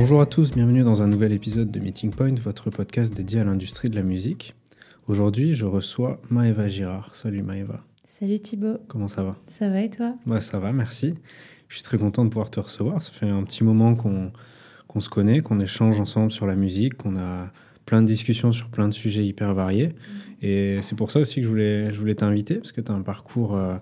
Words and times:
Bonjour 0.00 0.22
à 0.22 0.24
tous, 0.24 0.52
bienvenue 0.52 0.82
dans 0.82 1.02
un 1.02 1.08
nouvel 1.08 1.30
épisode 1.30 1.70
de 1.70 1.78
Meeting 1.78 2.10
Point, 2.10 2.34
votre 2.42 2.70
podcast 2.70 3.14
dédié 3.14 3.40
à 3.40 3.44
l'industrie 3.44 3.90
de 3.90 3.96
la 3.96 4.02
musique. 4.02 4.54
Aujourd'hui, 5.08 5.52
je 5.52 5.66
reçois 5.66 6.22
Maëva 6.30 6.68
Girard. 6.68 7.14
Salut 7.14 7.42
Maëva. 7.42 7.84
Salut 8.18 8.40
Thibaut. 8.40 8.78
Comment 8.88 9.08
ça 9.08 9.22
va? 9.22 9.36
Ça 9.46 9.68
va 9.68 9.82
et 9.82 9.90
toi? 9.90 10.14
Bah 10.24 10.40
ça 10.40 10.58
va, 10.58 10.72
merci. 10.72 11.16
Je 11.68 11.74
suis 11.74 11.84
très 11.84 11.98
content 11.98 12.24
de 12.24 12.30
pouvoir 12.30 12.50
te 12.50 12.58
recevoir. 12.58 13.02
Ça 13.02 13.12
fait 13.12 13.28
un 13.28 13.42
petit 13.42 13.62
moment 13.62 13.94
qu'on 13.94 14.32
qu'on 14.88 15.00
se 15.00 15.10
connaît, 15.10 15.42
qu'on 15.42 15.60
échange 15.60 16.00
ensemble 16.00 16.32
sur 16.32 16.46
la 16.46 16.56
musique, 16.56 16.94
qu'on 16.94 17.16
a 17.18 17.52
plein 17.84 18.00
de 18.00 18.06
discussions 18.06 18.52
sur 18.52 18.70
plein 18.70 18.88
de 18.88 18.94
sujets 18.94 19.26
hyper 19.26 19.52
variés. 19.52 19.88
Mm. 19.88 20.46
Et 20.46 20.78
c'est 20.80 20.96
pour 20.96 21.10
ça 21.10 21.20
aussi 21.20 21.36
que 21.36 21.42
je 21.42 21.48
voulais, 21.48 21.92
je 21.92 21.98
voulais 21.98 22.14
t'inviter, 22.14 22.54
parce 22.54 22.72
que 22.72 22.80
tu 22.80 22.90
as 22.90 22.94
un 22.94 23.02
parcours 23.02 23.54
euh, 23.54 23.76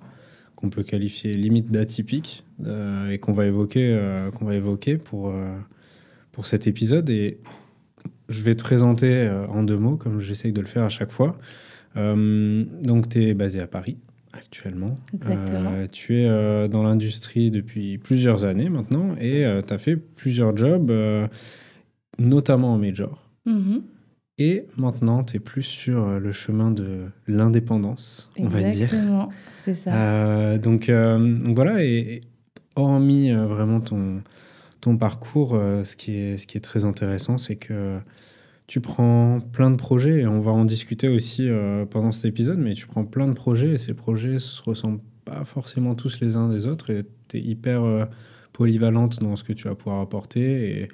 qu'on 0.57 0.69
peut 0.69 0.83
qualifier 0.83 1.35
limite 1.35 1.71
d'atypique 1.71 2.45
euh, 2.67 3.09
et 3.09 3.19
qu'on 3.19 3.33
va 3.33 3.47
évoquer, 3.47 3.95
euh, 3.95 4.33
qu'on 4.33 4.47
va 4.47 4.57
évoquer 4.57 4.97
pour, 4.97 5.33
pour 6.39 6.47
cet 6.47 6.69
épisode. 6.69 7.11
Et 7.11 7.41
je 8.29 8.43
vais 8.43 8.55
te 8.55 8.63
présenter 8.63 9.29
en 9.51 9.65
deux 9.65 9.77
mots, 9.77 9.97
comme 9.97 10.21
j'essaye 10.21 10.53
de 10.53 10.61
le 10.61 10.69
faire 10.69 10.85
à 10.85 10.89
chaque 10.89 11.11
fois. 11.11 11.37
donc, 11.97 13.09
tu 13.09 13.25
es 13.25 13.35
basé 13.35 13.61
à 13.61 13.67
Paris 13.67 13.99
actuellement. 14.33 14.97
Exactement. 15.13 15.73
tu 15.91 16.15
es 16.15 16.69
dans 16.69 16.85
l'industrie 16.85 17.51
depuis 17.51 17.99
plusieurs 17.99 18.45
années 18.45 18.69
maintenant 18.69 19.17
et 19.21 19.45
tu 19.67 19.75
as 19.75 19.79
fait 19.79 19.97
plusieurs 19.97 20.57
jobs, 20.57 20.93
notamment 22.21 22.75
en 22.75 22.79
major. 22.79 23.29
Mm 23.45 23.79
et 24.39 24.67
maintenant, 24.77 25.25
tu 25.25 25.37
es 25.37 25.41
plus 25.41 25.63
sur 25.63 26.07
euh, 26.07 26.19
le 26.21 26.31
chemin 26.31 26.71
de 26.71 27.07
l'indépendance, 27.27 28.31
on 28.39 28.47
va 28.47 28.61
dire. 28.61 28.85
Exactement, 28.85 29.31
c'est 29.65 29.75
ça. 29.75 29.93
Euh, 29.93 30.55
euh, 30.55 30.59
donc, 30.59 30.91
voilà, 31.55 31.83
et, 31.85 32.21
hormis 32.77 33.33
vraiment 33.33 33.81
ton, 33.81 34.23
ton 34.81 34.97
parcours, 34.97 35.51
ce, 35.85 35.97
qui 35.97 36.17
est, 36.17 36.39
ce 36.39 36.47
qui 36.47 36.57
est 36.57 36.61
très 36.61 36.85
intéressant, 36.85 37.39
c'est 37.39 37.57
que 37.57 37.99
tu 38.67 38.81
prends 38.81 39.41
plein 39.41 39.71
de 39.71 39.77
projets, 39.77 40.21
et 40.21 40.27
on 40.27 40.41
va 40.41 40.53
en 40.53 40.65
discuter 40.65 41.09
aussi 41.09 41.49
pendant 41.91 42.13
cet 42.13 42.27
épisode, 42.27 42.59
mais 42.59 42.75
tu 42.75 42.87
prends 42.87 43.05
plein 43.05 43.27
de 43.27 43.33
projets, 43.33 43.75
et 43.75 43.79
ces 43.79 43.95
projets 43.95 44.35
ne 44.35 44.39
se 44.39 44.63
ressemblent 44.63 45.01
pas 45.25 45.45
forcément 45.45 45.95
tous 45.95 46.21
les 46.21 46.37
uns 46.37 46.49
des 46.49 46.67
autres, 46.67 46.91
et 46.91 47.05
tu 47.29 47.39
es 47.39 47.41
hyper 47.41 48.09
polyvalente 48.53 49.21
dans 49.21 49.37
ce 49.37 49.45
que 49.45 49.53
tu 49.53 49.65
vas 49.69 49.75
pouvoir 49.75 50.01
apporter. 50.01 50.83
Et, 50.83 50.89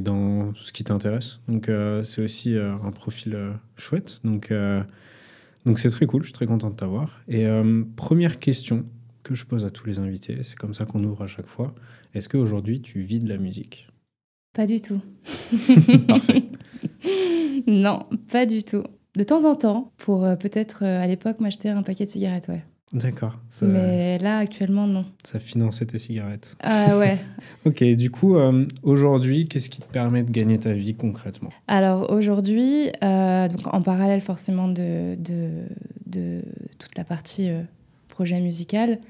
dans 0.00 0.52
ce 0.54 0.72
qui 0.72 0.84
t'intéresse. 0.84 1.40
Donc 1.48 1.68
euh, 1.68 2.02
c'est 2.02 2.22
aussi 2.22 2.56
euh, 2.56 2.74
un 2.84 2.90
profil 2.90 3.34
euh, 3.34 3.52
chouette. 3.76 4.20
Donc 4.24 4.52
donc 5.64 5.78
c'est 5.78 5.90
très 5.90 6.06
cool, 6.06 6.22
je 6.22 6.26
suis 6.26 6.34
très 6.34 6.46
content 6.46 6.68
de 6.68 6.74
t'avoir. 6.74 7.22
Et 7.26 7.46
première 7.96 8.38
question 8.38 8.84
que 9.24 9.34
je 9.34 9.44
pose 9.44 9.64
à 9.64 9.70
tous 9.70 9.86
les 9.86 9.98
invités, 9.98 10.42
c'est 10.42 10.56
comme 10.56 10.74
ça 10.74 10.84
qu'on 10.84 11.02
ouvre 11.02 11.22
à 11.22 11.26
chaque 11.26 11.48
fois. 11.48 11.74
Est-ce 12.14 12.28
qu'aujourd'hui 12.28 12.80
tu 12.80 13.00
vis 13.00 13.20
de 13.20 13.28
la 13.28 13.38
musique? 13.38 13.88
Pas 14.52 14.66
du 14.66 14.80
tout. 14.80 15.00
Parfait. 16.06 16.44
non, 17.66 18.06
pas 18.30 18.46
du 18.46 18.62
tout. 18.62 18.84
De 19.16 19.24
temps 19.24 19.44
en 19.50 19.56
temps, 19.56 19.92
pour 19.96 20.20
peut-être 20.38 20.84
à 20.84 21.06
l'époque 21.06 21.40
m'acheter 21.40 21.70
un 21.70 21.82
paquet 21.82 22.04
de 22.04 22.10
cigarettes, 22.10 22.48
ouais. 22.48 22.62
D'accord. 22.94 23.40
Mais 23.62 24.18
là, 24.18 24.38
actuellement, 24.38 24.86
non. 24.86 25.04
Ça 25.24 25.40
finançait 25.40 25.84
tes 25.84 25.98
cigarettes. 25.98 26.56
Ah 26.60 26.96
ouais. 26.96 27.18
ok, 27.64 27.82
du 27.82 28.10
coup, 28.10 28.36
euh, 28.36 28.66
aujourd'hui, 28.84 29.48
qu'est-ce 29.48 29.68
qui 29.68 29.80
te 29.80 29.86
permet 29.86 30.22
de 30.22 30.30
gagner 30.30 30.58
ta 30.58 30.72
vie 30.72 30.94
concrètement? 30.94 31.50
Alors 31.66 32.10
aujourd'hui, 32.12 32.90
euh, 33.02 33.48
donc 33.48 33.74
en 33.74 33.82
parallèle 33.82 34.20
forcément 34.20 34.68
de, 34.68 35.16
de, 35.16 35.64
de 36.06 36.42
toute 36.78 36.96
la 36.96 37.02
partie 37.02 37.50
euh, 37.50 37.62
projet 38.14 38.40
musical, 38.40 39.00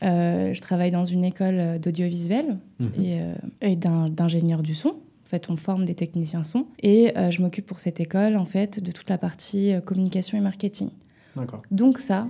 je 0.00 0.60
travaille 0.60 0.90
dans 0.90 1.04
une 1.04 1.24
école 1.24 1.78
d'audiovisuel 1.78 2.58
mhm. 2.80 2.90
et, 3.00 3.20
et 3.60 3.76
d'ingénieur 3.76 4.62
du 4.62 4.74
son. 4.74 4.88
En 4.88 5.28
fait, 5.32 5.48
on 5.48 5.56
forme 5.56 5.84
des 5.84 5.94
techniciens 5.94 6.42
son. 6.42 6.66
Et 6.82 7.12
je 7.30 7.40
m'occupe 7.40 7.66
pour 7.66 7.78
cette 7.80 8.00
école, 8.00 8.36
en 8.36 8.44
fait, 8.44 8.82
de 8.82 8.90
toute 8.90 9.08
la 9.08 9.16
partie 9.16 9.74
communication 9.84 10.36
et 10.36 10.40
marketing. 10.40 10.90
D'accord. 11.36 11.62
Donc 11.70 11.98
ça, 11.98 12.28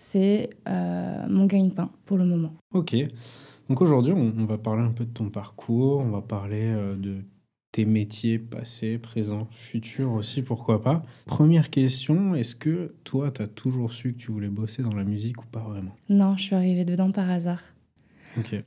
c'est 0.00 0.48
euh, 0.66 1.26
mon 1.28 1.44
gagne-pain 1.44 1.90
pour 2.06 2.16
le 2.16 2.24
moment. 2.24 2.54
Ok. 2.72 2.96
Donc 3.68 3.82
aujourd'hui, 3.82 4.12
on, 4.12 4.46
va 4.46 4.58
parler 4.58 4.82
un 4.82 4.90
peu 4.90 5.04
de 5.04 5.10
ton 5.10 5.28
parcours, 5.28 6.00
on 6.00 6.10
va 6.10 6.22
parler 6.22 6.64
euh, 6.64 6.96
de 6.96 7.18
tes 7.72 7.84
métiers 7.84 8.38
passés, 8.38 8.98
présents, 8.98 9.48
futurs 9.52 10.12
aussi, 10.12 10.42
pourquoi 10.42 10.82
pas. 10.82 11.04
Première 11.26 11.70
question, 11.70 12.34
est-ce 12.34 12.54
que 12.54 12.94
toi, 13.04 13.30
tu 13.30 13.42
as 13.42 13.46
toujours 13.46 13.92
su 13.92 14.12
que 14.12 14.18
tu 14.18 14.32
voulais 14.32 14.48
bosser 14.48 14.82
dans 14.82 14.94
la 14.94 15.04
musique 15.04 15.42
ou 15.42 15.46
pas 15.46 15.60
vraiment? 15.60 15.94
Non, 16.08 16.36
je 16.36 16.42
suis 16.42 16.56
arrivée 16.56 16.84
dedans 16.84 17.12
par 17.12 17.30
hasard. 17.30 17.62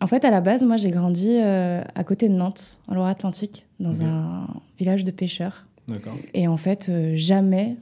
En 0.01 0.07
fait, 0.07 0.25
à 0.25 0.31
la 0.31 0.41
base, 0.41 0.63
moi, 0.63 0.75
j'ai 0.75 0.91
grandi 0.91 1.29
euh, 1.29 1.81
à 1.95 2.03
côté 2.03 2.27
de 2.27 2.33
Nantes, 2.33 2.79
en 2.87 2.95
Loire-Atlantique, 2.95 3.65
dans 3.79 4.03
un 4.03 4.47
village 4.77 5.05
de 5.05 5.11
pêcheurs. 5.11 5.67
D'accord. 5.87 6.17
Et 6.33 6.47
en 6.49 6.57
fait, 6.57 6.91
jamais 7.15 7.77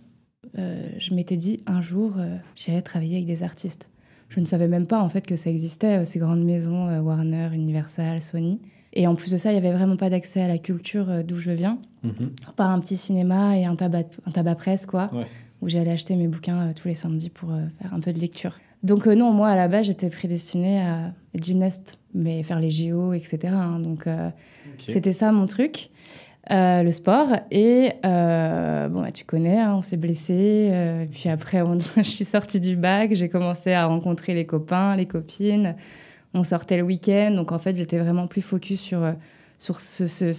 euh, 0.57 0.89
je 0.97 1.13
m'étais 1.13 1.37
dit 1.37 1.61
un 1.65 1.81
jour, 1.81 2.13
euh, 2.17 2.37
j'irai 2.55 2.81
travailler 2.81 3.15
avec 3.15 3.25
des 3.25 3.43
artistes. 3.43 3.89
Je 4.29 4.39
ne 4.39 4.45
savais 4.45 4.67
même 4.67 4.87
pas 4.87 5.01
en 5.01 5.09
fait 5.09 5.25
que 5.25 5.35
ça 5.35 5.49
existait, 5.49 5.99
euh, 5.99 6.05
ces 6.05 6.19
grandes 6.19 6.43
maisons, 6.43 6.99
Warner, 6.99 7.49
Universal, 7.53 8.21
Sony. 8.21 8.59
Et 8.93 9.07
en 9.07 9.15
plus 9.15 9.31
de 9.31 9.37
ça, 9.37 9.51
il 9.51 9.53
n'y 9.53 9.65
avait 9.65 9.75
vraiment 9.75 9.97
pas 9.97 10.09
d'accès 10.09 10.41
à 10.41 10.47
la 10.47 10.57
culture 10.57 11.23
d'où 11.23 11.37
je 11.37 11.51
viens, 11.51 11.77
mhm. 12.03 12.31
par 12.55 12.69
un 12.69 12.79
petit 12.79 12.97
cinéma 12.97 13.57
et 13.57 13.65
un 13.65 13.75
tabac, 13.75 14.03
un 14.25 14.31
tabac 14.31 14.55
presse, 14.55 14.85
quoi, 14.85 15.09
où 15.61 15.69
j'allais 15.69 15.91
acheter 15.91 16.15
mes 16.15 16.27
bouquins 16.27 16.73
tous 16.73 16.87
les 16.87 16.93
samedis 16.93 17.29
pour 17.29 17.51
faire 17.81 17.93
un 17.93 17.99
peu 18.01 18.11
de 18.11 18.19
lecture. 18.19 18.59
Donc 18.83 19.05
non, 19.05 19.31
moi 19.31 19.49
à 19.49 19.55
la 19.55 19.67
base, 19.67 19.85
j'étais 19.85 20.09
prédestinée 20.09 20.81
à 20.81 21.13
être 21.33 21.45
gymnaste, 21.45 21.99
mais 22.13 22.43
faire 22.43 22.59
les 22.59 22.71
JO, 22.71 23.13
etc. 23.13 23.53
Hein. 23.53 23.79
donc 23.79 24.09
c'était 24.79 25.13
ça 25.13 25.31
mon 25.31 25.47
truc. 25.47 25.89
Euh, 26.49 26.81
le 26.81 26.91
sport. 26.91 27.29
Et 27.51 27.91
euh, 28.03 28.89
bon, 28.89 29.03
bah, 29.03 29.11
tu 29.11 29.23
connais, 29.25 29.59
hein, 29.59 29.75
on 29.77 29.81
s'est 29.81 29.97
blessé. 29.97 30.69
Euh, 30.71 31.05
puis 31.09 31.29
après, 31.29 31.63
je 31.97 32.01
suis 32.03 32.25
sortie 32.25 32.59
du 32.59 32.75
bac, 32.75 33.13
j'ai 33.13 33.29
commencé 33.29 33.73
à 33.73 33.85
rencontrer 33.85 34.33
les 34.33 34.45
copains, 34.45 34.95
les 34.95 35.05
copines. 35.05 35.75
On 36.33 36.43
sortait 36.43 36.77
le 36.77 36.83
week-end. 36.83 37.31
Donc 37.35 37.51
en 37.51 37.59
fait, 37.59 37.75
j'étais 37.75 37.97
vraiment 37.97 38.27
plus 38.27 38.41
focus 38.41 38.79
sur, 38.79 39.01
sur 39.59 39.79
ce, 39.79 40.07
ce, 40.07 40.33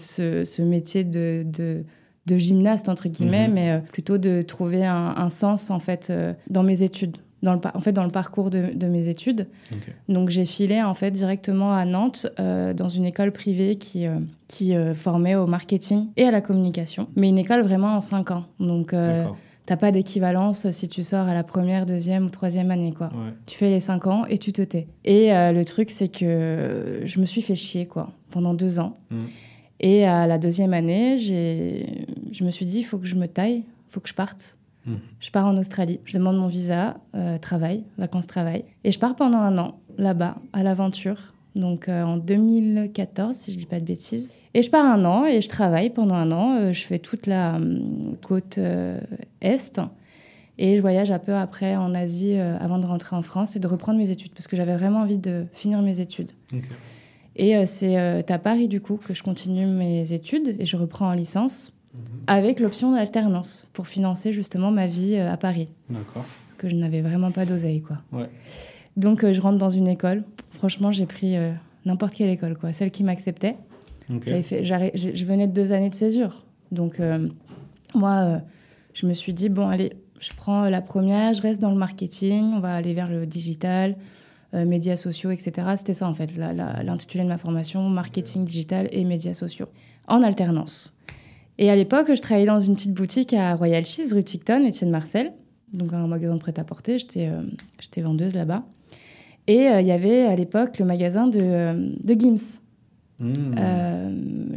ce, 0.45 0.63
métier 0.63 1.05
de, 1.05 1.45
de, 1.47 1.85
de, 2.27 2.39
gymnaste, 2.39 2.89
entre 2.89 3.09
guillemets, 3.09 3.49
mhm. 3.49 3.55
mais 3.55 3.83
plutôt 3.93 4.19
de 4.19 4.43
trouver 4.43 4.85
un, 4.85 5.15
un, 5.17 5.29
sens 5.29 5.71
en 5.71 5.79
fait 5.79 6.13
dans 6.49 6.63
mes 6.63 6.83
études 6.83 7.17
dans 7.43 7.55
le, 7.55 7.61
en 7.75 7.81
fait, 7.81 7.93
dans 7.93 8.05
le 8.05 8.11
parcours 8.11 8.51
de, 8.51 8.71
de 8.75 8.87
mes 8.87 9.09
études. 9.09 9.47
Donc, 10.09 10.31
j'ai 10.31 10.45
filé 10.45 10.83
en 10.83 10.95
fait 10.95 11.11
directement 11.11 11.75
à 11.75 11.85
Nantes 11.85 12.27
euh, 12.39 12.73
dans 12.73 12.89
une 12.89 13.05
école 13.05 13.33
privée 13.33 13.77
qui, 13.77 14.07
euh, 14.07 14.19
qui 14.49 14.77
euh, 14.77 14.95
formait 14.95 15.35
au 15.35 15.47
marketing 15.47 16.09
et 16.17 16.25
à 16.25 16.31
la 16.31 16.41
communication, 16.41 17.09
mais 17.17 17.29
une 17.29 17.39
école 17.39 17.63
vraiment 17.63 17.97
en 17.97 18.01
cinq 18.01 18.31
ans. 18.31 18.45
Donc, 18.61 18.95
t'as 19.73 19.79
pas 19.79 19.91
d'équivalence 19.91 20.71
si 20.71 20.87
tu 20.87 21.03
sors 21.03 21.27
à 21.27 21.33
la 21.33 21.45
première, 21.45 21.87
deuxième 21.87 22.27
ou 22.27 22.29
troisième 22.29 22.71
année, 22.71 22.93
quoi. 22.93 23.09
Tu 23.47 23.57
fais 23.57 23.71
les 23.71 23.81
cinq 23.81 24.07
ans 24.07 24.27
et 24.27 24.37
tu 24.37 24.53
te 24.53 24.61
tais. 24.61 24.87
Et 25.07 25.29
le 25.31 25.63
truc, 25.63 25.89
c'est 25.89 26.09
que 26.09 27.01
je 27.05 27.21
me 27.21 27.25
suis 27.25 27.41
fait 27.41 27.57
chier, 27.57 27.87
quoi, 27.87 28.13
pendant 28.29 28.53
deux 28.53 28.81
ans. 28.81 28.99
Mmh. 29.11 29.17
Et 29.81 30.05
à 30.05 30.27
la 30.27 30.37
deuxième 30.37 30.75
année, 30.75 31.17
je 31.17 32.45
me 32.45 32.51
suis 32.51 32.67
dit, 32.67 32.81
il 32.81 32.83
faut 32.83 32.99
que 32.99 33.07
je 33.07 33.15
me 33.15 33.27
taille, 33.27 33.65
il 33.65 33.93
faut 33.93 34.01
que 34.01 34.11
je 34.11 34.15
parte. 34.15 34.59
Je 35.21 35.31
pars 35.31 35.47
en 35.47 35.57
Australie, 35.57 36.01
je 36.05 36.19
demande 36.19 36.37
mon 36.37 36.49
visa, 36.49 36.99
euh, 37.15 37.39
travail, 37.39 37.85
vacances-travail. 37.97 38.65
Et 38.85 38.93
je 38.93 38.99
pars 38.99 39.17
pendant 39.17 39.39
un 39.39 39.57
an, 39.57 39.79
là-bas, 39.97 40.37
à 40.53 40.63
l'aventure. 40.63 41.33
Donc 41.55 41.89
euh, 41.89 42.03
en 42.03 42.19
2014, 42.19 43.35
si 43.35 43.53
je 43.53 43.59
dis 43.59 43.67
pas 43.67 43.81
de 43.81 43.85
bêtises. 43.85 44.35
Et 44.55 44.63
je 44.63 44.71
pars 44.71 44.85
un 44.85 45.05
an 45.05 45.25
et 45.25 45.41
je 45.41 45.49
travaille 45.49 45.91
pendant 45.91 46.15
un 46.15 46.31
an. 46.31 46.59
Euh, 46.59 46.73
je 46.73 46.85
fais 46.85 46.99
toute 46.99 47.27
la 47.27 47.59
côte 48.27 48.59
est. 49.41 49.81
Et 50.59 50.77
je 50.77 50.81
voyage 50.83 51.11
un 51.11 51.19
peu 51.19 51.35
après 51.35 51.77
en 51.77 51.95
Asie 51.95 52.37
avant 52.37 52.79
de 52.79 52.87
rentrer 52.87 53.17
en 53.17 53.23
France 53.23 53.57
et 53.57 53.59
de 53.59 53.67
reprendre 53.67 53.99
mes 53.99 54.11
études. 54.11 54.33
Parce 54.33 54.47
que 54.47 54.57
j'avais 54.57 54.77
vraiment 54.77 55.01
envie 55.01 55.17
de 55.17 55.47
finir 55.53 55.81
mes 55.81 56.01
études. 56.01 56.33
Et 57.37 57.65
c'est 57.65 57.97
à 57.97 58.39
Paris, 58.39 58.69
du 58.69 58.81
coup, 58.81 58.97
que 58.97 59.15
je 59.15 59.23
continue 59.23 59.67
mes 59.67 60.13
études 60.13 60.57
et 60.59 60.67
je 60.67 60.77
reprends 60.77 61.09
en 61.09 61.15
licence 61.15 61.73
avec 62.27 62.61
l'option 62.61 62.93
d'alternance 62.93 63.67
pour 63.73 63.87
financer 63.87 64.33
justement 64.33 64.71
ma 64.71 64.87
vie 64.87 65.17
euh, 65.17 65.33
à 65.33 65.37
Paris. 65.37 65.69
D'accord. 65.89 66.25
Parce 66.45 66.55
que 66.57 66.69
je 66.69 66.75
n'avais 66.75 67.03
vraiment 67.03 67.31
pas 67.31 67.45
d'oseille, 67.45 67.83
quoi. 67.83 67.99
Ouais. 68.13 68.29
Donc, 68.97 69.25
euh, 69.25 69.33
je 69.33 69.41
rentre 69.41 69.59
dans 69.59 69.71
une 69.71 69.89
école. 69.89 70.25
Franchement, 70.51 70.93
j'ai 70.93 71.07
pris 71.07 71.37
euh, 71.37 71.53
n'importe 71.85 72.15
quelle 72.15 72.31
école, 72.31 72.57
quoi. 72.57 72.73
Celle 72.73 72.91
qui 72.91 73.05
m'acceptait. 73.05 73.57
Fait, 74.43 74.65
je 74.65 75.25
venais 75.25 75.47
de 75.47 75.53
deux 75.53 75.73
années 75.73 75.91
de 75.91 75.95
césure. 75.95 76.45
Donc, 76.71 77.01
moi, 77.95 78.41
je 78.95 79.07
me 79.07 79.15
suis 79.15 79.35
dit, 79.35 79.49
bon, 79.49 79.69
allez, 79.69 79.93
je 80.19 80.33
prends 80.37 80.63
la 80.69 80.81
première, 80.81 81.35
je 81.35 81.43
reste 81.43 81.61
dans 81.61 81.71
le 81.71 81.77
marketing, 81.77 82.53
on 82.55 82.61
va 82.61 82.75
aller 82.75 82.95
vers 82.95 83.09
le 83.09 83.27
digital, 83.27 83.97
médias 84.53 84.97
sociaux, 84.97 85.31
etc. 85.31 85.69
C'était 85.77 85.95
ça, 85.95 86.09
en 86.09 86.15
fait, 86.15 86.31
l'intitulé 86.37 87.25
de 87.25 87.29
ma 87.29 87.39
formation, 87.39 87.89
marketing 87.89 88.45
digital 88.45 88.89
et 88.93 89.05
médias 89.05 89.35
sociaux, 89.35 89.67
en 90.09 90.23
alternance. 90.23 90.95
Et 91.59 91.71
à 91.71 91.77
l'époque, 91.77 92.09
je 92.15 92.21
travaillais 92.21 92.47
dans 92.47 92.61
une 92.61 92.75
petite 92.75 92.95
boutique 92.95 93.35
à 93.35 93.55
Royal 93.55 93.85
Cheese, 93.85 94.13
rue 94.15 94.25
Ticton, 94.25 94.65
Étienne 94.65 94.91
Marcel, 94.91 95.33
donc 95.73 95.93
un 95.93 96.07
magasin 96.07 96.35
de 96.35 96.41
prêt-à-porter. 96.41 96.99
J'étais 96.99 97.29
euh, 97.29 98.03
vendeuse 98.03 98.35
là-bas. 98.35 98.65
Et 99.47 99.69
euh, 99.69 99.81
il 99.81 99.87
y 99.87 99.93
avait 99.93 100.23
à 100.23 100.37
l'époque 100.37 100.79
le 100.79 100.85
magasin 100.85 101.27
de, 101.27 101.41
euh, 101.41 101.91
de 102.03 102.15
Gims. 102.15 102.61
Mmh. 103.23 103.55
Euh, 103.59 104.11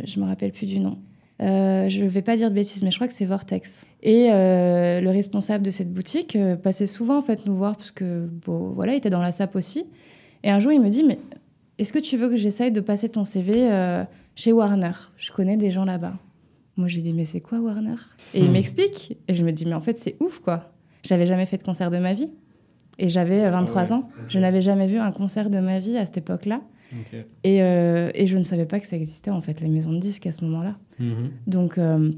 je 0.06 0.20
me 0.20 0.26
rappelle 0.26 0.52
plus 0.52 0.66
du 0.66 0.80
nom. 0.80 0.98
Euh, 1.42 1.90
je 1.90 2.04
vais 2.06 2.22
pas 2.22 2.36
dire 2.38 2.50
de 2.50 2.56
bêtises, 2.56 2.82
mais 2.82 2.92
je 2.92 2.96
crois 2.96 3.08
que 3.08 3.14
c'est 3.14 3.26
Vortex. 3.26 3.86
Et 4.04 4.30
euh, 4.32 5.02
le 5.02 5.10
responsable 5.10 5.64
de 5.66 5.72
cette 5.72 5.94
boutique 5.94 6.36
euh, 6.36 6.56
passait 6.56 6.88
souvent 6.88 7.18
en 7.18 7.22
fait 7.22 7.46
nous 7.46 7.56
voir 7.56 7.76
parce 7.76 7.92
que 7.92 8.28
bon, 8.46 8.70
voilà, 8.74 8.94
il 8.94 8.98
était 8.98 9.10
dans 9.10 9.22
la 9.22 9.32
SAP 9.34 9.56
aussi. 9.56 9.86
Et 10.44 10.50
un 10.50 10.60
jour, 10.60 10.72
il 10.72 10.82
me 10.82 10.90
dit 10.90 11.04
mais 11.04 11.20
est-ce 11.78 11.92
que 11.92 12.00
tu 12.00 12.16
veux 12.16 12.30
que 12.30 12.38
j'essaye 12.38 12.72
de 12.72 12.80
passer 12.80 13.10
ton 13.10 13.26
CV 13.26 13.70
chez 14.36 14.52
Warner? 14.54 14.92
Je 15.18 15.32
connais 15.32 15.58
des 15.58 15.72
gens 15.72 15.84
là-bas. 15.86 16.14
Moi, 16.78 16.88
je 16.88 16.96
lui 16.96 17.02
dis 17.02 17.12
mais 17.14 17.26
c'est 17.26 17.42
quoi 17.42 17.60
Warner? 17.60 17.96
Et 18.34 18.40
il 18.40 18.50
Hmm. 18.50 18.54
m'explique. 18.54 19.18
Et 19.28 19.34
je 19.34 19.44
me 19.44 19.52
dis 19.52 19.66
mais 19.66 19.74
en 19.74 19.80
fait 19.82 19.98
c'est 19.98 20.16
ouf 20.22 20.40
quoi. 20.40 20.72
J'avais 21.04 21.26
jamais 21.26 21.46
fait 21.46 21.58
de 21.58 21.64
concert 21.64 21.92
de 21.92 21.98
ma 21.98 22.14
vie. 22.14 22.30
Et 22.98 23.10
j'avais 23.10 23.44
euh, 23.44 23.50
23 23.52 23.82
Ah 23.82 23.86
ouais, 23.86 23.92
ans. 23.94 24.10
Je 24.30 24.40
n'avais 24.40 24.62
jamais 24.62 24.88
vu 24.88 24.98
un 25.00 25.12
concert 25.12 25.50
de 25.50 25.60
ma 25.60 25.80
vie 25.80 25.98
à 25.98 26.06
cette 26.06 26.18
époque-là. 26.20 26.62
Et, 27.44 27.62
euh, 27.64 28.10
et 28.14 28.28
je 28.28 28.38
ne 28.38 28.44
savais 28.44 28.66
pas 28.66 28.80
que 28.80 28.88
ça 28.88 28.96
existait, 28.96 29.32
en 29.32 29.42
fait, 29.42 29.60
les 29.62 29.70
maisons 29.70 29.92
de 29.94 30.00
disques 30.00 30.28
à 30.28 30.32
ce 30.32 30.44
moment-là. 30.46 30.78
Mhm. 31.00 31.32
Donc, 31.48 31.78
euh, 31.78 32.12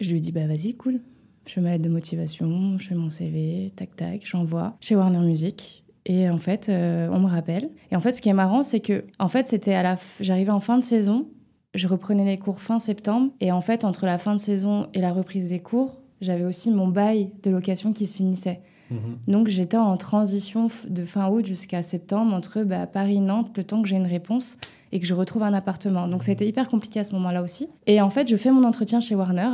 je 0.00 0.12
lui 0.12 0.20
dis, 0.20 0.32
bah 0.32 0.46
vas-y, 0.46 0.74
cool. 0.74 1.00
Je 1.46 1.52
fais 1.52 1.60
ma 1.60 1.70
lettre 1.70 1.84
de 1.84 1.88
motivation, 1.88 2.76
je 2.78 2.88
fais 2.88 2.94
mon 2.96 3.08
CV, 3.08 3.68
tac, 3.76 3.94
tac, 3.94 4.22
j'envoie 4.26 4.76
chez 4.80 4.96
Warner 4.96 5.20
Music. 5.20 5.84
Et 6.04 6.28
en 6.28 6.38
fait, 6.38 6.68
euh, 6.68 7.08
on 7.12 7.20
me 7.20 7.26
rappelle. 7.28 7.70
Et 7.90 7.96
en 7.96 8.00
fait, 8.00 8.14
ce 8.14 8.20
qui 8.22 8.28
est 8.28 8.32
marrant, 8.34 8.62
c'est 8.62 8.80
que, 8.80 9.04
en 9.18 9.28
fait, 9.28 9.46
c'était 9.46 9.74
à 9.74 9.82
la, 9.82 9.94
f- 9.94 10.16
j'arrivais 10.20 10.50
en 10.50 10.60
fin 10.60 10.76
de 10.78 10.82
saison, 10.84 11.28
je 11.74 11.86
reprenais 11.88 12.24
les 12.24 12.38
cours 12.38 12.60
fin 12.60 12.78
septembre, 12.78 13.32
et 13.40 13.52
en 13.52 13.60
fait, 13.60 13.84
entre 13.84 14.06
la 14.06 14.18
fin 14.18 14.34
de 14.34 14.40
saison 14.40 14.88
et 14.94 15.00
la 15.00 15.12
reprise 15.12 15.48
des 15.50 15.60
cours, 15.60 16.02
j'avais 16.20 16.44
aussi 16.44 16.70
mon 16.70 16.88
bail 16.88 17.30
de 17.42 17.50
location 17.50 17.92
qui 17.92 18.06
se 18.06 18.16
finissait. 18.16 18.60
Mhm. 18.90 19.18
Donc 19.28 19.48
j'étais 19.48 19.76
en 19.76 19.96
transition 19.96 20.68
de 20.88 21.04
fin 21.04 21.28
août 21.28 21.44
jusqu'à 21.46 21.82
septembre 21.82 22.32
entre 22.34 22.62
bah, 22.62 22.86
Paris-Nantes, 22.86 23.50
le 23.56 23.64
temps 23.64 23.82
que 23.82 23.88
j'ai 23.88 23.96
une 23.96 24.06
réponse 24.06 24.56
et 24.92 25.00
que 25.00 25.06
je 25.06 25.14
retrouve 25.14 25.42
un 25.42 25.52
appartement. 25.54 26.06
Donc 26.08 26.22
ça 26.22 26.30
a 26.30 26.32
été 26.34 26.46
hyper 26.46 26.68
compliqué 26.68 27.00
à 27.00 27.04
ce 27.04 27.12
moment-là 27.14 27.42
aussi. 27.42 27.68
Et 27.86 28.00
en 28.00 28.10
fait, 28.10 28.28
je 28.28 28.36
fais 28.36 28.50
mon 28.50 28.64
entretien 28.64 29.00
chez 29.00 29.14
Warner. 29.14 29.48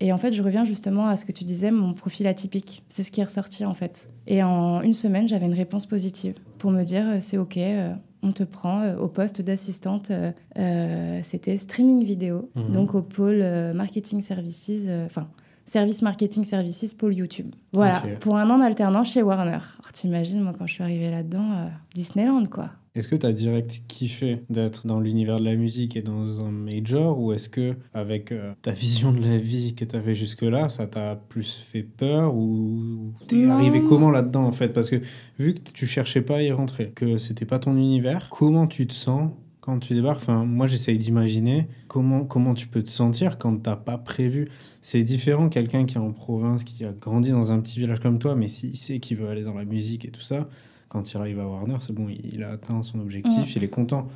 Et 0.00 0.12
en 0.12 0.18
fait, 0.18 0.32
je 0.32 0.42
reviens 0.42 0.64
justement 0.64 1.06
à 1.06 1.16
ce 1.16 1.24
que 1.24 1.30
tu 1.30 1.44
disais, 1.44 1.70
mon 1.70 1.94
profil 1.94 2.26
atypique. 2.26 2.82
C'est 2.88 3.04
ce 3.04 3.12
qui 3.12 3.20
est 3.20 3.24
ressorti 3.24 3.64
en 3.64 3.74
fait. 3.74 4.10
Et 4.26 4.42
en 4.42 4.82
une 4.82 4.94
semaine, 4.94 5.28
j'avais 5.28 5.46
une 5.46 5.54
réponse 5.54 5.86
positive 5.86 6.34
pour 6.58 6.72
me 6.72 6.82
dire 6.82 7.04
euh, 7.08 7.16
c'est 7.20 7.38
OK, 7.38 7.56
euh, 7.58 7.92
on 8.24 8.32
te 8.32 8.42
prend 8.42 8.80
euh, 8.80 8.96
au 8.96 9.06
poste 9.06 9.42
d'assistante. 9.42 10.10
euh, 10.58 11.20
C'était 11.22 11.56
streaming 11.56 12.02
vidéo, 12.04 12.50
Mhm. 12.56 12.72
donc 12.72 12.94
au 12.96 13.02
pôle 13.02 13.44
marketing 13.74 14.20
services, 14.22 14.86
euh, 14.88 15.06
enfin 15.06 15.28
service 15.66 16.02
marketing 16.02 16.44
services 16.44 16.94
pôle 16.94 17.14
YouTube. 17.14 17.54
Voilà, 17.72 18.02
pour 18.20 18.36
un 18.36 18.48
an 18.50 18.58
d'alternance 18.58 19.12
chez 19.12 19.22
Warner. 19.22 19.50
Alors 19.50 19.92
t'imagines, 19.92 20.40
moi 20.40 20.54
quand 20.56 20.66
je 20.66 20.74
suis 20.74 20.82
arrivée 20.82 21.10
là-dedans, 21.10 21.52
euh, 21.52 21.68
Disneyland 21.94 22.46
quoi. 22.46 22.70
Est-ce 22.94 23.08
que 23.08 23.16
tu 23.16 23.24
as 23.24 23.32
direct 23.32 23.82
kiffé 23.88 24.42
d'être 24.50 24.86
dans 24.86 25.00
l'univers 25.00 25.38
de 25.38 25.44
la 25.44 25.54
musique 25.54 25.96
et 25.96 26.02
dans 26.02 26.44
un 26.44 26.50
major 26.50 27.18
ou 27.18 27.32
est-ce 27.32 27.48
que 27.48 27.74
avec 27.94 28.32
euh, 28.32 28.52
ta 28.60 28.70
vision 28.72 29.12
de 29.12 29.20
la 29.20 29.38
vie 29.38 29.74
que 29.74 29.86
tu 29.86 29.96
avais 29.96 30.14
jusque-là, 30.14 30.68
ça 30.68 30.86
t'a 30.86 31.16
plus 31.16 31.56
fait 31.56 31.82
peur 31.82 32.34
ou 32.34 33.14
t'es 33.28 33.46
arrivé 33.46 33.82
comment 33.82 34.10
là-dedans 34.10 34.44
en 34.44 34.52
fait? 34.52 34.68
Parce 34.68 34.90
que 34.90 35.00
vu 35.38 35.54
que 35.54 35.70
tu 35.72 35.86
cherchais 35.86 36.20
pas 36.20 36.36
à 36.36 36.42
y 36.42 36.52
rentrer, 36.52 36.90
que 36.94 37.16
c'était 37.16 37.46
pas 37.46 37.58
ton 37.58 37.76
univers, 37.76 38.28
comment 38.28 38.66
tu 38.66 38.86
te 38.86 38.92
sens 38.94 39.30
quand 39.62 39.78
tu 39.78 39.94
débarques 39.94 40.18
Enfin, 40.20 40.44
moi 40.44 40.66
j'essaye 40.66 40.98
d'imaginer 40.98 41.68
comment, 41.88 42.24
comment 42.26 42.52
tu 42.52 42.66
peux 42.68 42.82
te 42.82 42.90
sentir 42.90 43.38
quand 43.38 43.56
t'as 43.62 43.76
pas 43.76 43.96
prévu. 43.96 44.50
C'est 44.82 45.02
différent 45.02 45.48
quelqu'un 45.48 45.86
qui 45.86 45.94
est 45.94 46.00
en 46.00 46.12
province, 46.12 46.62
qui 46.64 46.84
a 46.84 46.92
grandi 46.92 47.30
dans 47.30 47.50
un 47.52 47.60
petit 47.60 47.78
village 47.78 48.00
comme 48.00 48.18
toi, 48.18 48.34
mais 48.34 48.48
s'il 48.48 48.76
sait 48.76 48.98
qu'il 49.00 49.16
veut 49.16 49.28
aller 49.28 49.44
dans 49.44 49.54
la 49.54 49.64
musique 49.64 50.04
et 50.04 50.10
tout 50.10 50.20
ça, 50.20 50.48
quand 50.90 51.10
il 51.10 51.16
arrive 51.16 51.40
à 51.40 51.48
Warner, 51.48 51.76
c'est 51.80 51.94
bon, 51.94 52.08
il 52.10 52.42
a 52.44 52.50
atteint 52.50 52.82
son 52.82 52.98
objectif, 53.00 53.56
il 53.56 53.64
est 53.64 53.68
content. 53.68 54.08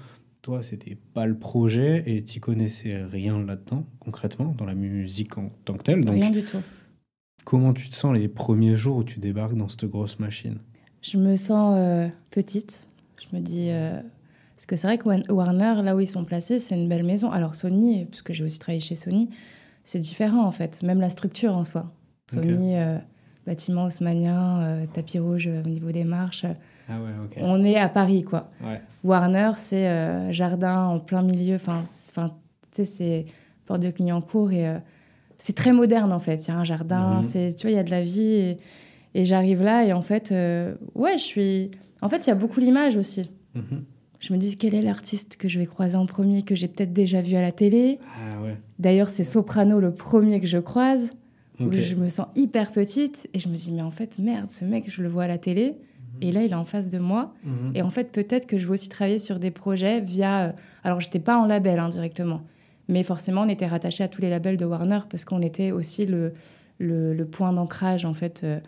Toi, 0.43 0.63
c'était 0.63 0.97
pas 1.15 1.27
le 1.27 1.37
projet 1.39 2.03
et 2.07 2.23
tu 2.23 2.39
connaissais 2.39 3.03
rien 3.03 3.43
là-dedans, 3.43 3.87
concrètement, 3.99 4.55
dans 4.59 4.67
la 4.67 4.75
musique 4.75 5.39
en 5.39 5.51
tant 5.65 5.75
que 5.75 5.83
telle. 5.85 6.05
Donc, 6.05 6.15
Rien 6.15 6.31
du 6.31 6.43
tout. 6.45 6.59
comment 7.45 7.73
tu 7.73 7.89
te 7.89 7.95
sens 7.95 8.13
les 8.13 8.29
premiers 8.29 8.77
jours 8.77 8.99
où 8.99 9.05
tu 9.05 9.19
débarques 9.21 9.57
dans 9.57 9.69
cette 9.69 9.87
grosse 9.87 10.19
machine? 10.19 10.59
Je 11.03 11.19
me 11.19 11.35
sens 11.37 11.75
euh, 11.79 12.09
petite. 12.31 12.87
Je 13.21 13.37
me 13.37 13.41
dis. 13.43 13.71
euh, 13.71 14.01
Parce 14.57 14.67
que 14.67 14.75
c'est 14.77 14.87
vrai 14.87 14.97
que 14.99 15.31
Warner, 15.33 15.83
là 15.85 15.95
où 15.95 16.01
ils 16.01 16.09
sont 16.09 16.25
placés, 16.25 16.59
c'est 16.59 16.75
une 16.75 16.89
belle 16.89 17.05
maison. 17.05 17.31
Alors 17.31 17.55
Sony, 17.55 18.07
puisque 18.07 18.33
j'ai 18.33 18.43
aussi 18.43 18.59
travaillé 18.59 18.81
chez 18.81 18.95
Sony, 18.95 19.29
c'est 19.85 19.99
différent 19.99 20.45
en 20.45 20.51
fait. 20.51 20.83
Même 20.83 21.01
la 21.01 21.11
structure 21.11 21.55
en 21.55 21.63
soi. 21.65 21.93
Sony, 22.33 22.77
euh, 22.79 22.97
bâtiment 23.47 23.85
haussmannien, 23.85 24.63
euh, 24.63 24.87
tapis 24.93 25.19
rouge 25.19 25.47
euh, 25.47 25.63
au 25.63 25.69
niveau 25.69 25.93
des 25.93 26.05
marches. 26.05 26.47
Ah 26.89 26.95
ouais, 27.01 27.11
ok. 27.25 27.37
On 27.43 27.63
est 27.65 27.77
à 27.77 27.89
Paris, 27.89 28.23
quoi. 28.25 28.51
Ouais. 28.65 28.81
Warner, 29.05 29.53
c'est 29.57 30.33
jardin 30.33 30.87
en 30.87 30.99
plein 31.01 31.23
milieu. 31.23 31.55
Enfin, 31.57 31.83
tu 31.85 32.23
sais, 32.73 32.85
c'est 32.85 33.27
porte 33.67 33.81
de 33.83 33.91
Clignancourt 33.91 34.53
et 34.53 34.73
c'est 35.39 35.55
très 35.55 35.73
moderne 35.73 36.13
en 36.13 36.19
fait. 36.21 36.47
Il 36.47 36.49
y 36.49 36.51
a 36.53 36.57
un 36.57 36.65
jardin, 36.65 37.17
Mhm. 37.17 37.23
c'est, 37.23 37.55
tu 37.55 37.67
vois, 37.67 37.73
il 37.73 37.77
y 37.77 37.79
a 37.79 37.85
de 37.85 37.91
la 37.91 38.03
vie 38.03 38.23
et, 38.25 38.59
et 39.15 39.25
j'arrive 39.27 39.63
là 39.63 39.85
et 39.85 39.93
en 39.93 40.03
fait, 40.03 40.33
euh, 40.33 40.75
ouais, 40.95 41.19
je 41.19 41.23
suis. 41.25 41.71
En 42.01 42.09
fait, 42.09 42.27
il 42.27 42.31
y 42.31 42.33
a 42.33 42.37
beaucoup 42.37 42.59
l'image 42.61 42.97
aussi. 42.97 43.31
Mhm. 43.55 43.85
Je 44.27 44.33
me 44.33 44.39
dis 44.39 44.57
quel 44.57 44.75
est 44.75 44.83
l'artiste 44.83 45.37
que 45.37 45.49
je 45.49 45.61
vais 45.61 45.67
croiser 45.67 45.97
en 45.97 46.05
premier 46.07 46.43
que 46.43 46.57
j'ai 46.57 46.67
peut-être 46.67 46.93
déjà 46.93 47.21
vu 47.23 47.37
à 47.37 47.43
la 47.43 47.53
télé? 47.53 48.01
Ah 48.19 48.43
ouais. 48.43 48.57
D'ailleurs, 48.81 49.09
c'est 49.09 49.23
Soprano 49.23 49.79
le 49.79 49.93
premier 49.93 50.41
que 50.41 50.49
je 50.49 50.59
croise 50.59 51.15
où 51.61 51.71
je 51.71 51.95
me 51.95 52.09
sens 52.09 52.27
hyper 52.35 52.73
petite 52.73 53.29
et 53.35 53.39
je 53.39 53.49
me 53.49 53.55
dis 53.55 53.71
mais 53.73 53.83
en 53.83 53.93
fait 53.93 54.19
merde, 54.19 54.51
ce 54.51 54.65
mec, 54.65 54.85
je 54.89 55.03
le 55.03 55.09
vois 55.09 55.25
à 55.25 55.29
la 55.29 55.39
télé 55.39 55.77
et 56.21 56.33
là 56.33 56.43
il 56.43 56.51
est 56.51 56.55
en 56.57 56.65
face 56.65 56.89
de 56.89 56.99
moi. 56.99 57.33
Mhm. 57.45 57.73
Et 57.77 57.83
en 57.83 57.91
fait, 57.91 58.11
peut-être 58.11 58.47
que 58.47 58.59
je 58.59 58.67
vais 58.67 58.73
aussi 58.73 58.89
travailler 58.89 59.19
sur 59.21 59.39
des 59.39 59.51
projets 59.53 60.01
via. 60.01 60.47
euh, 60.47 60.53
Alors, 60.83 61.01
j'étais 61.01 61.21
pas 61.21 61.39
en 61.39 61.47
label 61.47 61.79
hein, 61.79 61.89
directement, 61.89 62.41
mais 62.89 63.03
forcément, 63.05 63.43
on 63.43 63.49
était 63.49 63.67
rattaché 63.67 64.03
à 64.03 64.09
tous 64.09 64.21
les 64.23 64.29
labels 64.31 64.57
de 64.57 64.65
Warner 64.65 65.01
parce 65.09 65.25
qu'on 65.25 65.41
était 65.41 65.71
aussi 65.71 66.05
le, 66.05 66.33
le, 66.79 67.15
le 67.15 67.25
point 67.27 67.53
d'ancrage 67.53 68.05
en 68.05 68.13
fait 68.13 68.41
euh, 68.45 68.59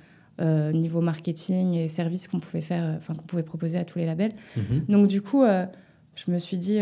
euh, 0.40 0.72
niveau 0.72 1.00
marketing 1.00 1.74
et 1.74 1.88
services 1.88 2.28
qu'on 2.28 2.38
pouvait 2.40 2.60
faire, 2.62 2.84
euh, 2.84 2.96
enfin 2.96 3.14
qu'on 3.14 3.24
pouvait 3.24 3.42
proposer 3.42 3.76
à 3.78 3.84
tous 3.84 3.98
les 3.98 4.06
labels. 4.06 4.32
Mhm. 4.56 4.84
Donc 4.88 5.08
du 5.08 5.20
coup, 5.20 5.42
euh, 5.42 5.66
je 6.14 6.30
me 6.30 6.38
suis 6.38 6.56
dit 6.56 6.78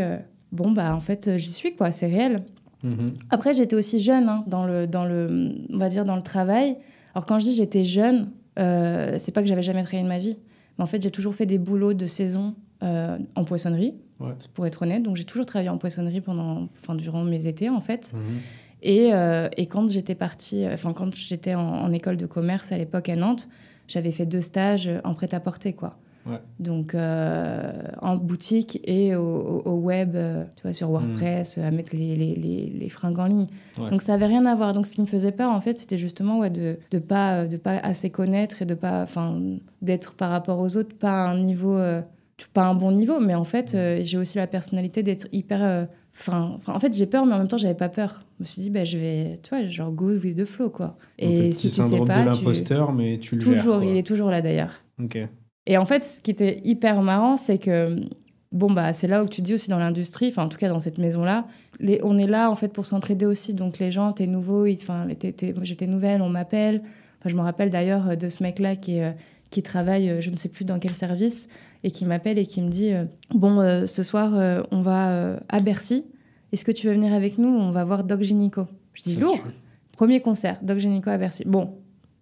bon 0.52 0.72
bah 0.72 0.94
en 0.94 1.00
fait, 1.00 1.36
j'y 1.38 1.50
suis 1.50 1.74
quoi, 1.74 1.90
c'est 1.92 2.06
réel. 2.06 2.42
Mhm. 2.82 3.06
Après, 3.30 3.54
j'étais 3.54 3.76
aussi 3.76 4.00
jeune 4.00 4.28
hein, 4.28 4.44
dans 4.46 4.66
le, 4.66 4.86
dans 4.86 5.04
le, 5.04 5.54
on 5.72 5.78
va 5.78 5.88
dire 5.88 6.04
dans 6.04 6.16
le 6.16 6.22
travail. 6.22 6.76
Alors 7.14 7.26
quand 7.26 7.38
je 7.38 7.44
dis 7.46 7.54
j'étais 7.54 7.84
jeune, 7.84 8.30
c'est 8.56 9.32
pas 9.32 9.42
que 9.42 9.48
j'avais 9.48 9.62
jamais 9.62 9.82
travaillé 9.82 10.02
de 10.04 10.08
ma 10.08 10.18
vie, 10.18 10.38
mais 10.78 10.82
en 10.84 10.86
fait 10.86 11.02
j'ai 11.02 11.10
toujours 11.10 11.34
fait 11.34 11.46
des 11.46 11.58
boulots 11.58 11.94
de 11.94 12.06
saison 12.06 12.54
en 12.82 13.44
poissonnerie, 13.44 13.94
Ouais. 14.18 14.32
pour 14.54 14.66
être 14.66 14.80
honnête. 14.82 15.02
Donc 15.02 15.16
j'ai 15.16 15.24
toujours 15.24 15.44
travaillé 15.44 15.68
en 15.68 15.76
poissonnerie 15.76 16.22
pendant, 16.22 16.68
enfin 16.78 16.94
durant 16.94 17.22
mes 17.24 17.46
étés 17.46 17.68
en 17.68 17.80
fait. 17.82 18.12
Mhm. 18.14 18.20
Et, 18.88 19.10
euh, 19.12 19.48
et 19.56 19.66
quand 19.66 19.88
j'étais 19.90 20.14
partie, 20.14 20.64
enfin 20.72 20.92
quand 20.92 21.12
j'étais 21.14 21.54
en, 21.56 21.60
en 21.86 21.90
école 21.92 22.16
de 22.16 22.26
commerce 22.26 22.70
à 22.72 22.78
l'époque 22.78 23.08
à 23.08 23.16
Nantes, 23.16 23.48
j'avais 23.88 24.12
fait 24.12 24.26
deux 24.26 24.42
stages 24.42 24.88
en 25.02 25.12
prêt-à-porter 25.14 25.72
quoi. 25.72 25.96
Ouais. 26.24 26.38
Donc 26.58 26.94
euh, 26.94 27.72
en 28.02 28.16
boutique 28.16 28.80
et 28.84 29.14
au, 29.14 29.22
au- 29.22 29.62
au 29.70 29.74
web, 29.80 30.14
euh, 30.16 30.44
tu 30.56 30.62
vois, 30.62 30.72
sur 30.72 30.88
WordPress, 30.90 31.58
à 31.58 31.70
mettre 31.70 31.94
les, 31.96 32.16
les, 32.16 32.34
les, 32.34 32.66
les 32.80 32.88
fringues 32.88 33.18
en 33.20 33.26
ligne. 33.26 33.46
Ouais. 33.78 33.90
Donc 33.90 34.02
ça 34.02 34.14
avait 34.14 34.26
rien 34.26 34.44
à 34.46 34.54
voir. 34.56 34.72
Donc 34.72 34.86
ce 34.86 34.94
qui 34.96 35.00
me 35.02 35.06
faisait 35.06 35.30
peur 35.32 35.50
en 35.52 35.60
fait, 35.60 35.78
c'était 35.78 35.98
justement 35.98 36.38
ouais, 36.40 36.50
de 36.50 36.78
de 36.90 36.98
pas 36.98 37.44
de 37.46 37.56
pas 37.56 37.76
assez 37.78 38.10
connaître 38.10 38.62
et 38.62 38.66
de 38.66 38.74
pas, 38.74 39.02
enfin 39.02 39.40
d'être 39.82 40.14
par 40.14 40.30
rapport 40.30 40.58
aux 40.60 40.76
autres 40.76 40.96
pas 40.96 41.26
à 41.26 41.28
un 41.30 41.38
niveau, 41.42 41.76
euh, 41.76 42.00
pas 42.52 42.64
un 42.64 42.74
bon 42.74 42.92
niveau. 42.92 43.20
Mais 43.20 43.34
en 43.34 43.44
fait, 43.44 43.74
euh, 43.74 44.00
j'ai 44.02 44.18
aussi 44.18 44.36
la 44.38 44.46
personnalité 44.46 45.02
d'être 45.02 45.26
hyper 45.32 45.62
euh, 45.62 45.84
Enfin, 46.18 46.58
en 46.66 46.78
fait, 46.78 46.96
j'ai 46.96 47.06
peur, 47.06 47.26
mais 47.26 47.34
en 47.34 47.38
même 47.38 47.48
temps, 47.48 47.58
j'avais 47.58 47.74
pas 47.74 47.90
peur. 47.90 48.24
Je 48.38 48.44
me 48.44 48.46
suis 48.46 48.62
dit, 48.62 48.70
bah, 48.70 48.84
je 48.84 48.96
vais, 48.96 49.38
tu 49.42 49.50
vois, 49.50 49.66
genre 49.66 49.92
go 49.92 50.12
with 50.12 50.36
the 50.36 50.44
flow, 50.44 50.70
quoi. 50.70 50.96
Et 51.18 51.52
si 51.52 51.70
tu 51.70 51.82
sais 51.82 52.00
pas, 52.00 52.24
de 52.24 52.30
tu... 52.30 52.38
l'imposteur, 52.38 52.92
mais 52.92 53.18
tu 53.18 53.36
le 53.36 53.42
toujours, 53.42 53.82
il 53.82 53.96
est 53.96 54.06
toujours 54.06 54.30
là 54.30 54.40
d'ailleurs. 54.40 54.82
Ok. 55.02 55.18
Et 55.66 55.76
en 55.76 55.84
fait, 55.84 56.02
ce 56.02 56.20
qui 56.20 56.30
était 56.30 56.60
hyper 56.64 57.02
marrant, 57.02 57.36
c'est 57.36 57.58
que 57.58 58.00
bon 58.52 58.70
bah 58.70 58.92
c'est 58.92 59.08
là 59.08 59.22
où 59.22 59.26
tu 59.28 59.42
dis 59.42 59.52
aussi 59.54 59.68
dans 59.68 59.78
l'industrie, 59.78 60.28
enfin 60.28 60.44
en 60.44 60.48
tout 60.48 60.56
cas 60.56 60.68
dans 60.68 60.78
cette 60.78 60.98
maison-là, 60.98 61.46
les, 61.80 62.00
on 62.04 62.16
est 62.16 62.28
là 62.28 62.48
en 62.48 62.54
fait 62.54 62.72
pour 62.72 62.86
s'entraider 62.86 63.26
aussi. 63.26 63.52
Donc 63.52 63.80
les 63.80 63.90
gens, 63.90 64.12
t'es 64.12 64.26
nouveau, 64.26 64.66
enfin 64.68 65.06
j'étais 65.62 65.86
nouvelle, 65.86 66.22
on 66.22 66.28
m'appelle. 66.28 66.82
Enfin 67.18 67.28
je 67.28 67.34
me 67.34 67.40
rappelle 67.40 67.70
d'ailleurs 67.70 68.10
euh, 68.10 68.16
de 68.16 68.28
ce 68.28 68.42
mec-là 68.44 68.76
qui 68.76 68.98
est, 68.98 69.04
euh, 69.04 69.12
qui 69.50 69.62
travaille, 69.62 70.20
je 70.20 70.30
ne 70.30 70.36
sais 70.36 70.48
plus 70.48 70.64
dans 70.64 70.78
quel 70.78 70.94
service, 70.94 71.48
et 71.86 71.92
qui 71.92 72.04
m'appelle 72.04 72.36
et 72.36 72.44
qui 72.44 72.60
me 72.60 72.68
dit 72.68 72.92
euh, 72.92 73.04
bon 73.32 73.60
euh, 73.60 73.86
ce 73.86 74.02
soir 74.02 74.34
euh, 74.34 74.60
on 74.72 74.82
va 74.82 75.38
à 75.48 75.60
Bercy. 75.60 76.04
Est-ce 76.52 76.64
que 76.64 76.72
tu 76.72 76.88
veux 76.88 76.92
venir 76.92 77.12
avec 77.12 77.38
nous? 77.38 77.48
On 77.48 77.70
va 77.70 77.84
voir 77.84 78.02
Doc 78.02 78.22
Gynéco. 78.22 78.66
Je 78.92 79.02
dis 79.04 79.16
lourd. 79.16 79.38
Premier 79.92 80.20
concert, 80.20 80.58
Doc 80.62 80.78
Gynéco 80.78 81.10
à 81.10 81.16
Bercy. 81.16 81.44
Bon, 81.46 81.74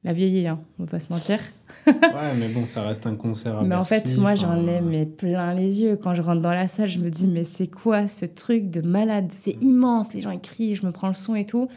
la 0.03 0.13
vieillie, 0.13 0.47
hein, 0.47 0.61
on 0.79 0.85
va 0.85 0.91
pas 0.91 1.01
se 1.01 1.13
mentir. 1.13 1.39
Ouais, 1.87 2.33
mais 2.39 2.49
bon, 2.49 2.67
ça 2.67 2.83
reste 2.83 3.07
un 3.07 3.15
concert 3.15 3.59
à 3.59 3.63
Mais 3.63 3.75
en 3.75 3.85
fait, 3.85 4.17
moi, 4.17 4.33
enfin, 4.33 4.37
j'en 4.37 4.67
ai 4.67 4.81
mais 4.81 5.05
plein 5.05 5.53
les 5.53 5.83
yeux. 5.83 5.97
Quand 5.97 6.15
je 6.15 6.23
rentre 6.23 6.41
dans 6.41 6.53
la 6.53 6.67
salle, 6.67 6.89
je 6.89 6.99
me 6.99 7.11
dis, 7.11 7.27
mais 7.27 7.45
c'est 7.45 7.67
quoi 7.67 8.09
ce 8.09 8.25
truc 8.25 8.71
de 8.71 8.81
malade? 8.81 9.27
C'est 9.31 9.63
immense. 9.63 10.15
Les 10.15 10.21
gens 10.21 10.31
ils 10.31 10.41
crient, 10.41 10.77
je 10.77 10.87
me 10.87 10.93
prends 10.93 11.09
le 11.09 11.15
son 11.15 11.35
et 11.35 11.45
tout. 11.45 11.69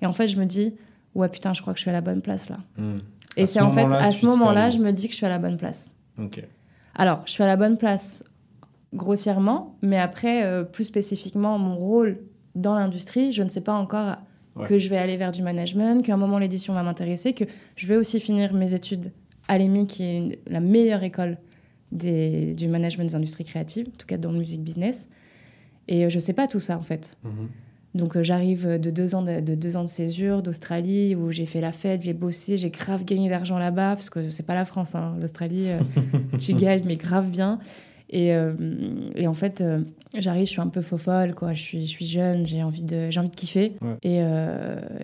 Et 0.00 0.06
en 0.06 0.12
fait, 0.12 0.28
je 0.28 0.38
me 0.38 0.46
dis, 0.46 0.74
ouais, 1.14 1.28
putain, 1.28 1.52
je 1.52 1.60
crois 1.60 1.74
que 1.74 1.78
je 1.78 1.82
suis 1.82 1.90
à 1.90 1.92
la 1.92 2.00
bonne 2.00 2.22
place 2.22 2.48
là. 2.48 2.58
hmm. 2.78 2.98
Et 3.36 3.46
c'est 3.46 3.58
ce 3.58 3.64
en 3.64 3.70
fait, 3.70 3.84
à 3.84 4.12
ce 4.12 4.24
moment-là, 4.24 4.70
je 4.70 4.78
me 4.78 4.92
dis 4.92 5.06
que 5.06 5.12
je 5.12 5.16
suis 5.16 5.26
à 5.26 5.30
la 5.30 5.38
bonne 5.38 5.58
place. 5.58 5.94
Ok. 6.18 6.42
Alors, 7.00 7.22
je 7.24 7.32
suis 7.32 7.42
à 7.42 7.46
la 7.46 7.56
bonne 7.56 7.78
place 7.78 8.22
grossièrement, 8.92 9.78
mais 9.80 9.96
après, 9.96 10.44
euh, 10.44 10.64
plus 10.64 10.84
spécifiquement, 10.84 11.58
mon 11.58 11.74
rôle 11.74 12.18
dans 12.54 12.74
l'industrie, 12.74 13.32
je 13.32 13.42
ne 13.42 13.48
sais 13.48 13.62
pas 13.62 13.72
encore 13.72 14.16
que 14.66 14.76
je 14.76 14.90
vais 14.90 14.98
aller 14.98 15.16
vers 15.16 15.32
du 15.32 15.40
management, 15.40 16.04
qu'à 16.04 16.12
un 16.12 16.18
moment 16.18 16.38
l'édition 16.38 16.74
va 16.74 16.82
m'intéresser, 16.82 17.32
que 17.32 17.44
je 17.74 17.86
vais 17.86 17.96
aussi 17.96 18.20
finir 18.20 18.52
mes 18.52 18.74
études 18.74 19.12
à 19.48 19.56
l'EMI, 19.56 19.86
qui 19.86 20.02
est 20.02 20.40
la 20.46 20.60
meilleure 20.60 21.02
école 21.02 21.38
des, 21.90 22.54
du 22.54 22.68
management 22.68 23.06
des 23.06 23.14
industries 23.14 23.44
créatives, 23.44 23.88
en 23.88 23.96
tout 23.96 24.06
cas 24.06 24.18
dans 24.18 24.32
le 24.32 24.38
music 24.38 24.62
business. 24.62 25.08
Et 25.88 26.10
je 26.10 26.14
ne 26.14 26.20
sais 26.20 26.34
pas 26.34 26.48
tout 26.48 26.60
ça, 26.60 26.76
en 26.76 26.82
fait. 26.82 27.16
Mhm. 27.24 27.48
Donc 27.94 28.16
euh, 28.16 28.22
j'arrive 28.22 28.78
de 28.78 28.90
deux 28.90 29.14
ans 29.14 29.22
de, 29.22 29.40
deux 29.40 29.76
ans 29.76 29.82
de 29.82 29.88
césure 29.88 30.42
d'Australie 30.42 31.14
où 31.16 31.30
j'ai 31.30 31.46
fait 31.46 31.60
la 31.60 31.72
fête, 31.72 32.02
j'ai 32.02 32.12
bossé, 32.12 32.56
j'ai 32.56 32.70
grave 32.70 33.04
gagné 33.04 33.28
d'argent 33.28 33.58
là-bas 33.58 33.94
parce 33.94 34.10
que 34.10 34.30
c'est 34.30 34.44
pas 34.44 34.54
la 34.54 34.64
France, 34.64 34.94
hein. 34.94 35.16
l'Australie, 35.20 35.70
euh, 35.70 35.80
tu 36.38 36.54
gagnes 36.54 36.84
mais 36.86 36.96
grave 36.96 37.30
bien. 37.30 37.58
Et, 38.12 38.34
euh, 38.34 38.52
et 39.14 39.28
en 39.28 39.34
fait, 39.34 39.62
j'arrive, 40.18 40.46
je 40.46 40.50
suis 40.50 40.60
un 40.60 40.66
peu 40.66 40.82
faux 40.82 40.98
folle, 40.98 41.32
quoi. 41.32 41.52
Je 41.52 41.62
suis, 41.62 41.86
je 41.86 41.90
suis 41.90 42.06
jeune, 42.06 42.44
j'ai 42.44 42.60
envie 42.60 42.82
de, 42.82 43.08
j'ai 43.08 43.20
envie 43.20 43.28
de 43.28 43.36
kiffer. 43.36 43.74
Et, 44.02 44.18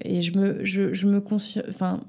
et 0.05 0.23
je 0.23 0.37
me, 0.37 0.65
je, 0.65 0.93
je 0.93 1.07
me 1.07 1.23
enfin, 1.69 2.01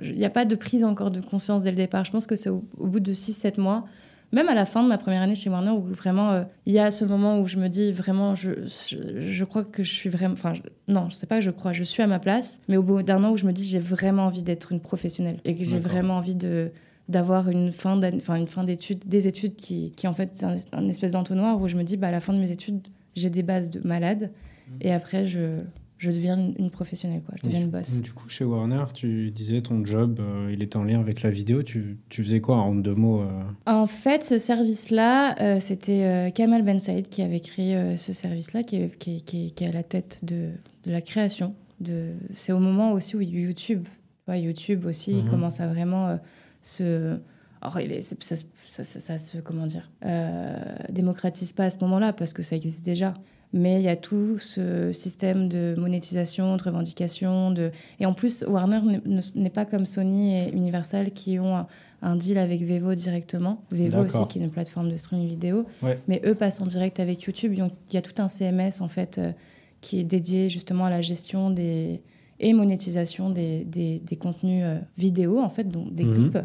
il 0.00 0.16
n'y 0.16 0.24
a 0.24 0.30
pas 0.30 0.44
de 0.44 0.54
prise 0.54 0.84
encore 0.84 1.10
de 1.10 1.20
conscience 1.20 1.64
dès 1.64 1.70
le 1.70 1.76
départ. 1.76 2.04
Je 2.04 2.12
pense 2.12 2.26
que 2.26 2.36
c'est 2.36 2.48
au, 2.48 2.64
au, 2.78 2.86
bout 2.86 3.00
de 3.00 3.12
6-7 3.12 3.60
mois 3.60 3.86
même 4.32 4.48
à 4.48 4.54
la 4.54 4.66
fin 4.66 4.82
de 4.82 4.88
ma 4.88 4.98
première 4.98 5.22
année 5.22 5.34
chez 5.34 5.50
Warner, 5.50 5.70
où 5.70 5.82
vraiment, 5.82 6.32
euh, 6.32 6.44
il 6.66 6.72
y 6.72 6.78
a 6.78 6.90
ce 6.90 7.04
moment 7.04 7.40
où 7.40 7.46
je 7.46 7.56
me 7.56 7.68
dis 7.68 7.92
vraiment, 7.92 8.34
je, 8.34 8.50
je, 8.66 9.44
crois 9.44 9.64
que 9.64 9.82
je 9.82 9.92
suis 9.92 10.10
vraiment. 10.10 10.34
Enfin, 10.34 10.54
non, 10.88 11.08
je 11.10 11.14
sais 11.14 11.26
pas 11.26 11.36
que 11.36 11.44
je 11.44 11.50
crois, 11.50 11.72
je 11.72 11.84
suis 11.84 12.02
à 12.02 12.06
ma 12.06 12.18
place, 12.18 12.60
mais 12.68 12.76
au 12.76 12.82
bout 12.82 13.02
d'un 13.02 13.22
an 13.24 13.32
où 13.32 13.36
je 13.36 13.46
me 13.46 13.52
dis, 13.52 13.64
j'ai 13.64 13.78
vraiment 13.78 14.24
envie 14.24 14.42
d'être 14.42 14.72
une 14.72 14.80
professionnelle 14.80 15.38
et 15.44 15.54
que 15.54 15.64
j'ai 15.64 15.78
vraiment 15.78 16.16
envie 16.16 16.34
de 16.34 16.70
d'avoir 17.08 17.48
une 17.50 17.70
fin 17.70 18.00
enfin 18.16 18.34
une 18.34 18.48
fin 18.48 18.64
d'études 18.64 19.06
des 19.06 19.28
études 19.28 19.54
qui, 19.54 19.92
qui 19.92 20.08
en 20.08 20.12
fait 20.12 20.30
c'est 20.32 20.74
un, 20.74 20.88
espèce 20.88 21.12
d'entonnoir 21.12 21.60
où 21.60 21.68
je 21.68 21.76
me 21.76 21.84
dis 21.84 21.96
bah 21.96 22.08
à 22.08 22.10
la 22.10 22.18
fin 22.18 22.32
de 22.32 22.38
mes 22.40 22.50
études 22.50 22.80
j'ai 23.14 23.30
des 23.30 23.44
bases 23.44 23.70
de 23.70 23.78
malade 23.86 24.32
mmh. 24.32 24.72
et 24.80 24.92
après 24.92 25.28
je 25.28 25.60
je 25.98 26.10
deviens 26.10 26.52
une 26.58 26.70
professionnelle, 26.70 27.22
quoi. 27.24 27.34
je 27.38 27.46
deviens 27.46 27.62
une 27.62 27.70
boss. 27.70 28.02
Du 28.02 28.12
coup, 28.12 28.28
chez 28.28 28.44
Warner, 28.44 28.84
tu 28.92 29.30
disais 29.30 29.62
ton 29.62 29.84
job, 29.84 30.20
euh, 30.20 30.50
il 30.52 30.62
était 30.62 30.76
en 30.76 30.84
lien 30.84 31.00
avec 31.00 31.22
la 31.22 31.30
vidéo. 31.30 31.62
Tu, 31.62 31.96
tu 32.10 32.22
faisais 32.22 32.40
quoi 32.40 32.58
en 32.58 32.74
deux 32.74 32.94
mots 32.94 33.22
euh 33.22 33.42
En 33.64 33.86
fait, 33.86 34.22
ce 34.22 34.36
service-là, 34.36 35.34
euh, 35.40 35.60
c'était 35.60 36.30
Kamal 36.34 36.62
Ben 36.62 36.78
Saïd 36.80 37.08
qui 37.08 37.22
avait 37.22 37.40
créé 37.40 37.96
ce 37.96 38.12
service-là, 38.12 38.62
qui 38.62 38.76
est, 38.76 38.98
qui, 38.98 39.22
qui, 39.22 39.52
qui 39.52 39.64
est 39.64 39.68
à 39.68 39.72
la 39.72 39.82
tête 39.82 40.18
de, 40.22 40.50
de 40.84 40.90
la 40.90 41.00
création. 41.00 41.54
De... 41.80 42.12
C'est 42.34 42.52
au 42.52 42.58
moment 42.58 42.92
aussi 42.92 43.16
où 43.16 43.22
YouTube, 43.22 43.86
ouais, 44.28 44.42
YouTube 44.42 44.84
aussi, 44.84 45.12
il 45.12 45.24
mhm. 45.24 45.30
commence 45.30 45.60
à 45.60 45.66
vraiment 45.66 46.18
se... 46.60 47.18
Alors, 47.62 47.80
il 47.80 47.90
est, 47.90 48.02
ça, 48.02 48.16
ça, 48.20 48.84
ça, 48.84 49.00
ça, 49.00 49.18
se, 49.18 49.38
comment 49.38 49.66
dire, 49.66 49.90
démocratise 50.90 51.54
pas 51.54 51.64
à 51.64 51.70
ce 51.70 51.78
moment-là 51.78 52.12
parce 52.12 52.34
que 52.34 52.42
ça 52.42 52.54
existe 52.54 52.84
déjà 52.84 53.14
mais 53.52 53.80
il 53.80 53.84
y 53.84 53.88
a 53.88 53.96
tout 53.96 54.38
ce 54.38 54.92
système 54.92 55.48
de 55.48 55.74
monétisation, 55.78 56.56
de 56.56 56.62
revendication. 56.62 57.50
De... 57.50 57.70
Et 58.00 58.06
en 58.06 58.12
plus, 58.12 58.44
Warner 58.46 58.80
n'est 59.34 59.50
pas 59.50 59.64
comme 59.64 59.86
Sony 59.86 60.36
et 60.36 60.50
Universal 60.52 61.12
qui 61.12 61.38
ont 61.38 61.66
un, 62.02 62.16
deal 62.16 62.38
avec 62.38 62.62
Vevo 62.62 62.94
directement. 62.94 63.62
Vevo 63.70 64.04
aussi, 64.04 64.26
qui 64.28 64.38
est 64.38 64.42
une 64.42 64.50
plateforme 64.50 64.90
de 64.90 64.96
streaming 64.96 65.28
vidéo. 65.28 65.64
Mais 66.08 66.20
eux 66.24 66.34
passent 66.34 66.60
en 66.60 66.66
direct 66.66 67.00
avec 67.00 67.22
YouTube. 67.22 67.54
Il 67.54 67.94
y 67.94 67.96
a 67.96 68.02
tout 68.02 68.20
un 68.20 68.28
CMS, 68.28 68.80
en 68.80 68.88
fait, 68.88 69.18
euh, 69.18 69.32
qui 69.80 70.00
est 70.00 70.04
dédié 70.04 70.48
justement 70.48 70.84
à 70.86 70.90
la 70.90 71.02
gestion 71.02 71.50
des... 71.50 72.02
et 72.40 72.52
monétisation 72.52 73.30
des, 73.30 73.64
des, 73.64 74.00
des 74.00 74.16
contenus 74.16 74.62
euh, 74.64 74.78
vidéo, 74.98 75.40
en 75.40 75.48
fait, 75.48 75.64
donc 75.64 75.94
des 75.94 76.04
mhm. 76.04 76.14
clips. 76.14 76.38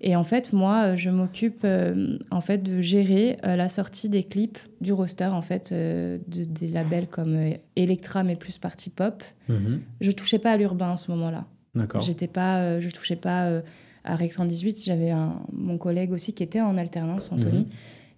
Et 0.00 0.14
en 0.14 0.24
fait, 0.24 0.52
moi, 0.52 0.84
euh, 0.92 0.96
je 0.96 1.10
m'occupe 1.10 1.60
euh, 1.64 2.18
en 2.30 2.40
fait 2.40 2.58
de 2.58 2.80
gérer 2.80 3.38
euh, 3.44 3.56
la 3.56 3.68
sortie 3.68 4.08
des 4.08 4.24
clips 4.24 4.58
du 4.80 4.92
roster 4.92 5.26
en 5.26 5.40
fait 5.40 5.72
de, 5.72 6.20
des 6.28 6.68
labels 6.68 7.06
comme 7.06 7.54
Electra 7.76 8.22
mais 8.22 8.36
plus 8.36 8.58
partie 8.58 8.90
pop. 8.90 9.22
Mhm. 9.48 9.80
Je 10.00 10.10
touchais 10.10 10.38
pas 10.38 10.52
à 10.52 10.56
l'urbain 10.56 10.92
à 10.92 10.96
ce 10.96 11.10
moment-là. 11.12 11.46
D'accord. 11.74 12.02
J'étais 12.02 12.28
pas, 12.28 12.80
je 12.80 12.88
touchais 12.90 13.16
pas 13.16 13.62
à 14.04 14.16
Rex 14.16 14.36
118. 14.36 14.84
J'avais 14.84 15.12
mon 15.52 15.78
collègue 15.78 16.12
aussi 16.12 16.32
qui 16.32 16.42
était 16.42 16.60
en 16.60 16.76
alternance, 16.76 17.32
Anthony, 17.32 17.60
mhm. 17.60 17.66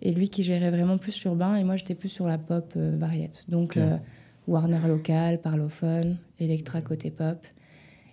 et 0.02 0.12
lui 0.12 0.28
qui 0.28 0.42
gérait 0.42 0.70
vraiment 0.70 0.99
plus 0.99 1.23
l'urbain 1.25 1.56
et 1.56 1.64
moi 1.64 1.76
j'étais 1.76 1.94
plus 1.94 2.08
sur 2.08 2.26
la 2.26 2.38
pop 2.38 2.73
variette. 2.76 3.44
Donc 3.49 3.78
Warner 4.47 4.80
local, 4.87 5.40
parlophone, 5.40 6.18
Electra 6.40 6.80
côté 6.82 7.11
pop. 7.11 7.38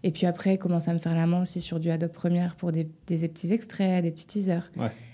Et 0.03 0.11
puis 0.11 0.25
après, 0.25 0.57
commence 0.57 0.87
à 0.87 0.93
me 0.93 0.99
faire 0.99 1.15
la 1.15 1.25
main 1.25 1.41
aussi 1.41 1.59
sur 1.59 1.79
du 1.79 1.89
Adobe 1.89 2.11
Premiere 2.11 2.55
pour 2.55 2.71
des, 2.71 2.87
des 3.07 3.27
petits 3.27 3.51
extraits, 3.51 4.03
des 4.03 4.11
petits 4.11 4.27
teasers. 4.27 4.71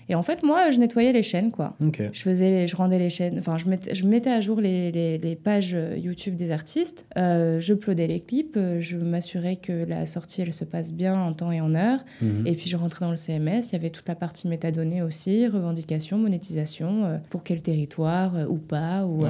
Et 0.08 0.14
en 0.14 0.22
fait, 0.22 0.42
moi, 0.42 0.70
je 0.70 0.78
nettoyais 0.78 1.12
les 1.12 1.22
chaînes, 1.22 1.50
quoi. 1.50 1.76
Je 2.12 2.20
faisais, 2.20 2.66
je 2.66 2.76
rendais 2.76 2.98
les 2.98 3.08
chaînes, 3.08 3.38
enfin, 3.38 3.56
je 3.56 3.66
mettais, 3.66 3.94
je 3.94 4.04
mettais 4.04 4.30
à 4.30 4.40
jour 4.40 4.60
les, 4.60 4.92
les, 4.92 5.16
les 5.16 5.36
pages 5.36 5.76
YouTube 5.96 6.36
des 6.36 6.50
artistes. 6.50 7.06
Euh, 7.16 7.60
je 7.60 7.72
plodais 7.72 8.06
les 8.06 8.20
clips. 8.20 8.58
Je 8.80 8.96
m'assurais 8.98 9.56
que 9.56 9.72
la 9.72 10.04
sortie, 10.04 10.42
elle 10.42 10.52
se 10.52 10.64
passe 10.64 10.92
bien 10.92 11.18
en 11.18 11.32
temps 11.32 11.52
et 11.52 11.60
en 11.60 11.74
heure. 11.74 12.04
Mhm. 12.20 12.46
Et 12.46 12.52
puis, 12.52 12.68
je 12.68 12.76
rentrais 12.76 13.06
dans 13.06 13.10
le 13.10 13.16
CMS. 13.16 13.68
Il 13.68 13.72
y 13.72 13.76
avait 13.76 13.90
toute 13.90 14.08
la 14.08 14.14
partie 14.14 14.48
métadonnées 14.48 15.02
aussi, 15.02 15.46
revendication, 15.46 16.18
monétisation, 16.18 17.04
euh, 17.04 17.16
pour 17.30 17.44
quel 17.44 17.62
territoire 17.62 18.36
euh, 18.36 18.46
ou 18.46 18.56
pas, 18.56 19.06
ou 19.06 19.24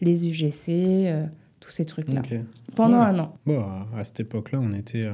les 0.00 0.28
UGC 0.28 1.10
tous 1.60 1.70
ces 1.70 1.84
trucs-là. 1.84 2.22
Pendant 2.78 3.00
un 3.00 3.18
an. 3.18 3.34
Bon, 3.46 3.64
à, 3.96 4.04
cette 4.04 4.20
époque-là, 4.20 4.60
on 4.62 4.72
était 4.72 5.08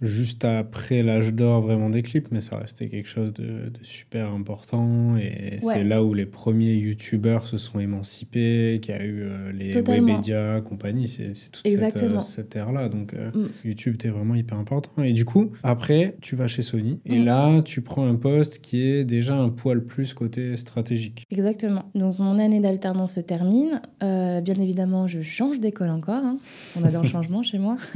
juste 0.00 0.44
après 0.44 1.02
l'âge 1.02 1.34
d'or 1.34 1.62
vraiment 1.62 1.90
des 1.90 2.02
clips, 2.02 2.28
mais 2.30 2.40
ça 2.40 2.56
restait 2.56 2.88
quelque 2.88 3.08
chose 3.08 3.32
de, 3.32 3.70
super 3.82 4.32
important. 4.32 5.16
Et 5.16 5.58
c'est 5.60 5.84
là 5.84 6.02
où 6.04 6.14
les 6.14 6.26
premiers 6.26 6.74
youtubeurs 6.74 7.46
se 7.46 7.58
sont 7.58 7.78
émancipés, 7.78 8.78
qu'il 8.80 8.94
y 8.94 8.98
a 8.98 9.04
eu 9.04 9.22
euh, 9.22 9.52
les 9.52 9.80
Webedia, 9.80 10.60
compagnie. 10.60 11.08
C'est 11.08 11.32
toute 11.50 11.66
cette, 11.66 12.02
euh, 12.02 12.20
cette 12.20 12.54
ère-là. 12.56 12.88
Donc 12.88 13.14
euh, 13.14 13.30
mm. 13.32 13.48
YouTube 13.64 13.94
était 13.94 14.08
vraiment 14.08 14.34
hyper 14.34 14.58
important. 14.58 15.02
Et 15.02 15.12
du 15.12 15.24
coup, 15.24 15.52
après, 15.62 16.16
tu 16.20 16.36
vas 16.36 16.46
chez 16.46 16.62
Sony. 16.62 17.00
Et 17.06 17.18
mm. 17.18 17.24
là, 17.24 17.62
tu 17.62 17.80
prends 17.80 18.06
un 18.06 18.16
poste 18.16 18.60
qui 18.60 18.82
est 18.82 19.04
déjà 19.04 19.34
un 19.34 19.50
poil 19.50 19.84
plus 19.84 20.14
côté 20.14 20.56
stratégique. 20.56 21.24
Exactement. 21.30 21.84
Donc 21.94 22.18
mon 22.18 22.38
année 22.38 22.60
d'alternance 22.60 23.14
se 23.14 23.20
termine. 23.20 23.80
bien 24.00 24.60
évidemment, 24.60 25.06
je 25.06 25.20
change 25.20 25.58
d'école 25.60 25.90
encore. 25.90 26.24
Hein. 26.24 26.38
On 26.78 26.84
adore 26.84 27.04
changement 27.12 27.42
chez 27.42 27.58
moi. 27.58 27.76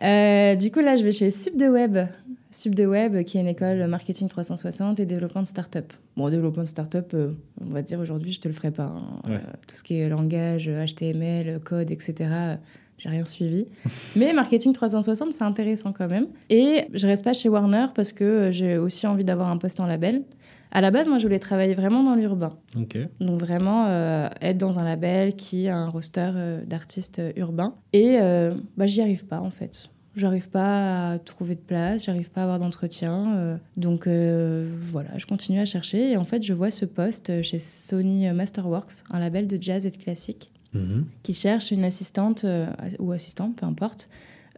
Euh, 0.00 0.54
du 0.54 0.70
coup, 0.70 0.78
là, 0.78 0.94
je 0.94 1.02
vais 1.02 1.10
chez 1.10 1.32
Sub 1.32 1.56
de 1.56 1.66
Web. 1.66 1.98
Sub 2.52 2.72
de 2.72 2.86
Web, 2.86 3.24
qui 3.24 3.36
est 3.36 3.40
une 3.40 3.48
école 3.48 3.84
marketing 3.88 4.28
360 4.28 5.00
et 5.00 5.06
développement 5.06 5.42
de 5.42 5.46
start-up. 5.48 5.92
Bon, 6.16 6.30
développement 6.30 6.62
de 6.62 6.68
start-up, 6.68 7.10
euh, 7.14 7.32
on 7.60 7.72
va 7.72 7.82
dire 7.82 7.98
aujourd'hui, 7.98 8.32
je 8.32 8.40
te 8.40 8.46
le 8.46 8.54
ferai 8.54 8.70
pas. 8.70 8.84
Hein. 8.84 9.20
Euh, 9.28 9.38
tout 9.66 9.74
ce 9.74 9.82
qui 9.82 9.98
est 9.98 10.08
langage, 10.08 10.70
HTML, 10.70 11.58
code, 11.64 11.90
etc. 11.90 12.14
J'ai 12.98 13.08
rien 13.08 13.24
suivi. 13.24 13.66
Mais 14.16 14.32
marketing 14.32 14.72
360, 14.72 15.32
c'est 15.32 15.42
intéressant 15.42 15.92
quand 15.92 16.08
même. 16.08 16.26
Et 16.48 16.84
je 16.94 17.08
reste 17.08 17.24
pas 17.24 17.32
chez 17.32 17.48
Warner 17.48 17.86
parce 17.94 18.12
que 18.12 18.50
j'ai 18.52 18.78
aussi 18.78 19.08
envie 19.08 19.24
d'avoir 19.24 19.48
un 19.48 19.56
poste 19.56 19.80
en 19.80 19.86
label. 19.86 20.22
À 20.70 20.80
la 20.80 20.90
base, 20.90 21.08
moi, 21.08 21.18
je 21.18 21.24
voulais 21.24 21.38
travailler 21.38 21.74
vraiment 21.74 22.02
dans 22.02 22.14
l'urbain. 22.14 22.52
Donc 23.20 23.40
vraiment 23.40 23.86
euh, 23.86 24.28
être 24.40 24.58
dans 24.58 24.78
un 24.78 24.84
label 24.84 25.34
qui 25.34 25.68
a 25.68 25.76
un 25.76 25.88
roster 25.88 26.30
euh, 26.34 26.64
d'artistes 26.64 27.18
euh, 27.18 27.32
urbains. 27.36 27.74
Et 27.92 28.18
bah, 28.76 28.86
j'y 28.86 29.00
arrive 29.00 29.26
pas 29.26 29.40
en 29.40 29.50
fait. 29.50 29.90
J'arrive 30.16 30.50
pas 30.50 31.12
à 31.12 31.18
trouver 31.18 31.54
de 31.54 31.60
place, 31.60 32.06
j'arrive 32.06 32.30
pas 32.30 32.40
à 32.40 32.44
avoir 32.44 32.58
d'entretien. 32.58 33.58
donc 33.76 34.08
voilà, 34.08 35.10
je 35.16 35.26
continue 35.26 35.60
à 35.60 35.64
chercher. 35.64 36.12
Et 36.12 36.16
en 36.16 36.24
fait, 36.24 36.42
je 36.44 36.52
vois 36.52 36.70
ce 36.70 36.84
poste 36.84 37.42
chez 37.42 37.58
Sony 37.58 38.30
Masterworks, 38.32 39.04
un 39.10 39.20
label 39.20 39.46
de 39.46 39.60
jazz 39.60 39.86
et 39.86 39.90
de 39.90 39.96
classique, 39.96 40.50
mhm. 40.74 41.04
qui 41.22 41.34
cherche 41.34 41.70
une 41.70 41.84
assistante 41.84 42.44
ou 42.98 43.12
assistant, 43.12 43.52
peu 43.52 43.64
importe, 43.64 44.08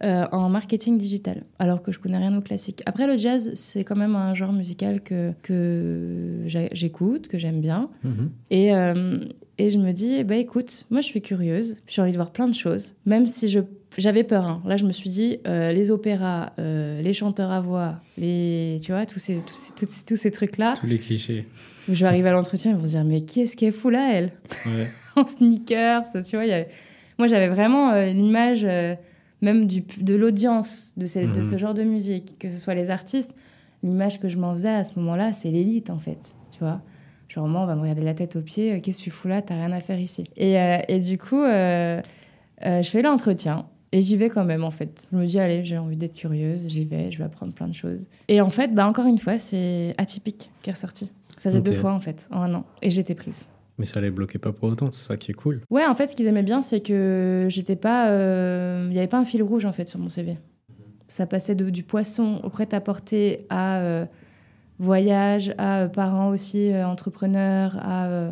euh, 0.03 0.25
en 0.33 0.49
marketing 0.49 0.97
digital, 0.97 1.43
alors 1.59 1.83
que 1.83 1.93
je 1.93 1.99
connais 1.99 2.17
rien 2.17 2.35
au 2.35 2.41
classique. 2.41 2.83
Après, 2.87 3.07
le 3.07 3.19
jazz, 3.19 3.51
c'est 3.53 3.85
quand 3.85 3.97
même 3.97 4.17
un 4.17 4.35
genre 4.35 4.51
musical 4.51 5.03
que, 5.03 5.35
que 5.43 6.45
j'écoute, 6.47 7.29
que 7.29 7.37
j'aime 7.37 7.61
bien. 7.61 7.91
Mhm. 8.03 8.31
Et, 8.51 8.75
euh, 8.75 9.19
et 9.59 9.71
je 9.71 9.77
me 9.77 9.93
dis, 9.93 10.25
bah, 10.25 10.37
écoute, 10.37 10.87
moi 10.89 11.03
je 11.03 11.07
suis 11.07 11.21
curieuse, 11.21 11.77
j'ai 11.87 12.01
envie 12.01 12.13
de 12.13 12.17
voir 12.17 12.31
plein 12.31 12.49
de 12.49 12.55
choses, 12.55 12.95
même 13.05 13.27
si 13.27 13.51
je 13.51 13.61
j'avais 13.99 14.25
peur. 14.25 14.47
Hein. 14.47 14.63
Là, 14.65 14.79
je 14.79 14.87
me 14.87 14.93
suis 14.93 15.11
dit, 15.11 15.41
euh, 15.47 15.71
les 15.73 15.91
opéras, 15.91 16.53
les 16.57 17.13
chanteurs 17.13 17.51
à 17.51 17.61
voix, 17.61 18.01
les, 18.17 18.79
tu 18.83 18.93
vois, 18.93 19.05
tous 19.05 19.19
ces, 19.19 19.37
tous 19.37 19.53
ces, 19.53 20.05
tous 20.07 20.17
ces, 20.17 20.31
trucs-là. 20.31 20.73
Tous 20.81 20.87
les 20.87 20.99
clichés. 20.99 21.45
Je 21.89 22.01
vais 22.01 22.07
arriver 22.07 22.31
à 22.31 22.33
l'entretien, 22.33 22.71
ils 22.71 22.77
vont 22.79 22.85
se 22.85 22.91
dire, 22.91 23.05
mais 23.05 23.21
qu'est-ce 23.21 23.55
qu'elle 23.55 23.75
fout 23.75 23.93
là, 23.93 24.15
elle? 24.15 24.33
En 25.17 25.27
sneakers, 25.27 26.05
tu 26.25 26.37
vois. 26.37 26.47
Y 26.47 26.53
a... 26.53 26.65
Moi, 27.19 27.27
j'avais 27.27 27.49
vraiment 27.49 27.93
l'image 28.01 28.65
même 29.43 29.67
du, 29.67 29.83
de 30.01 30.15
l'audience 30.15 30.93
de, 30.97 31.03
de, 31.03 31.43
ce 31.43 31.53
mhm. 31.53 31.59
genre 31.59 31.75
de 31.75 31.83
musique, 31.83 32.39
que 32.39 32.49
ce 32.49 32.59
soit 32.59 32.75
les 32.75 32.91
artistes, 32.91 33.35
l'image 33.83 34.21
que 34.21 34.29
je 34.29 34.37
m'en 34.37 34.53
faisais 34.53 34.69
à 34.69 34.85
ce 34.85 34.99
moment-là, 34.99 35.33
c'est 35.33 35.51
l'élite 35.51 35.91
en 35.91 35.99
fait, 35.99 36.35
tu 36.51 36.61
vois. 36.61 36.83
Genre, 37.31 37.47
moi, 37.47 37.63
on 37.63 37.67
va 37.67 37.77
me 37.77 37.83
regarder 37.83 38.03
la 38.03 38.15
tête 38.15 38.35
aux 38.35 38.43
pieds, 38.43 38.73
euh, 38.73 38.81
qu'est-ce 38.81 38.99
que 38.99 39.05
tu 39.05 39.11
fous 39.11 39.29
là, 39.29 39.41
t'as 39.41 39.55
rien 39.55 39.71
à 39.71 39.79
faire 39.79 40.01
ici. 40.01 40.25
Et, 40.37 40.59
euh, 40.59 40.79
et 40.89 40.99
du 40.99 41.17
coup, 41.17 41.41
euh, 41.41 42.01
je 42.61 42.91
fais 42.91 43.03
l'entretien. 43.03 43.67
Et 43.93 44.03
j'y 44.03 44.17
vais 44.17 44.31
quand 44.31 44.45
même, 44.45 44.65
en 44.65 44.71
fait. 44.71 45.09
Je 45.13 45.17
me 45.17 45.27
dis, 45.27 45.39
allez, 45.39 45.65
j'ai 45.65 45.79
envie 45.79 45.97
d'être 45.97 46.15
curieuse, 46.15 46.67
j'y 46.69 46.85
vais, 46.85 47.11
je 47.11 47.19
vais 47.19 47.25
apprendre 47.25 47.53
plein 47.53 47.67
de 47.67 47.75
choses. 47.75 48.07
Et 48.29 48.41
en 48.41 48.51
fait, 48.51 48.75
bah, 48.75 48.87
encore 48.87 49.07
une 49.07 49.19
fois, 49.19 49.39
c'est 49.39 49.95
atypique 49.97 50.51
qui 50.63 50.71
est 50.71 50.73
ressorti. 50.73 51.11
Ça 51.39 51.51
faisait 51.51 51.63
deux 51.63 51.73
fois, 51.73 51.93
en 51.93 52.01
fait, 52.01 52.29
en 52.31 52.43
un 52.43 52.55
an. 52.55 52.65
Et 52.83 52.91
j'étais 52.91 53.15
prise. 53.15 53.49
Mais 53.81 53.87
ça 53.87 53.99
les 54.03 54.11
bloquait 54.11 54.39
pas 54.39 54.53
pour 54.53 54.69
autant, 54.69 54.91
c'est 54.93 55.09
ça 55.09 55.17
qui 55.17 55.31
est 55.31 55.35
cool. 55.35 55.63
Ouais, 55.71 55.87
en 55.87 55.95
fait, 55.95 56.07
ce 56.07 56.15
qu'ils 56.15 56.27
aimaient 56.27 56.43
bien, 56.43 56.61
c'est 56.61 56.81
que 56.81 57.47
j'étais 57.49 57.77
pas. 57.77 58.11
euh, 58.11 58.85
Il 58.89 58.93
n'y 58.93 58.99
avait 58.99 59.09
pas 59.09 59.19
un 59.19 59.25
fil 59.25 59.43
rouge, 59.43 59.65
en 59.65 59.73
fait, 59.73 59.89
sur 59.89 59.99
mon 59.99 60.11
CV. 60.11 60.37
Ça 61.09 61.25
passait 61.27 61.55
de, 61.55 61.71
du 61.71 61.83
poisson 61.83 62.41
au 62.45 62.51
prêt-à-porter 62.51 63.47
à 63.49 63.79
euh, 63.79 64.05
voyage, 64.79 65.55
à 65.57 65.81
euh, 65.81 65.89
parents 65.89 66.29
aussi, 66.29 66.71
euh, 66.73 66.87
entrepreneurs, 66.87 67.77
à 67.81 68.07
euh, 68.09 68.31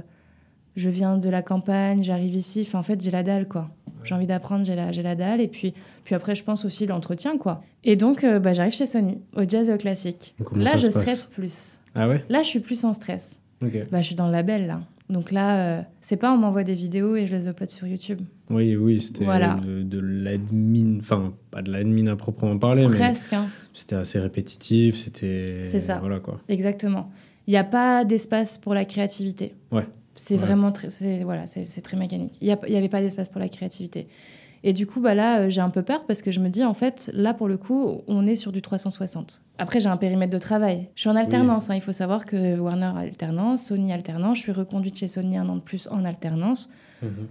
je 0.77 0.91
viens 0.91 1.17
de 1.17 1.31
la 1.31 1.41
campagne, 1.41 2.03
j'arrive 2.05 2.35
ici. 2.35 2.65
Enfin, 2.67 2.79
en 2.81 2.83
fait, 2.83 3.01
j'ai 3.03 3.11
la 3.11 3.23
dalle, 3.23 3.49
quoi. 3.49 3.71
J'ai 4.05 4.15
envie 4.15 4.27
d'apprendre, 4.27 4.65
j'ai 4.67 4.77
la, 4.77 4.93
j'ai 4.93 5.03
la 5.03 5.15
dalle. 5.17 5.41
Et 5.41 5.49
puis, 5.49 5.73
puis 6.05 6.15
après, 6.15 6.35
je 6.35 6.45
pense 6.45 6.65
aussi 6.67 6.87
l'entretien, 6.87 7.39
quoi. 7.39 7.63
Et 7.85 7.97
donc, 7.97 8.23
euh, 8.23 8.39
bah, 8.39 8.53
j'arrive 8.53 8.75
chez 8.75 8.85
Sony, 8.87 9.19
au 9.35 9.43
jazz 9.49 9.71
et 9.71 9.73
au 9.73 9.79
classique. 9.79 10.35
Comment 10.45 10.63
Là, 10.63 10.77
je 10.77 10.91
stresse 10.91 11.25
plus. 11.25 11.79
Ah 11.95 12.07
ouais? 12.07 12.23
Là, 12.29 12.43
je 12.43 12.49
suis 12.49 12.61
plus 12.61 12.85
en 12.85 12.93
stress. 12.93 13.39
Ok. 13.63 13.89
Bah, 13.91 14.03
je 14.03 14.07
suis 14.07 14.15
dans 14.15 14.27
le 14.27 14.33
label, 14.33 14.67
là. 14.67 14.81
Donc 15.11 15.31
là, 15.33 15.79
euh, 15.79 15.83
c'est 16.03 16.17
pas 16.19 16.33
on 16.33 16.37
m'envoie 16.37 16.65
des 16.65 16.75
vidéos 16.75 17.17
et 17.17 17.27
je 17.27 17.35
les 17.35 17.49
upload 17.49 17.71
sur 17.71 17.87
YouTube. 17.87 18.21
Oui, 18.51 18.77
oui, 18.77 19.01
c'était 19.01 19.25
Voilà. 19.25 19.55
de, 19.65 19.83
de 19.83 19.99
l'admin, 20.01 20.99
enfin, 21.01 21.33
pas 21.51 21.63
de 21.63 21.71
l'admin 21.73 22.07
à 22.09 22.17
proprement 22.17 22.59
parler, 22.59 22.87
mais 22.87 22.97
Presque, 22.97 23.33
hein. 23.33 23.47
c'était 23.73 23.97
assez 23.97 24.19
répétitif, 24.19 24.97
c'était... 24.99 25.63
C'est 25.65 25.81
ça. 25.81 25.97
Voilà 25.99 26.21
quoi. 26.21 26.41
Exactement. 26.49 27.11
Il 27.47 27.53
n'y 27.53 27.57
a 27.57 27.65
pas 27.65 28.05
d'espace 28.05 28.59
pour 28.59 28.75
la 28.75 28.85
créativité. 28.85 29.55
Ouais. 29.73 29.87
C'est 30.15 30.35
Ouais. 30.35 30.41
vraiment 30.41 30.73
très, 30.73 30.91
c'est, 30.91 31.23
voilà, 31.25 31.47
c'est, 31.47 31.65
c'est 31.65 31.81
très 31.81 31.97
mécanique. 31.97 32.35
Il 32.43 32.47
n'y 32.69 32.77
avait 32.77 32.89
pas 32.89 33.01
d'espace 33.01 33.29
pour 33.29 33.41
la 33.41 33.49
créativité. 33.49 34.09
Et 34.65 34.73
du 34.73 34.87
coup, 34.87 35.01
bah 35.01 35.15
là, 35.15 35.41
euh, 35.41 35.51
j'ai 35.51 35.61
un 35.61 35.71
peu 35.71 35.83
peur 35.83 36.05
parce 36.07 36.21
que 36.23 36.31
je 36.31 36.41
me 36.41 36.49
dis, 36.49 36.65
en 36.65 36.75
fait, 36.75 37.11
là, 37.15 37.33
pour 37.35 37.47
le 37.49 37.57
coup, 37.57 38.03
on 38.09 38.27
est 38.27 38.37
sur 38.37 38.51
du 38.53 38.61
360. 38.63 39.43
Après, 39.59 39.79
j'ai 39.81 39.89
un 39.89 39.97
périmètre 39.97 40.33
de 40.33 40.39
travail. 40.39 40.89
Je 40.95 41.03
suis 41.03 41.11
en 41.11 41.17
alternance. 41.17 41.71
hein. 41.71 41.75
Il 41.75 41.81
faut 41.81 41.93
savoir 41.93 42.25
que 42.27 42.59
Warner 42.59 42.93
alternance, 42.97 43.67
Sony 43.67 43.93
alternance. 43.93 44.39
Je 44.39 44.43
suis 44.43 44.53
reconduite 44.53 44.99
chez 44.99 45.07
Sony 45.09 45.37
un 45.37 45.49
an 45.49 45.57
de 45.57 45.61
plus 45.61 45.89
en 45.91 46.05
alternance. 46.05 46.71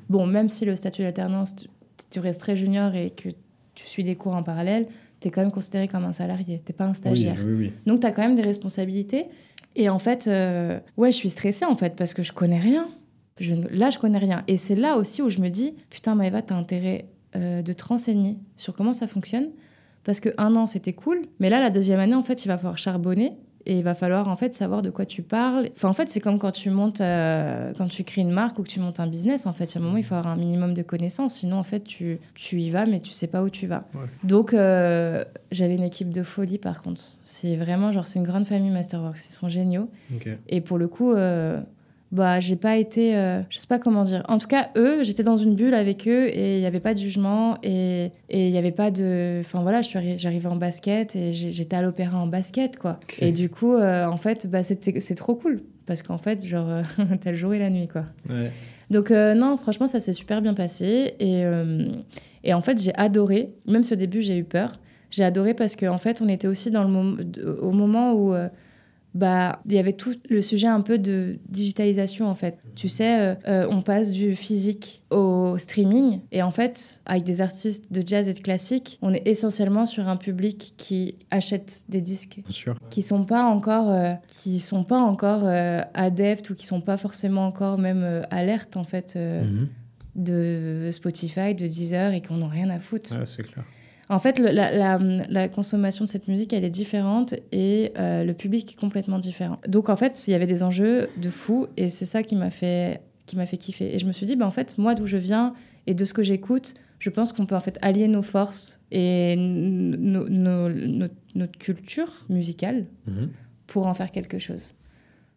Bon, 0.09 0.25
même 0.25 0.47
si 0.49 0.63
le 0.65 0.75
statut 0.75 1.01
d'alternance, 1.01 1.55
tu, 1.55 1.67
tu 2.09 2.19
restes 2.19 2.39
très 2.41 2.55
junior 2.55 2.95
et 2.95 3.09
que 3.11 3.29
tu 3.75 3.85
suis 3.85 4.03
des 4.03 4.15
cours 4.15 4.33
en 4.35 4.43
parallèle, 4.43 4.87
tu 5.19 5.27
es 5.27 5.31
quand 5.31 5.41
même 5.41 5.51
considéré 5.51 5.87
comme 5.87 6.05
un 6.05 6.13
salarié. 6.13 6.61
Tu 6.65 6.73
pas 6.73 6.85
un 6.85 6.93
stagiaire. 6.93 7.35
oui, 7.45 7.53
oui. 7.57 7.71
Donc, 7.85 7.99
tu 7.99 8.07
as 8.07 8.11
quand 8.11 8.21
même 8.21 8.35
des 8.35 8.41
responsabilités. 8.41 9.25
Et 9.75 9.89
en 9.89 9.99
fait, 9.99 10.27
euh, 10.27 10.79
ouais, 10.95 11.11
je 11.11 11.17
suis 11.17 11.29
stressée 11.29 11.65
en 11.65 11.75
fait 11.75 11.95
parce 11.95 12.13
que 12.13 12.23
je 12.23 12.31
connais 12.31 12.57
rien. 12.59 12.87
Je, 13.39 13.53
ne- 13.53 13.67
là, 13.67 13.89
je 13.91 13.99
connais 13.99 14.17
rien. 14.17 14.43
Et 14.47 14.57
c'est 14.57 14.73
là 14.75 14.97
aussi 14.97 15.21
où 15.21 15.29
je 15.29 15.39
me 15.39 15.49
dis, 15.49 15.75
putain, 15.91 16.15
Maëva, 16.15 16.41
tu 16.41 16.53
as 16.53 16.55
intérêt 16.57 17.05
euh, 17.37 17.61
de 17.61 17.73
te 17.73 17.83
renseigner 17.85 18.37
sur 18.55 18.73
comment 18.75 18.93
ça 18.93 19.07
fonctionne. 19.07 19.49
Parce 20.03 20.19
que 20.19 20.29
un 20.37 20.55
an, 20.55 20.67
c'était 20.67 20.93
cool. 20.93 21.21
Mais 21.39 21.49
là, 21.49 21.59
la 21.59 21.69
deuxième 21.69 21.99
année, 21.99 22.15
en 22.15 22.23
fait, 22.23 22.45
il 22.45 22.47
va 22.47 22.57
falloir 22.57 22.77
charbonner. 22.77 23.33
Et 23.69 23.79
il 23.79 23.83
va 23.83 23.95
falloir 23.95 24.29
en 24.29 24.37
fait 24.37 24.53
savoir 24.53 24.81
de 24.81 24.89
quoi 24.89 25.05
tu 25.05 25.23
parles. 25.23 25.67
Enfin, 25.75 25.89
en 25.89 25.93
fait, 25.93 26.07
c'est 26.07 26.21
comme 26.21 26.39
quand 26.39 26.53
tu 26.53 26.69
montes, 26.69 27.01
euh, 27.01 27.73
quand 27.77 27.89
tu 27.89 28.05
crées 28.05 28.21
une 28.21 28.31
marque 28.31 28.57
ou 28.59 28.63
que 28.63 28.69
tu 28.69 28.79
montes 28.79 29.01
un 29.01 29.07
business. 29.07 29.45
En 29.45 29.51
fait, 29.51 29.75
à 29.75 29.79
un 29.79 29.81
moment, 29.81 29.97
il 29.97 30.05
faut 30.05 30.15
avoir 30.15 30.31
un 30.33 30.37
minimum 30.37 30.73
de 30.73 30.81
connaissances. 30.83 31.33
Sinon, 31.33 31.57
en 31.57 31.63
fait, 31.63 31.83
tu, 31.83 32.19
tu 32.33 32.61
y 32.61 32.69
vas, 32.69 32.85
mais 32.85 33.01
tu 33.01 33.11
sais 33.11 33.27
pas 33.27 33.43
où 33.43 33.49
tu 33.49 33.67
vas. 33.67 33.83
Ouais. 33.93 34.05
Donc, 34.23 34.53
euh, 34.53 35.25
j'avais 35.51 35.75
une 35.75 35.83
équipe 35.83 36.13
de 36.13 36.23
folie, 36.23 36.59
par 36.59 36.81
contre. 36.81 37.01
C'est 37.25 37.57
vraiment 37.57 37.91
genre, 37.91 38.05
c'est 38.05 38.19
une 38.19 38.25
grande 38.25 38.47
famille 38.47 38.71
Masterworks. 38.71 39.19
Ils 39.29 39.33
sont 39.33 39.49
géniaux. 39.49 39.89
Et 40.47 40.61
pour 40.61 40.77
le 40.77 40.87
coup, 40.87 41.13
bah, 42.11 42.39
j'ai 42.39 42.55
pas 42.55 42.77
été. 42.77 43.15
euh, 43.17 43.41
je 43.49 43.57
sais 43.57 43.67
pas 43.67 43.79
comment 43.79 44.03
dire. 44.05 44.23
En 44.29 44.37
tout 44.37 44.47
cas, 44.47 44.69
eux, 44.77 45.03
j'étais 45.03 45.23
dans 45.23 45.35
une 45.37 45.55
bulle 45.55 45.73
avec 45.73 46.07
eux 46.07 46.27
et 46.29 46.55
il 46.55 46.59
n'y 46.61 46.65
avait 46.65 46.79
pas 46.79 46.93
de 46.93 46.99
jugement 46.99 47.57
et 47.63 48.11
et 48.29 48.47
il 48.47 48.51
n'y 48.51 48.57
avait 48.57 48.71
pas 48.71 48.91
de. 48.91 49.39
Enfin 49.41 49.61
voilà, 49.61 49.81
je 49.81 49.87
suis 49.87 49.99
arri- 49.99 50.17
j'arrivais 50.19 50.47
en 50.47 50.55
basket 50.55 51.15
et 51.15 51.33
j'étais 51.33 51.75
à 51.75 51.81
l'opéra 51.81 52.17
en 52.17 52.27
basket, 52.27 52.77
quoi. 52.77 52.99
Et 53.19 53.31
du 53.31 53.49
coup, 53.49 53.73
euh, 53.73 54.05
en 54.05 54.17
fait, 54.17 54.47
bah, 54.49 54.63
c'est 54.63 55.15
trop 55.15 55.35
cool 55.35 55.61
parce 55.85 56.01
qu'en 56.01 56.17
fait, 56.17 56.45
genre, 56.45 56.69
euh, 56.69 56.81
t'as 57.21 57.31
le 57.31 57.37
jour 57.37 57.53
et 57.53 57.59
la 57.59 57.69
nuit, 57.69 57.87
quoi. 57.87 58.05
Ouais. 58.29 58.51
Donc 58.89 59.11
euh, 59.11 59.33
non, 59.33 59.57
franchement, 59.57 59.87
ça 59.87 59.99
s'est 59.99 60.13
super 60.13 60.41
bien 60.41 60.53
passé. 60.53 61.15
Et, 61.19 61.43
et 62.43 62.53
en 62.53 62.61
fait, 62.61 62.81
j'ai 62.81 62.95
adoré. 62.95 63.49
Même 63.67 63.83
ce 63.83 63.95
début, 63.95 64.21
j'ai 64.21 64.37
eu 64.37 64.43
peur. 64.45 64.79
J'ai 65.11 65.23
adoré 65.23 65.53
parce 65.53 65.75
qu'en 65.75 65.93
en 65.93 65.97
fait, 65.97 66.21
on 66.21 66.27
était 66.29 66.47
aussi 66.47 66.71
dans 66.71 66.83
le 66.83 66.89
mom- 66.89 67.19
au 67.61 67.71
moment 67.71 68.13
où 68.13 68.33
bah, 69.13 69.61
il 69.65 69.73
y 69.73 69.79
avait 69.79 69.93
tout 69.93 70.13
le 70.29 70.41
sujet 70.43 70.67
un 70.67 70.81
peu 70.81 70.99
de 70.99 71.39
digitalisation, 71.49 72.27
en 72.27 72.35
fait. 72.35 72.59
Tu 72.75 72.87
sais, 72.87 73.19
euh, 73.19 73.35
euh, 73.47 73.67
on 73.71 73.81
passe 73.81 74.11
du 74.11 74.35
physique 74.35 75.01
au 75.09 75.57
streaming. 75.57 76.19
Et 76.31 76.43
en 76.43 76.51
fait, 76.51 77.01
avec 77.05 77.23
des 77.23 77.41
artistes 77.41 77.91
de 77.91 78.03
jazz 78.05 78.29
et 78.29 78.33
de 78.33 78.39
classique, 78.39 78.99
on 79.01 79.13
est 79.13 79.27
essentiellement 79.27 79.85
sur 79.87 80.07
un 80.07 80.17
public 80.17 80.73
qui 80.77 81.15
achète 81.31 81.85
des 81.89 82.01
disques 82.01 82.39
Bien 82.43 82.51
sûr. 82.51 82.77
qui 82.91 83.01
sont 83.01 83.23
pas 83.25 83.43
encore 83.45 83.89
euh, 83.89 84.11
qui 84.27 84.59
sont 84.59 84.83
pas 84.83 84.99
encore 84.99 85.41
euh, 85.45 85.81
adeptes 85.95 86.49
ou 86.51 86.55
qui 86.55 86.67
sont 86.67 86.81
pas 86.81 86.97
forcément 86.97 87.47
encore 87.47 87.77
même 87.79 88.23
alertes 88.29 88.77
en 88.77 88.83
fait 88.83 89.15
Mhm. 89.17 89.67
de 90.15 90.89
Spotify, 90.91 91.55
de 91.55 91.67
Deezer 91.67 92.13
et 92.13 92.21
qu'on 92.21 92.37
n'a 92.37 92.47
rien 92.47 92.69
à 92.69 92.79
foutre. 92.79 93.15
Ouais, 93.17 93.25
c'est 93.25 93.43
clair. 93.43 93.63
En 94.09 94.19
fait, 94.19 94.39
le- 94.39 94.51
la, 94.51 94.71
la- 94.71 94.97
la 95.29 95.49
consommation 95.49 96.05
de 96.05 96.09
cette 96.09 96.27
musique, 96.29 96.53
elle 96.53 96.63
est 96.63 96.69
différente 96.69 97.33
et 97.51 97.91
euh, 97.97 98.23
le 98.23 98.33
public 98.33 98.71
est 98.71 98.79
complètement 98.79 99.19
différent. 99.19 99.57
Donc 99.67 99.89
en 99.89 99.97
fait, 99.97 100.27
il 100.27 100.31
y 100.31 100.33
avait 100.33 100.47
des 100.47 100.63
enjeux 100.63 101.09
de 101.17 101.29
fou 101.29 101.67
et 101.75 101.89
c'est 101.89 102.05
ça 102.05 102.23
qui 102.23 102.35
m'a 102.35 102.49
fait 102.49 103.01
qui 103.25 103.35
m'a 103.35 103.45
fait 103.45 103.57
kiffer. 103.57 103.93
Et 103.93 103.99
je 103.99 104.05
me 104.05 104.13
suis 104.13 104.25
dit, 104.25 104.37
bah, 104.37 104.47
en 104.47 104.51
fait, 104.51 104.77
moi 104.77 104.95
d'où 104.95 105.05
je 105.05 105.17
viens 105.17 105.53
et 105.85 105.93
de 105.93 106.05
ce 106.05 106.13
que 106.13 106.23
j'écoute, 106.23 106.75
je 106.99 107.09
pense 107.09 107.33
qu'on 107.33 107.45
peut 107.45 107.55
en 107.55 107.59
fait 107.59 107.77
allier 107.81 108.07
nos 108.07 108.21
forces 108.21 108.79
et 108.89 109.35
no- 109.37 110.29
no- 110.29 110.69
no- 110.69 111.07
notre 111.35 111.57
culture 111.59 112.07
musicale 112.29 112.85
Mhm. 113.05 113.29
pour 113.67 113.87
en 113.87 113.93
faire 113.93 114.11
quelque 114.11 114.39
chose. 114.39 114.73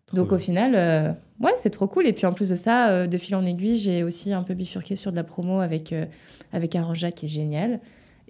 Trop 0.06 0.16
Donc 0.18 0.28
bien. 0.28 0.36
au 0.36 0.38
final, 0.40 0.74
euh, 0.76 1.12
ouais, 1.40 1.52
c'est 1.56 1.70
trop 1.70 1.88
cool. 1.88 2.06
Et 2.06 2.12
puis 2.12 2.26
en 2.26 2.32
plus 2.32 2.50
de 2.50 2.54
ça, 2.54 2.90
euh, 2.90 3.06
de 3.08 3.18
fil 3.18 3.34
en 3.34 3.44
aiguille, 3.44 3.76
j'ai 3.78 4.04
aussi 4.04 4.32
un 4.32 4.44
peu 4.44 4.54
bifurqué 4.54 4.94
sur 4.94 5.10
de 5.10 5.16
la 5.16 5.24
promo 5.24 5.58
avec, 5.58 5.92
euh, 5.92 6.04
avec 6.52 6.76
Aranja 6.76 7.10
qui 7.10 7.26
est 7.26 7.28
génial. 7.28 7.80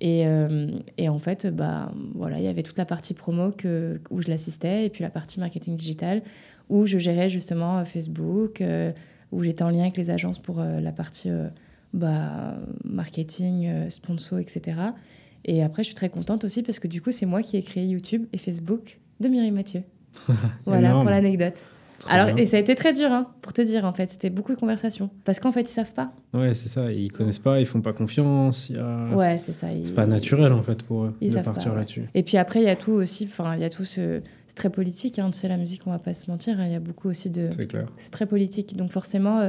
Et, 0.00 0.26
euh, 0.26 0.70
et 0.96 1.08
en 1.08 1.18
fait, 1.18 1.46
bah, 1.46 1.92
voilà, 2.14 2.38
il 2.38 2.44
y 2.44 2.48
avait 2.48 2.62
toute 2.62 2.78
la 2.78 2.86
partie 2.86 3.12
promo 3.12 3.52
que, 3.52 4.00
où 4.10 4.22
je 4.22 4.28
l'assistais 4.28 4.86
et 4.86 4.90
puis 4.90 5.02
la 5.02 5.10
partie 5.10 5.38
marketing 5.38 5.76
digital 5.76 6.22
où 6.70 6.86
je 6.86 6.98
gérais 6.98 7.28
justement 7.28 7.78
euh, 7.78 7.84
Facebook, 7.84 8.60
euh, 8.60 8.90
où 9.32 9.42
j'étais 9.42 9.62
en 9.62 9.70
lien 9.70 9.82
avec 9.82 9.96
les 9.96 10.10
agences 10.10 10.38
pour 10.38 10.60
la 10.60 10.90
partie 10.90 11.30
bah, 11.92 12.56
marketing, 12.84 13.88
sponsor, 13.88 14.40
etc. 14.40 14.76
Et 15.44 15.62
après, 15.62 15.84
je 15.84 15.86
suis 15.86 15.94
très 15.94 16.08
contente 16.08 16.42
aussi 16.42 16.64
parce 16.64 16.80
que 16.80 16.88
du 16.88 17.00
coup, 17.00 17.12
c'est 17.12 17.26
moi 17.26 17.40
qui 17.42 17.56
ai 17.56 17.62
créé 17.62 17.86
YouTube 17.86 18.26
et 18.32 18.38
Facebook 18.38 18.98
de 19.20 19.28
Mireille 19.28 19.52
Mathieu. 19.52 19.84
voilà 20.66 20.88
Énorme. 20.88 21.02
pour 21.02 21.10
l'anecdote. 21.10 21.70
Alors, 22.08 22.26
bien. 22.34 22.36
et 22.36 22.46
ça 22.46 22.56
a 22.56 22.60
été 22.60 22.74
très 22.74 22.92
dur, 22.92 23.10
hein, 23.12 23.26
pour 23.42 23.52
te 23.52 23.60
dire, 23.62 23.84
en 23.84 23.92
fait. 23.92 24.08
C'était 24.10 24.30
beaucoup 24.30 24.54
de 24.54 24.58
conversations. 24.58 25.10
Parce 25.24 25.38
qu'en 25.40 25.52
fait, 25.52 25.62
ils 25.62 25.66
savent 25.68 25.92
pas. 25.92 26.12
Ouais, 26.32 26.54
c'est 26.54 26.68
ça. 26.68 26.90
Ils 26.92 27.10
connaissent 27.12 27.38
pas, 27.38 27.60
ils 27.60 27.66
font 27.66 27.80
pas 27.80 27.92
confiance. 27.92 28.68
Y 28.70 28.78
a... 28.78 29.14
Ouais, 29.14 29.38
c'est 29.38 29.52
ça. 29.52 29.72
ils- 29.72 29.88
C'est 29.88 29.94
pas 29.94 30.06
naturel 30.06 30.52
en 30.52 30.62
fait 30.62 30.82
pour 30.82 31.04
eux 31.04 31.14
Ils 31.20 31.34
de 31.34 31.38
partir 31.40 31.72
ouais. 31.72 31.78
là-dessus. 31.78 32.04
Et 32.14 32.22
puis 32.22 32.36
après, 32.38 32.60
il 32.60 32.64
y 32.66 32.70
a 32.70 32.76
tout 32.76 32.92
aussi. 32.92 33.26
Enfin, 33.30 33.54
il 33.56 33.60
y 33.60 33.64
a 33.64 33.70
tout 33.70 33.84
ce. 33.84 34.20
C'est 34.46 34.54
très 34.56 34.70
politique, 34.70 35.18
hein, 35.18 35.30
tu 35.30 35.38
sais, 35.38 35.48
la 35.48 35.56
musique, 35.58 35.82
on 35.86 35.90
va 35.90 35.98
pas 35.98 36.14
se 36.14 36.30
mentir. 36.30 36.58
hein, 36.58 36.64
Il 36.66 36.72
y 36.72 36.76
a 36.76 36.80
beaucoup 36.80 37.08
aussi 37.08 37.30
de. 37.30 37.44
C'est 37.54 37.66
clair. 37.66 37.86
C'est 37.98 38.10
très 38.10 38.26
politique. 38.26 38.76
Donc, 38.76 38.90
forcément, 38.92 39.38
euh, 39.40 39.48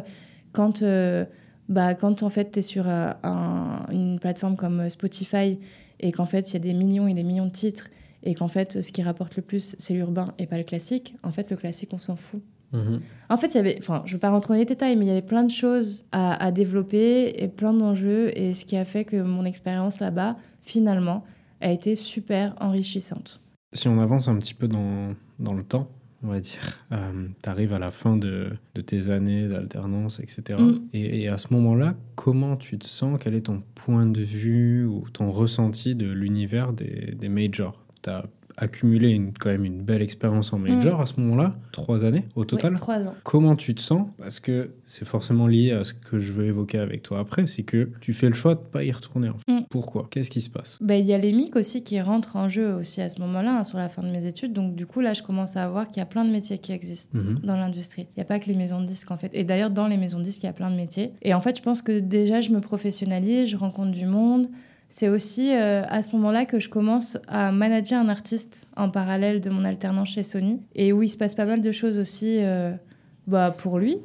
quand. 0.51 0.81
euh, 0.81 1.25
bah, 1.69 1.93
quand 1.93 2.21
en 2.23 2.27
fait 2.29 2.51
tu 2.51 2.59
es 2.59 2.61
sur 2.61 2.83
euh, 2.89 3.11
un- 3.23 3.85
une 3.91 4.19
plateforme 4.19 4.57
comme 4.57 4.89
Spotify 4.89 5.57
et 6.01 6.11
qu'en 6.11 6.25
fait 6.25 6.49
il 6.49 6.53
y 6.53 6.55
a 6.57 6.59
des 6.59 6.73
millions 6.73 7.07
et 7.07 7.13
des 7.13 7.23
millions 7.23 7.45
de 7.45 7.51
titres 7.51 7.87
et 8.23 8.35
qu'en 8.35 8.47
fait 8.47 8.81
ce 8.81 8.91
qui 8.91 9.01
rapporte 9.03 9.35
le 9.35 9.41
plus 9.41 9.75
c'est 9.79 9.93
l'urbain 9.93 10.33
et 10.37 10.47
pas 10.47 10.57
le 10.57 10.63
classique, 10.63 11.15
en 11.23 11.31
fait 11.31 11.49
le 11.51 11.57
classique 11.57 11.89
on 11.93 11.99
s'en 11.99 12.15
fout. 12.15 12.41
Mhm. 12.73 13.01
En 13.29 13.35
fait, 13.35 13.47
il 13.47 13.55
y 13.55 13.59
avait, 13.59 13.75
enfin, 13.79 14.01
je 14.05 14.11
ne 14.11 14.15
veux 14.15 14.19
pas 14.19 14.29
rentrer 14.29 14.53
dans 14.53 14.59
les 14.59 14.65
détails, 14.65 14.95
mais 14.95 15.05
il 15.05 15.09
y 15.09 15.11
avait 15.11 15.21
plein 15.21 15.43
de 15.43 15.51
choses 15.51 16.05
à, 16.13 16.41
à 16.41 16.51
développer 16.51 17.43
et 17.43 17.49
plein 17.49 17.73
d'enjeux. 17.73 18.31
Et 18.37 18.53
ce 18.53 18.63
qui 18.63 18.77
a 18.77 18.85
fait 18.85 19.03
que 19.03 19.21
mon 19.21 19.43
expérience 19.43 19.99
là-bas, 19.99 20.37
finalement, 20.61 21.25
a 21.59 21.71
été 21.71 21.97
super 21.97 22.55
enrichissante. 22.61 23.41
Si 23.73 23.87
on 23.87 23.99
avance 23.99 24.27
un 24.27 24.37
petit 24.37 24.53
peu 24.53 24.69
dans, 24.69 25.15
dans 25.39 25.53
le 25.53 25.63
temps, 25.63 25.89
on 26.23 26.27
va 26.27 26.39
dire, 26.39 26.85
tu 26.91 27.49
arrives 27.49 27.73
à 27.73 27.79
la 27.79 27.91
fin 27.91 28.15
de, 28.15 28.51
de 28.75 28.81
tes 28.81 29.09
années 29.09 29.47
d'alternance, 29.47 30.19
etc. 30.19 30.59
Mm. 30.61 30.79
Et, 30.93 31.23
et 31.23 31.27
à 31.27 31.37
ce 31.37 31.53
moment-là, 31.53 31.95
comment 32.15 32.55
tu 32.55 32.77
te 32.77 32.85
sens? 32.85 33.17
Quel 33.21 33.33
est 33.33 33.47
ton 33.47 33.63
point 33.75 34.05
de 34.05 34.21
vue 34.21 34.85
ou 34.85 35.03
ton 35.11 35.31
ressenti 35.31 35.95
de 35.95 36.09
l'univers 36.09 36.73
des, 36.73 37.15
des 37.17 37.27
majors? 37.27 37.83
Tu 38.01 38.09
as 38.09 38.23
accumulé 38.57 39.09
une, 39.09 39.31
quand 39.33 39.49
même 39.49 39.63
une 39.65 39.81
belle 39.81 40.01
expérience 40.01 40.51
en 40.53 40.59
major 40.59 40.99
à 41.01 41.05
ce 41.05 41.19
moment-là, 41.21 41.55
trois 41.71 42.03
années 42.05 42.25
au 42.35 42.43
total. 42.45 42.73
Trois 42.75 43.07
ans. 43.07 43.15
Comment 43.23 43.55
tu 43.55 43.73
te 43.73 43.81
sens? 43.81 44.07
Parce 44.17 44.39
que 44.39 44.71
c'est 44.83 45.05
forcément 45.07 45.47
lié 45.47 45.71
à 45.71 45.83
ce 45.85 45.93
que 45.93 46.19
je 46.19 46.33
veux 46.33 46.45
évoquer 46.45 46.77
avec 46.77 47.01
toi 47.01 47.19
après, 47.19 47.47
c'est 47.47 47.63
que 47.63 47.89
tu 48.01 48.11
fais 48.13 48.27
le 48.27 48.33
choix 48.35 48.55
de 48.55 48.59
pas 48.59 48.83
y 48.83 48.91
retourner. 48.91 49.29
en 49.29 49.37
fait. 49.37 49.51
Mm. 49.51 49.65
Pourquoi? 49.69 50.07
Qu'est-ce 50.11 50.29
qui 50.29 50.41
se 50.41 50.49
passe? 50.49 50.77
Ben, 50.81 50.95
Il 50.95 51.05
y 51.05 51.13
a 51.13 51.17
les 51.17 51.31
MIC 51.33 51.55
aussi 51.55 51.83
qui 51.83 51.99
rentrent 52.01 52.35
en 52.35 52.49
jeu 52.49 52.73
aussi 52.73 53.01
à 53.01 53.09
ce 53.09 53.19
moment-là, 53.21 53.59
hein, 53.59 53.63
sur 53.63 53.77
la 53.77 53.87
fin 53.89 54.03
de 54.03 54.09
mes 54.09 54.25
études. 54.25 54.53
Donc, 54.53 54.75
du 54.75 54.85
coup, 54.85 54.99
là, 54.99 55.13
je 55.13 55.23
commence 55.23 55.55
à 55.55 55.67
voir 55.69 55.87
qu'il 55.87 55.97
y 55.97 56.01
a 56.01 56.05
plein 56.05 56.25
de 56.25 56.31
métiers 56.31 56.57
qui 56.57 56.73
existent. 56.73 57.17
Mhm. 57.17 57.39
dans 57.43 57.55
l'industrie. 57.55 58.07
Il 58.15 58.19
n'y 58.19 58.21
a 58.21 58.25
pas 58.25 58.37
que 58.39 58.47
les 58.47 58.55
maisons 58.55 58.81
de 58.81 58.85
disques 58.85 59.09
en 59.11 59.17
fait. 59.17 59.31
Et 59.33 59.43
d'ailleurs, 59.43 59.69
dans 59.71 59.87
les 59.87 59.97
maisons 59.97 60.19
de 60.19 60.23
disques, 60.23 60.43
il 60.43 60.47
y 60.47 60.49
a 60.49 60.53
plein 60.53 60.69
de 60.69 60.75
métiers. 60.75 61.13
Et 61.21 61.33
en 61.33 61.41
fait, 61.41 61.57
je 61.57 61.61
pense 61.63 61.81
que 61.81 61.99
déjà, 61.99 62.41
je 62.41 62.51
me 62.51 62.59
professionnalise, 62.59 63.49
je 63.49 63.57
rencontre 63.57 63.91
du 63.91 64.05
monde. 64.05 64.49
C'est 64.93 65.07
aussi 65.07 65.55
euh, 65.55 65.83
à 65.87 66.01
ce 66.01 66.13
moment-là 66.17 66.45
que 66.45 66.59
je 66.59 66.67
commence 66.67 67.17
à 67.29 67.53
manager 67.53 67.97
un 67.97 68.09
artiste 68.09 68.67
en 68.75 68.89
parallèle 68.89 69.39
de 69.39 69.49
mon 69.49 69.63
alternance 69.63 70.09
chez 70.09 70.21
Sony 70.21 70.59
et 70.75 70.91
où 70.91 71.01
il 71.01 71.07
se 71.07 71.15
passe 71.15 71.33
pas 71.33 71.45
mal 71.45 71.61
de 71.61 71.71
choses 71.71 71.97
aussi 71.97 72.39
euh, 72.43 72.73
bah, 73.25 73.55
pour 73.57 73.79
lui. 73.79 73.99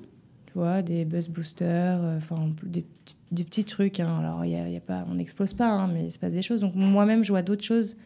vois, 0.55 0.83
des 0.83 1.05
buzz 1.05 1.29
boosters, 1.29 1.99
euh, 2.01 2.19
des, 2.63 2.85
des, 3.33 3.43
petits 3.43 3.65
trucs. 3.65 3.99
Hein. 3.99 4.21
Alors, 4.21 4.45
y 4.45 4.51
y 4.51 4.77
a 4.77 4.81
pas, 4.81 5.05
on 5.11 5.17
n'explose 5.17 5.55
pas, 5.55 5.69
hein, 5.69 5.91
mais 5.93 6.05
il 6.05 6.13
se 6.13 6.21
passe 6.21 6.35
des 6.35 6.43
choses. 6.43 6.61
Donc, 6.61 6.77
moi-même, 6.77 7.25
je 7.25 7.33
vois 7.33 7.43
d'autres 7.43 7.65
choses 7.65 7.97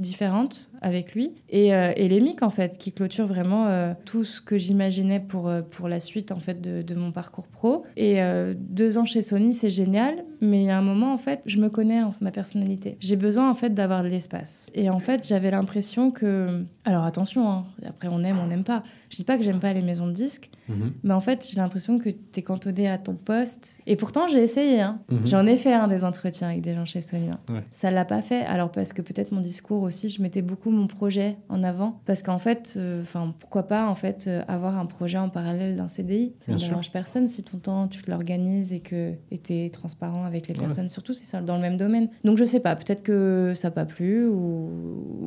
différentes 0.00 0.70
avec 0.80 1.14
lui. 1.14 1.32
Et, 1.48 1.74
euh, 1.74 1.92
et 1.96 2.10
en 2.42 2.50
fait, 2.50 2.78
qui 2.78 2.92
clôturent 2.92 3.26
vraiment 3.26 3.66
euh, 3.66 3.92
tout 4.04 4.24
ce 4.24 4.40
que 4.40 4.56
j'imaginais 4.56 5.20
pour, 5.20 5.48
euh, 5.48 5.62
pour 5.62 5.88
la 5.88 6.00
suite, 6.00 6.32
en 6.32 6.40
fait, 6.40 6.60
de, 6.60 6.82
de 6.82 6.94
mon 6.94 7.12
parcours 7.12 7.46
pro. 7.46 7.84
Et 7.96 8.18
deux 8.56 8.98
ans 8.98 9.04
chez 9.04 9.22
Sony, 9.22 9.52
c'est 9.52 9.70
génial, 9.70 10.24
mais 10.40 10.62
il 10.62 10.66
y 10.66 10.70
a 10.70 10.78
un 10.78 10.82
moment, 10.82 11.12
en 11.12 11.18
fait, 11.18 11.40
je 11.46 11.58
me 11.58 11.68
connais, 11.68 12.02
en 12.02 12.14
ma 12.20 12.30
personnalité. 12.30 12.96
J'ai 13.00 13.16
besoin, 13.16 13.50
en 13.50 13.54
fait, 13.54 13.74
d'avoir 13.74 14.02
de 14.02 14.08
l'espace. 14.08 14.66
Et 14.74 14.90
en 14.90 14.98
fait, 14.98 15.26
j'avais 15.26 15.50
l'impression 15.50 16.10
que... 16.10 16.64
Alors, 16.84 17.04
attention, 17.04 17.48
hein, 17.48 17.64
après, 17.86 18.08
on 18.10 18.22
aime, 18.22 18.38
on 18.38 18.46
n'aime 18.46 18.64
pas. 18.64 18.82
Je 19.10 19.16
dis 19.16 19.24
pas 19.24 19.36
que 19.36 19.44
j'aime 19.44 19.60
pas 19.60 19.72
les 19.72 19.82
maisons 19.82 20.06
de 20.06 20.12
disques, 20.12 20.50
mhm. 20.68 20.92
mais 21.02 21.14
en 21.14 21.20
fait, 21.20 21.46
j'ai 21.50 21.56
l'impression 21.56 21.98
que 21.98 22.08
tu 22.08 22.18
es 22.36 22.42
cantonné 22.42 22.88
à 22.88 22.98
ton 22.98 23.14
poste. 23.14 23.78
Et 23.86 23.96
pourtant, 23.96 24.28
j'ai 24.28 24.42
essayé. 24.42 24.80
Hein. 24.80 25.00
Mhm. 25.10 25.26
J'en 25.26 25.46
ai 25.46 25.56
fait 25.56 25.74
un 25.74 25.88
des 25.88 26.04
entretiens 26.04 26.48
avec 26.48 26.62
des 26.62 26.74
gens 26.74 26.84
chez 26.84 27.00
Sony. 27.00 27.30
Hein. 27.30 27.62
Ça 27.70 27.90
l'a 27.90 28.04
pas 28.04 28.22
fait. 28.22 28.44
Alors, 28.44 28.70
parce 28.70 28.92
que 28.92 29.02
peut-être 29.02 29.32
mon 29.32 29.40
discours 29.40 29.89
aussi, 29.90 30.08
je 30.08 30.22
mettais 30.22 30.40
beaucoup 30.40 30.70
mon 30.70 30.86
projet 30.86 31.36
en 31.48 31.64
avant. 31.64 32.00
Parce 32.06 32.22
qu'en 32.22 32.38
fait, 32.38 32.74
euh, 32.76 33.02
enfin, 33.02 33.34
pourquoi 33.38 33.64
pas 33.64 33.88
en 33.88 33.96
fait 33.96 34.26
euh, 34.28 34.42
avoir 34.46 34.78
un 34.78 34.86
projet 34.86 35.18
en 35.18 35.28
parallèle 35.28 35.74
d'un 35.74 35.88
CDI 35.88 36.32
Ça 36.40 36.52
ne 36.52 36.58
dérange 36.58 36.92
personne 36.92 37.26
si 37.26 37.42
ton 37.42 37.58
temps 37.58 37.88
tu 37.88 38.02
te 38.02 38.10
l'organises 38.10 38.72
et 38.72 38.78
que 38.78 39.14
tu 39.42 39.52
es 39.52 39.68
transparent 39.70 40.24
avec 40.24 40.46
les 40.46 40.54
personnes, 40.54 40.88
surtout 40.88 41.12
si 41.12 41.24
c'est 41.24 41.44
dans 41.44 41.56
le 41.56 41.60
même 41.60 41.76
domaine. 41.76 42.08
Donc 42.22 42.38
je 42.38 42.44
sais 42.44 42.60
pas, 42.60 42.76
peut-être 42.76 43.02
que 43.02 43.52
ça 43.56 43.68
n'a 43.68 43.72
pas 43.72 43.84
plu, 43.84 44.26
ou... 44.26 44.70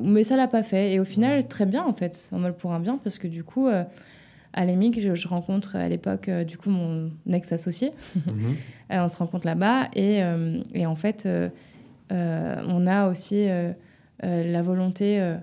mais 0.03 0.23
ça 0.23 0.37
l'a 0.37 0.47
pas 0.47 0.63
fait. 0.63 0.93
Et 0.93 0.99
au 0.99 1.05
final, 1.05 1.45
très 1.47 1.65
bien 1.65 1.83
en 1.83 1.93
fait, 1.93 2.29
en 2.31 2.39
mal 2.39 2.55
pour 2.55 2.71
un 2.71 2.79
bien, 2.79 2.97
parce 2.97 3.19
que 3.19 3.27
du 3.27 3.43
coup. 3.43 3.67
Euh, 3.67 3.83
à 4.55 4.65
l'EMIC, 4.65 4.99
je, 4.99 5.27
rencontre 5.27 5.77
à 5.77 5.89
l'époque 5.89 6.29
du 6.29 6.59
coup 6.59 6.69
mon 6.69 7.09
ex-associé. 7.27 7.91
Mhm. 8.27 8.55
on 8.91 9.07
se 9.07 9.17
rencontre 9.17 9.47
là-bas 9.47 9.89
et, 9.95 10.21
et, 10.75 10.85
en 10.85 10.95
fait, 10.95 11.27
on 12.11 12.85
a 12.85 13.09
aussi 13.09 13.47
la 14.21 14.61
volonté 14.61 15.19
euh, 15.19 15.35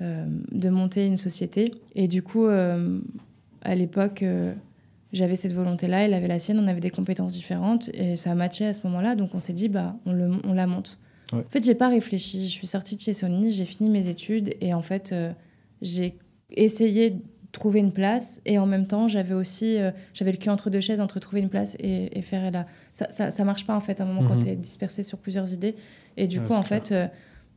euh, 0.00 0.26
de 0.50 0.68
monter 0.68 1.06
une 1.06 1.16
société. 1.16 1.72
Et 1.94 2.08
du 2.08 2.22
coup, 2.22 2.46
à 2.46 3.74
l'époque, 3.74 4.24
j'avais 5.12 5.36
cette 5.36 5.52
volonté-là, 5.52 6.04
elle 6.04 6.14
avait 6.14 6.28
la 6.28 6.38
sienne, 6.38 6.58
on 6.58 6.66
avait 6.66 6.80
des 6.80 6.90
compétences 6.90 7.32
différentes 7.32 7.88
et 7.94 8.16
ça 8.16 8.32
a 8.32 8.34
matché 8.34 8.66
à 8.66 8.72
ce 8.72 8.84
moment-là. 8.86 9.14
Donc 9.14 9.34
on 9.34 9.38
s'est 9.38 9.52
dit, 9.52 9.68
bah, 9.68 9.94
on, 10.06 10.12
le, 10.12 10.30
on 10.44 10.54
la 10.54 10.66
monte. 10.66 10.98
En 11.32 11.42
fait, 11.50 11.64
j'ai 11.64 11.74
pas 11.74 11.88
réfléchi. 11.88 12.48
Je 12.48 12.52
suis 12.52 12.66
sortie 12.66 12.96
de 12.96 13.00
chez 13.00 13.12
Sony, 13.12 13.52
j'ai 13.52 13.64
fini 13.64 13.88
mes 13.90 14.08
études 14.08 14.54
et 14.60 14.74
en 14.74 14.82
fait, 14.82 15.14
j'ai 15.80 16.18
essayé 16.50 17.10
de 17.10 17.20
trouver 17.52 17.80
une 17.80 17.92
place 17.92 18.40
et 18.44 18.58
en 18.58 18.66
même 18.66 18.86
temps, 18.86 19.06
j'avais 19.06 19.34
aussi 19.34 19.78
j'avais 20.14 20.32
le 20.32 20.38
cul 20.38 20.48
entre 20.48 20.68
deux 20.68 20.80
chaises 20.80 21.00
entre 21.00 21.20
trouver 21.20 21.42
une 21.42 21.48
place 21.48 21.76
et, 21.78 22.22
faire 22.22 22.50
la. 22.50 22.66
Ça, 22.92 23.08
ça, 23.08 23.30
ça, 23.30 23.44
marche 23.44 23.66
pas 23.66 23.76
en 23.76 23.80
fait 23.80 24.00
à 24.00 24.04
un 24.04 24.06
moment 24.06 24.24
quand 24.24 24.34
mhm. 24.34 24.44
tu 24.44 24.48
es 24.48 24.56
dispersé 24.56 25.04
sur 25.04 25.18
plusieurs 25.18 25.52
idées. 25.52 25.76
Et 26.16 26.26
du 26.26 26.40
coup, 26.40 26.54
en 26.54 26.64
fait, 26.64 26.92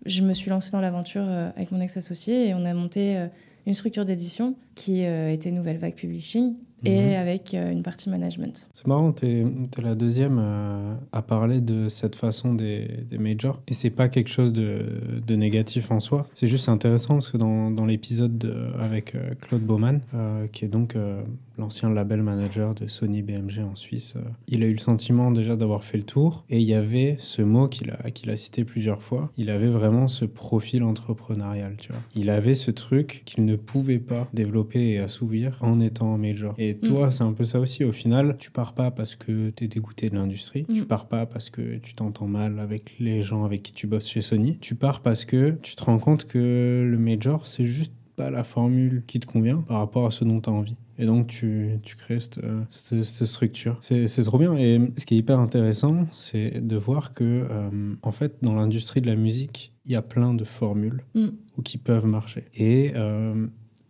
je 0.05 0.21
me 0.21 0.33
suis 0.33 0.49
lancée 0.49 0.71
dans 0.71 0.81
l'aventure 0.81 1.23
euh, 1.25 1.49
avec 1.55 1.71
mon 1.71 1.81
ex-associé 1.81 2.47
et 2.47 2.53
on 2.53 2.65
a 2.65 2.73
monté 2.73 3.17
euh, 3.17 3.27
une 3.65 3.73
structure 3.73 4.05
d'édition 4.05 4.55
qui 4.75 5.05
euh, 5.05 5.31
était 5.31 5.51
Nouvelle 5.51 5.77
Vague 5.77 5.95
Publishing 5.95 6.55
et 6.83 7.01
mhm. 7.01 7.13
avec 7.15 7.53
euh, 7.53 7.71
une 7.71 7.83
partie 7.83 8.09
management. 8.09 8.67
C'est 8.73 8.87
marrant, 8.87 9.11
tu 9.11 9.25
es, 9.25 9.45
la 9.81 9.95
deuxième 9.95 10.39
à, 11.11 11.21
parler 11.21 11.61
de 11.61 11.89
cette 11.89 12.15
façon 12.15 12.53
des, 12.53 12.87
des 13.09 13.17
majors. 13.17 13.61
Et 13.67 13.73
c'est 13.73 13.89
pas 13.89 14.09
quelque 14.09 14.29
chose 14.29 14.53
de, 14.53 14.79
de, 15.25 15.35
négatif 15.35 15.91
en 15.91 15.99
soi. 15.99 16.27
C'est 16.33 16.47
juste 16.47 16.69
intéressant 16.69 17.15
parce 17.15 17.31
que 17.31 17.37
dans, 17.37 17.71
dans 17.71 17.85
l'épisode 17.85 18.73
avec 18.79 19.15
euh, 19.15 19.33
Claude 19.41 19.63
Baumann, 19.63 20.01
euh, 20.13 20.47
qui 20.47 20.65
est 20.65 20.67
donc 20.67 20.95
l'ancien 21.57 21.89
label 21.89 22.21
manager 22.21 22.75
de 22.75 22.87
Sony 22.87 23.21
BMG 23.21 23.59
en 23.59 23.75
Suisse, 23.75 24.15
il 24.47 24.63
a 24.63 24.67
eu 24.67 24.73
le 24.73 24.79
sentiment 24.79 25.31
déjà 25.31 25.55
d'avoir 25.55 25.83
fait 25.83 25.97
le 25.97 26.03
tour. 26.03 26.45
Et 26.49 26.59
il 26.59 26.67
y 26.67 26.73
avait 26.73 27.15
ce 27.19 27.41
mot 27.41 27.67
qu'il 27.67 27.91
a, 27.91 28.11
qu'il 28.11 28.29
a 28.29 28.37
cité 28.37 28.63
plusieurs 28.65 29.01
fois. 29.01 29.31
Il 29.37 29.49
avait 29.49 29.69
vraiment 29.69 30.07
ce 30.07 30.25
profil 30.25 30.83
entrepreneurial, 30.83 31.75
tu 31.77 31.91
vois. 31.91 32.01
Il 32.13 32.29
avait 32.29 32.55
ce 32.55 32.71
truc 32.71 33.23
qu'il 33.25 33.45
ne 33.45 33.55
pouvait 33.55 33.99
pas 33.99 34.27
développer 34.33 34.64
et 34.73 34.99
assouvir 34.99 35.57
en 35.61 35.79
étant 35.79 36.17
major. 36.17 36.53
Et 36.57 36.75
et 36.75 36.77
toi, 36.77 37.07
mm. 37.07 37.11
c'est 37.11 37.23
un 37.23 37.33
peu 37.33 37.43
ça 37.43 37.59
aussi. 37.59 37.83
Au 37.83 37.91
final, 37.91 38.35
tu 38.39 38.51
pars 38.51 38.73
pas 38.73 38.91
parce 38.91 39.15
que 39.15 39.51
tu 39.51 39.63
es 39.63 39.67
dégoûté 39.67 40.09
de 40.09 40.15
l'industrie. 40.15 40.65
Tu 40.65 40.81
mm. 40.81 40.85
pars 40.85 41.07
pas 41.07 41.25
parce 41.25 41.49
que 41.49 41.77
tu 41.77 41.93
t'entends 41.93 42.27
mal 42.27 42.59
avec 42.59 42.95
les 42.99 43.21
gens 43.21 43.45
avec 43.45 43.63
qui 43.63 43.73
tu 43.73 43.87
bosses 43.87 44.09
chez 44.09 44.21
Sony. 44.21 44.57
Tu 44.59 44.75
pars 44.75 45.01
parce 45.01 45.25
que 45.25 45.51
tu 45.61 45.75
te 45.75 45.83
rends 45.83 45.99
compte 45.99 46.25
que 46.25 46.87
le 46.89 46.97
major, 46.97 47.47
c'est 47.47 47.65
juste 47.65 47.93
pas 48.15 48.29
la 48.29 48.43
formule 48.43 49.03
qui 49.07 49.19
te 49.19 49.25
convient 49.25 49.61
par 49.61 49.79
rapport 49.79 50.05
à 50.05 50.11
ce 50.11 50.23
dont 50.23 50.41
tu 50.41 50.49
as 50.49 50.53
envie. 50.53 50.75
Et 50.97 51.05
donc, 51.05 51.27
tu, 51.27 51.71
tu 51.83 51.97
crées 51.97 52.21
cette, 52.21 52.39
cette, 52.69 53.25
structure. 53.25 53.77
C'est 53.81 54.23
trop 54.23 54.37
bien. 54.37 54.55
Et 54.55 54.79
ce 54.95 55.05
qui 55.05 55.15
est 55.15 55.17
hyper 55.17 55.39
intéressant, 55.39 56.07
c'est 56.11 56.65
de 56.65 56.77
voir 56.77 57.11
que, 57.11 57.23
euh, 57.23 57.95
en 58.01 58.11
fait, 58.11 58.37
dans 58.41 58.55
l'industrie 58.55 59.01
de 59.01 59.07
la 59.07 59.17
musique, 59.17 59.73
il 59.85 59.91
y 59.91 59.95
a 59.95 60.01
plein 60.01 60.33
de 60.33 60.45
formules 60.45 61.03
mm. 61.13 61.27
qui 61.65 61.77
peuvent 61.77 62.05
marcher. 62.05 62.45
Et 62.55 62.93
euh, 62.95 63.47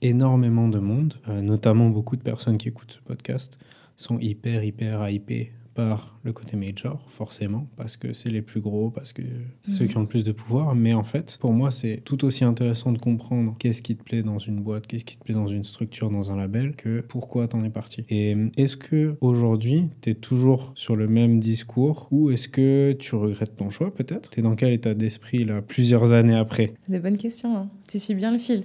énormément 0.08 0.68
de 0.68 0.80
monde, 0.80 1.16
euh, 1.30 1.42
notamment 1.42 1.90
beaucoup 1.90 2.16
de 2.16 2.24
personnes 2.24 2.58
qui 2.58 2.70
écoutent 2.70 2.94
ce 2.94 3.02
podcast, 3.02 3.60
sont 3.98 4.20
hyper, 4.20 4.64
hyper 4.64 5.10
hypées 5.10 5.52
par 5.76 6.18
le 6.24 6.32
côté 6.32 6.56
major, 6.56 7.00
forcément, 7.12 7.68
parce 7.76 7.98
que 7.98 8.14
c'est 8.14 8.30
les 8.30 8.42
plus 8.42 8.62
gros, 8.62 8.90
parce 8.90 9.12
que 9.12 9.22
c'est 9.60 9.74
ceux 9.74 9.84
mhm. 9.84 9.90
qui 9.90 9.98
ont 9.98 10.02
le 10.02 10.08
plus 10.08 10.24
de 10.24 10.32
pouvoir. 10.32 10.74
Mais 10.74 10.94
en 10.94 11.04
fait, 11.04 11.38
pour 11.40 11.52
moi, 11.52 11.70
c'est 11.70 12.02
tout 12.04 12.24
aussi 12.24 12.46
intéressant 12.46 12.94
de 12.94 12.98
comprendre 12.98 13.56
qu'est-ce 13.60 13.82
qui 13.82 13.96
te 13.96 14.04
plaît 14.04 14.24
dans 14.24 14.40
une 14.40 14.62
boîte, 14.62 14.88
qu'est-ce 14.88 15.04
qui 15.04 15.18
te 15.18 15.24
plaît 15.24 15.36
dans 15.36 15.48
une 15.48 15.66
structure, 15.66 16.10
dans 16.10 16.32
un 16.32 16.38
label, 16.38 16.76
que 16.78 17.02
pourquoi 17.02 17.50
t'en 17.50 17.60
es 17.60 17.70
parti. 17.70 18.06
Et 18.10 18.38
est-ce 18.56 18.78
que 18.78 19.18
aujourd'hui, 19.20 19.90
tu 20.02 20.12
es 20.12 20.16
toujours 20.16 20.72
sur 20.76 20.96
le 20.96 21.10
même 21.10 21.42
discours 21.42 22.08
ou 22.10 22.32
est-ce 22.32 22.48
que 22.48 22.94
tu 22.94 23.16
regrettes 23.16 23.58
ton 23.58 23.70
choix 23.70 23.94
peut-être? 23.94 24.30
Tu 24.30 24.40
es 24.40 24.44
dans 24.44 24.56
quel 24.56 24.72
état 24.72 24.94
d'esprit 24.94 25.44
là, 25.44 25.62
plusieurs 25.62 26.14
années 26.14 26.36
après? 26.36 26.74
C'est 26.86 26.94
des 26.94 27.00
bonnes 27.00 27.18
questions, 27.18 27.58
hein. 27.58 27.70
tu 27.90 28.00
suis 28.00 28.16
bien 28.16 28.32
le 28.32 28.38
fil. 28.38 28.64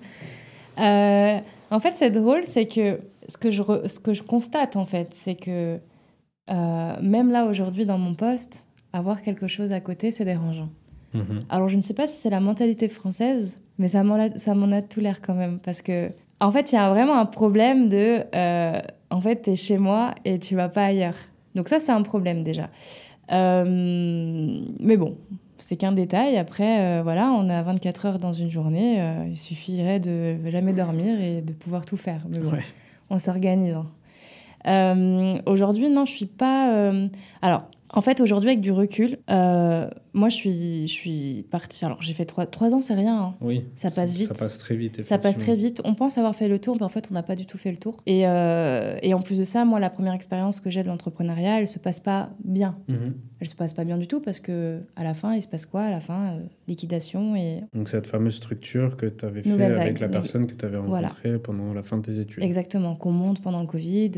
Euh, 0.78 1.38
en 1.70 1.80
fait, 1.80 1.96
c'est 1.96 2.10
drôle, 2.10 2.44
c'est 2.44 2.66
que 2.66 3.00
ce 3.28 3.36
que 3.36 3.50
je, 3.50 3.62
ce 3.86 3.98
que 3.98 4.12
je 4.12 4.22
constate, 4.22 4.76
en 4.76 4.86
fait, 4.86 5.14
c'est 5.14 5.34
que 5.34 5.78
euh, 6.50 6.96
même 7.02 7.30
là, 7.30 7.46
aujourd'hui, 7.46 7.86
dans 7.86 7.98
mon 7.98 8.14
poste, 8.14 8.66
avoir 8.92 9.22
quelque 9.22 9.46
chose 9.46 9.72
à 9.72 9.80
côté, 9.80 10.10
c'est 10.10 10.24
dérangeant. 10.24 10.68
Mhm. 11.14 11.44
Alors, 11.48 11.68
je 11.68 11.76
ne 11.76 11.82
sais 11.82 11.94
pas 11.94 12.06
si 12.06 12.16
c'est 12.16 12.30
la 12.30 12.40
mentalité 12.40 12.88
française, 12.88 13.60
mais 13.78 13.88
ça 13.88 14.02
m'en 14.02 14.16
a, 14.16 14.76
a, 14.76 14.82
tout 14.82 15.00
l'air 15.00 15.20
quand 15.20 15.34
même. 15.34 15.58
Parce 15.60 15.82
que, 15.82 16.10
en 16.40 16.50
fait, 16.50 16.72
il 16.72 16.76
y 16.76 16.78
a 16.78 16.88
vraiment 16.90 17.16
un 17.16 17.26
problème 17.26 17.88
de. 17.88 18.24
Euh, 18.34 18.80
en 19.10 19.20
fait, 19.20 19.42
tu 19.42 19.50
es 19.50 19.56
chez 19.56 19.78
moi 19.78 20.14
et 20.24 20.38
tu 20.38 20.54
vas 20.56 20.68
pas 20.68 20.84
ailleurs. 20.86 21.16
Donc, 21.54 21.68
ça, 21.68 21.80
c'est 21.80 21.92
un 21.92 22.02
problème 22.02 22.42
déjà. 22.42 22.70
mais 23.30 24.96
bon, 24.96 25.16
c'est 25.70 25.76
qu'un 25.76 25.92
détail. 25.92 26.36
Après, 26.36 26.80
euh, 26.80 27.02
voilà, 27.04 27.30
on 27.30 27.48
a 27.48 27.62
24 27.62 28.06
heures 28.06 28.18
dans 28.18 28.32
une 28.32 28.50
journée. 28.50 29.00
Euh, 29.00 29.26
il 29.28 29.36
suffirait 29.36 30.00
de 30.00 30.36
jamais 30.50 30.72
dormir 30.72 31.20
et 31.20 31.42
de 31.42 31.52
pouvoir 31.52 31.86
tout 31.86 31.96
faire. 31.96 32.26
Mais 32.28 32.40
bon, 32.40 32.50
on 33.08 33.20
s'organise. 33.20 33.74
Hein. 33.74 33.86
Euh, 34.66 35.38
aujourd'hui, 35.46 35.88
non, 35.88 36.06
je 36.06 36.10
suis 36.10 36.26
pas. 36.26 36.92
Alors, 37.40 37.68
en 37.88 38.00
fait, 38.00 38.20
aujourd'hui, 38.20 38.50
avec 38.50 38.60
du 38.60 38.72
recul, 38.72 39.18
moi, 40.12 40.28
je 40.28 40.36
suis, 40.36 40.88
je 40.88 40.92
suis 40.92 41.46
partie. 41.50 41.84
Alors, 41.84 42.02
j'ai 42.02 42.14
fait 42.14 42.24
trois, 42.24 42.46
trois 42.46 42.74
ans, 42.74 42.80
c'est 42.80 42.94
rien. 42.94 43.18
Hein. 43.18 43.34
Oui. 43.40 43.64
Ça 43.74 43.90
passe 43.90 44.14
vite. 44.14 44.28
Ça 44.28 44.34
passe 44.34 44.58
très 44.58 44.76
vite. 44.76 45.02
Ça 45.02 45.18
passe 45.18 45.38
très 45.38 45.56
vite. 45.56 45.80
On 45.84 45.94
pense 45.94 46.18
avoir 46.18 46.34
fait 46.34 46.48
le 46.48 46.58
tour, 46.58 46.76
mais 46.78 46.84
en 46.84 46.88
fait, 46.88 47.08
on 47.10 47.14
n'a 47.14 47.22
pas 47.22 47.36
du 47.36 47.46
tout 47.46 47.58
fait 47.58 47.70
le 47.70 47.76
tour. 47.76 47.98
Et, 48.06 48.26
euh, 48.26 48.96
et, 49.02 49.14
en 49.14 49.20
plus 49.20 49.38
de 49.38 49.44
ça, 49.44 49.64
moi, 49.64 49.80
la 49.80 49.90
première 49.90 50.14
expérience 50.14 50.60
que 50.60 50.70
j'ai 50.70 50.82
de 50.82 50.88
l'entrepreneuriat, 50.88 51.60
elle 51.60 51.68
se 51.68 51.78
passe 51.78 52.00
pas 52.00 52.30
bien. 52.44 52.76
Mhm. 52.88 53.14
Elle 53.40 53.48
se 53.48 53.54
passe 53.54 53.72
pas 53.72 53.84
bien 53.84 53.96
du 53.96 54.06
tout 54.06 54.20
parce 54.20 54.38
que 54.38 54.80
à 54.96 55.02
la 55.02 55.14
fin, 55.14 55.34
il 55.34 55.40
se 55.40 55.48
passe 55.48 55.64
quoi? 55.64 55.82
À 55.82 55.90
la 55.90 56.00
fin, 56.00 56.34
euh, 56.34 56.40
liquidation 56.68 57.36
et. 57.36 57.62
Donc, 57.74 57.88
cette 57.88 58.06
fameuse 58.06 58.34
structure 58.34 58.96
que 58.96 59.06
tu 59.06 59.24
avais 59.24 59.42
fait 59.42 59.62
avec 59.62 60.00
la 60.00 60.08
personne 60.08 60.46
que 60.46 60.54
tu 60.54 60.64
avais 60.64 60.76
rencontrée 60.76 61.38
pendant 61.38 61.72
la 61.72 61.82
fin 61.82 61.96
de 61.96 62.02
tes 62.02 62.18
études. 62.18 62.44
Exactement, 62.44 62.96
qu'on 62.96 63.12
monte 63.12 63.40
pendant 63.40 63.60
le 63.60 63.66
Covid 63.66 64.12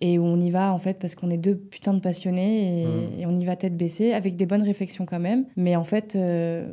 et 0.00 0.18
où 0.18 0.24
on 0.24 0.40
y 0.40 0.50
va 0.50 0.72
en 0.72 0.78
fait 0.78 0.98
parce 0.98 1.14
qu'on 1.14 1.30
est 1.30 1.38
deux 1.38 1.56
putains 1.56 1.94
de 1.94 2.00
passionnés 2.00 2.82
et. 2.82 2.86
Mhm 2.86 3.24
et 3.24 3.26
on 3.26 3.36
y 3.36 3.44
va 3.44 3.56
tête 3.56 3.76
baissée, 3.76 4.12
avec 4.12 4.36
des 4.36 4.46
bonnes 4.46 4.62
réflexions 4.62 5.06
quand 5.06 5.20
même. 5.20 5.33
Mais 5.56 5.76
en 5.76 5.84
fait, 5.84 6.16
euh, 6.16 6.66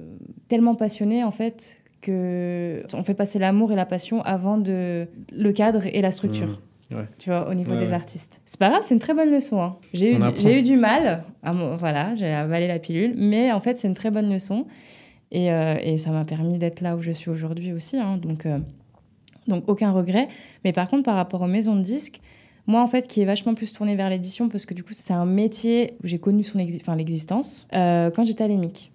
tellement 0.47 0.75
passionné 0.75 1.23
en 1.23 1.31
fait 1.31 1.77
que 2.01 2.83
on 2.93 3.03
fait 3.03 3.13
passer 3.13 3.39
l'amour 3.39 3.71
et 3.71 3.75
la 3.75 3.85
passion 3.85 4.21
avant 4.23 4.57
de 4.57 5.07
le 5.31 5.51
cadre 5.51 5.85
et 5.85 6.01
la 6.01 6.11
structure. 6.11 6.47
Mmh. 6.47 6.95
Tu 7.19 7.29
vois, 7.29 7.49
au 7.49 7.53
niveau 7.53 7.75
des 7.75 7.93
artistes. 7.93 8.41
C'est 8.45 8.59
pas 8.59 8.69
grave, 8.69 8.81
c'est 8.83 8.93
une 8.93 8.99
très 8.99 9.13
bonne 9.13 9.31
leçon. 9.31 9.61
Hein. 9.61 9.77
J'ai 9.93 10.13
eu, 10.13 10.19
j'ai 10.37 10.59
eu 10.59 10.61
du 10.61 10.75
mal, 10.75 11.23
voilà, 11.77 12.15
j'ai 12.15 12.27
avalé 12.27 12.67
la 12.67 12.79
pilule, 12.79 13.13
mais 13.15 13.51
en 13.53 13.61
fait, 13.61 13.77
c'est 13.77 13.87
une 13.87 13.93
très 13.93 14.11
bonne 14.11 14.29
leçon. 14.29 14.65
Et, 15.31 15.51
euh, 15.51 15.75
et 15.81 15.97
ça 15.97 16.11
m'a 16.11 16.25
permis 16.25 16.57
d'être 16.57 16.81
là 16.81 16.95
où 16.95 17.01
je 17.01 17.11
suis 17.11 17.29
aujourd'hui 17.29 17.71
aussi. 17.71 17.97
Hein. 17.97 18.17
donc, 18.17 18.45
euh, 18.45 18.59
donc, 19.47 19.63
aucun 19.67 19.91
regret. 19.91 20.27
Mais 20.63 20.73
par 20.73 20.89
contre, 20.89 21.03
par 21.03 21.15
rapport 21.15 21.41
aux 21.41 21.47
maisons 21.47 21.75
de 21.75 21.81
disques, 21.81 22.19
moi, 22.71 22.81
en 22.81 22.87
fait, 22.87 23.07
qui 23.07 23.21
est 23.21 23.25
vachement 23.25 23.53
plus 23.53 23.73
tournée 23.73 23.95
vers 23.95 24.09
l'édition, 24.09 24.49
parce 24.49 24.65
que 24.65 24.73
du 24.73 24.83
coup, 24.83 24.93
c'est 24.93 25.11
un 25.13 25.25
métier 25.25 25.95
où 26.03 26.07
j'ai 26.07 26.19
connu 26.19 26.43
son 26.43 26.59
enfin, 26.59 26.95
l'existence 26.95 27.67
euh, 27.73 28.09
quand 28.11 28.23
j'étais 28.23 28.43
à 28.43 28.47
l'EMIC. 28.47 28.91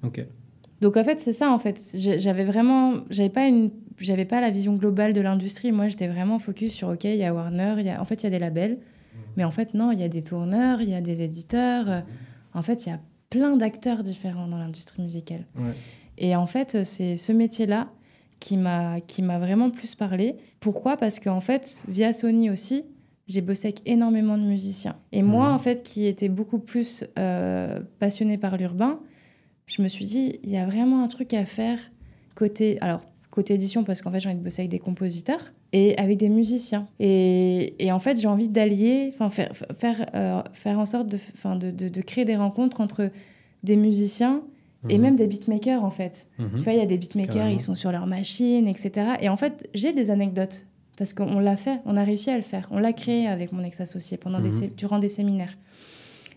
Donc, 0.80 0.96
en 0.96 1.04
fait, 1.04 1.20
c'est 1.20 1.32
ça, 1.32 1.52
en 1.52 1.58
fait. 1.58 1.80
J'avais 1.94 2.44
vraiment... 2.44 2.94
J'avais 3.10 3.28
pas 3.30 3.46
une... 3.46 3.70
J'avais 3.98 4.24
pas 4.26 4.42
la 4.42 4.50
vision 4.50 4.76
globale 4.76 5.12
de 5.14 5.20
l'industrie. 5.22 5.72
Moi, 5.72 5.88
j'étais 5.88 6.08
vraiment 6.08 6.38
focus 6.38 6.72
sur, 6.72 6.88
OK, 6.88 7.04
il 7.04 7.16
y 7.16 7.24
a 7.24 7.32
Warner, 7.32 7.76
y 7.82 7.88
a... 7.88 8.00
en 8.00 8.04
fait, 8.04 8.22
il 8.22 8.24
y 8.24 8.26
a 8.26 8.30
des 8.30 8.38
labels. 8.38 8.78
Mais 9.36 9.44
en 9.44 9.50
fait, 9.50 9.74
non, 9.74 9.92
il 9.92 10.00
y 10.00 10.02
a 10.02 10.08
des 10.08 10.22
tourneurs, 10.22 10.80
il 10.82 10.90
y 10.90 10.94
a 10.94 11.00
des 11.00 11.22
éditeurs. 11.22 12.02
En 12.54 12.62
fait, 12.62 12.86
il 12.86 12.90
y 12.90 12.92
a 12.92 13.00
plein 13.30 13.56
d'acteurs 13.56 14.02
différents 14.02 14.48
dans 14.48 14.58
l'industrie 14.58 15.02
musicale. 15.02 15.46
Ouais. 15.56 15.72
Et 16.18 16.36
en 16.36 16.46
fait, 16.46 16.84
c'est 16.84 17.16
ce 17.16 17.32
métier-là 17.32 17.88
qui 18.40 18.56
m'a 18.56 19.00
qui 19.00 19.22
m'a 19.22 19.38
vraiment 19.38 19.70
plus 19.70 19.94
parlé. 19.94 20.36
Pourquoi? 20.60 20.96
Parce 20.96 21.18
qu'en 21.20 21.40
fait, 21.40 21.82
via 21.88 22.12
Sony 22.12 22.50
aussi, 22.50 22.84
j'ai 23.26 23.40
bossé 23.40 23.68
avec 23.68 23.82
énormément 23.88 24.38
de 24.38 24.44
musiciens. 24.44 24.96
Et 25.12 25.22
moi, 25.22 25.48
Mhm. 25.48 25.54
en 25.54 25.58
fait, 25.58 25.82
qui 25.82 26.06
était 26.06 26.28
beaucoup 26.28 26.58
plus 26.58 27.04
euh, 27.18 27.80
passionnée 27.98 28.38
par 28.38 28.56
l'urbain, 28.56 29.00
je 29.66 29.82
me 29.82 29.88
suis 29.88 30.04
dit, 30.04 30.38
il 30.44 30.50
y 30.50 30.56
a 30.56 30.64
vraiment 30.66 31.02
un 31.02 31.08
truc 31.08 31.34
à 31.34 31.44
faire 31.44 31.78
côté... 32.34 32.78
Alors, 32.80 33.04
côté 33.30 33.52
édition, 33.54 33.84
parce 33.84 34.00
qu'en 34.00 34.10
fait, 34.10 34.20
j'ai 34.20 34.30
envie 34.30 34.38
de 34.38 34.44
bosser 34.44 34.62
avec 34.62 34.70
des 34.70 34.78
compositeurs 34.78 35.52
et 35.74 35.98
avec 35.98 36.16
des 36.16 36.30
musiciens. 36.30 36.88
Et, 37.00 37.74
et 37.84 37.92
en 37.92 37.98
fait, 37.98 38.18
j'ai 38.18 38.28
envie 38.28 38.48
d'allier, 38.48 39.10
enfin, 39.12 39.28
faire, 39.28 39.52
faire, 39.76 40.06
euh, 40.14 40.42
faire 40.54 40.78
en 40.78 40.86
sorte 40.86 41.08
de, 41.08 41.18
enfin, 41.34 41.56
de, 41.56 41.70
de, 41.70 41.88
de 41.88 42.00
créer 42.00 42.24
des 42.24 42.36
rencontres 42.36 42.80
entre 42.80 43.10
des 43.62 43.76
musiciens 43.76 44.42
et 44.88 44.96
Mhm. 44.96 45.02
même 45.02 45.16
des 45.16 45.26
beatmakers, 45.26 45.84
en 45.84 45.90
fait. 45.90 46.28
Mhm. 46.38 46.50
Tu 46.56 46.62
vois, 46.62 46.72
il 46.72 46.78
y 46.78 46.82
a 46.82 46.86
des 46.86 46.96
beatmakers, 46.96 47.34
Carrément. 47.34 47.52
ils 47.54 47.60
sont 47.60 47.74
sur 47.74 47.92
leur 47.92 48.06
machine, 48.06 48.66
etc. 48.68 49.16
Et 49.20 49.28
en 49.28 49.36
fait, 49.36 49.68
j'ai 49.74 49.92
des 49.92 50.10
anecdotes. 50.10 50.64
Parce 50.96 51.12
qu'on 51.12 51.38
l'a 51.40 51.56
fait, 51.56 51.80
on 51.84 51.96
a 51.96 52.04
réussi 52.04 52.30
à 52.30 52.36
le 52.36 52.42
faire. 52.42 52.68
On 52.70 52.78
l'a 52.78 52.92
créé 52.92 53.26
avec 53.28 53.52
mon 53.52 53.62
ex-associé 53.62 54.16
pendant 54.16 54.40
des 54.40 54.50
Mhm. 54.50 54.70
durant 54.76 54.98
des 54.98 55.08
séminaires. 55.10 55.54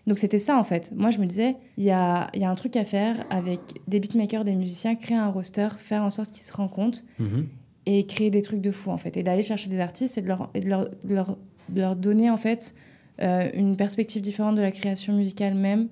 Donc 0.06 0.18
c'était 0.18 0.38
ça 0.38 0.58
en 0.58 0.64
fait. 0.64 0.92
Moi 0.96 1.10
je 1.10 1.18
me 1.18 1.26
disais, 1.26 1.56
il 1.76 1.84
y 1.84 1.90
a, 1.90 2.30
y 2.34 2.44
a 2.44 2.50
un 2.50 2.54
truc 2.54 2.76
à 2.76 2.84
faire 2.84 3.24
avec 3.30 3.60
des 3.86 4.00
beatmakers, 4.00 4.44
des 4.44 4.54
musiciens, 4.54 4.94
créer 4.96 5.16
un 5.16 5.28
roster, 5.28 5.68
faire 5.78 6.02
en 6.02 6.10
sorte 6.10 6.30
qu'ils 6.30 6.42
se 6.42 6.52
rencontrent 6.52 7.00
Mhm. 7.18 7.46
et 7.86 8.06
créer 8.06 8.30
des 8.30 8.42
trucs 8.42 8.60
de 8.60 8.70
fou 8.70 8.90
en 8.90 8.96
fait. 8.98 9.16
Et 9.16 9.22
d'aller 9.22 9.42
chercher 9.42 9.68
des 9.70 9.80
artistes 9.80 10.16
et 10.18 10.22
de 10.22 10.28
leur, 10.28 10.50
et 10.54 10.60
de 10.60 10.68
leur, 10.68 10.88
de 11.04 11.14
leur, 11.14 11.38
de 11.68 11.80
leur 11.80 11.96
donner 11.96 12.30
en 12.30 12.36
fait 12.38 12.74
euh, 13.22 13.50
une 13.54 13.76
perspective 13.76 14.22
différente 14.22 14.56
de 14.56 14.62
la 14.62 14.70
création 14.72 15.12
musicale 15.12 15.54
même 15.54 15.88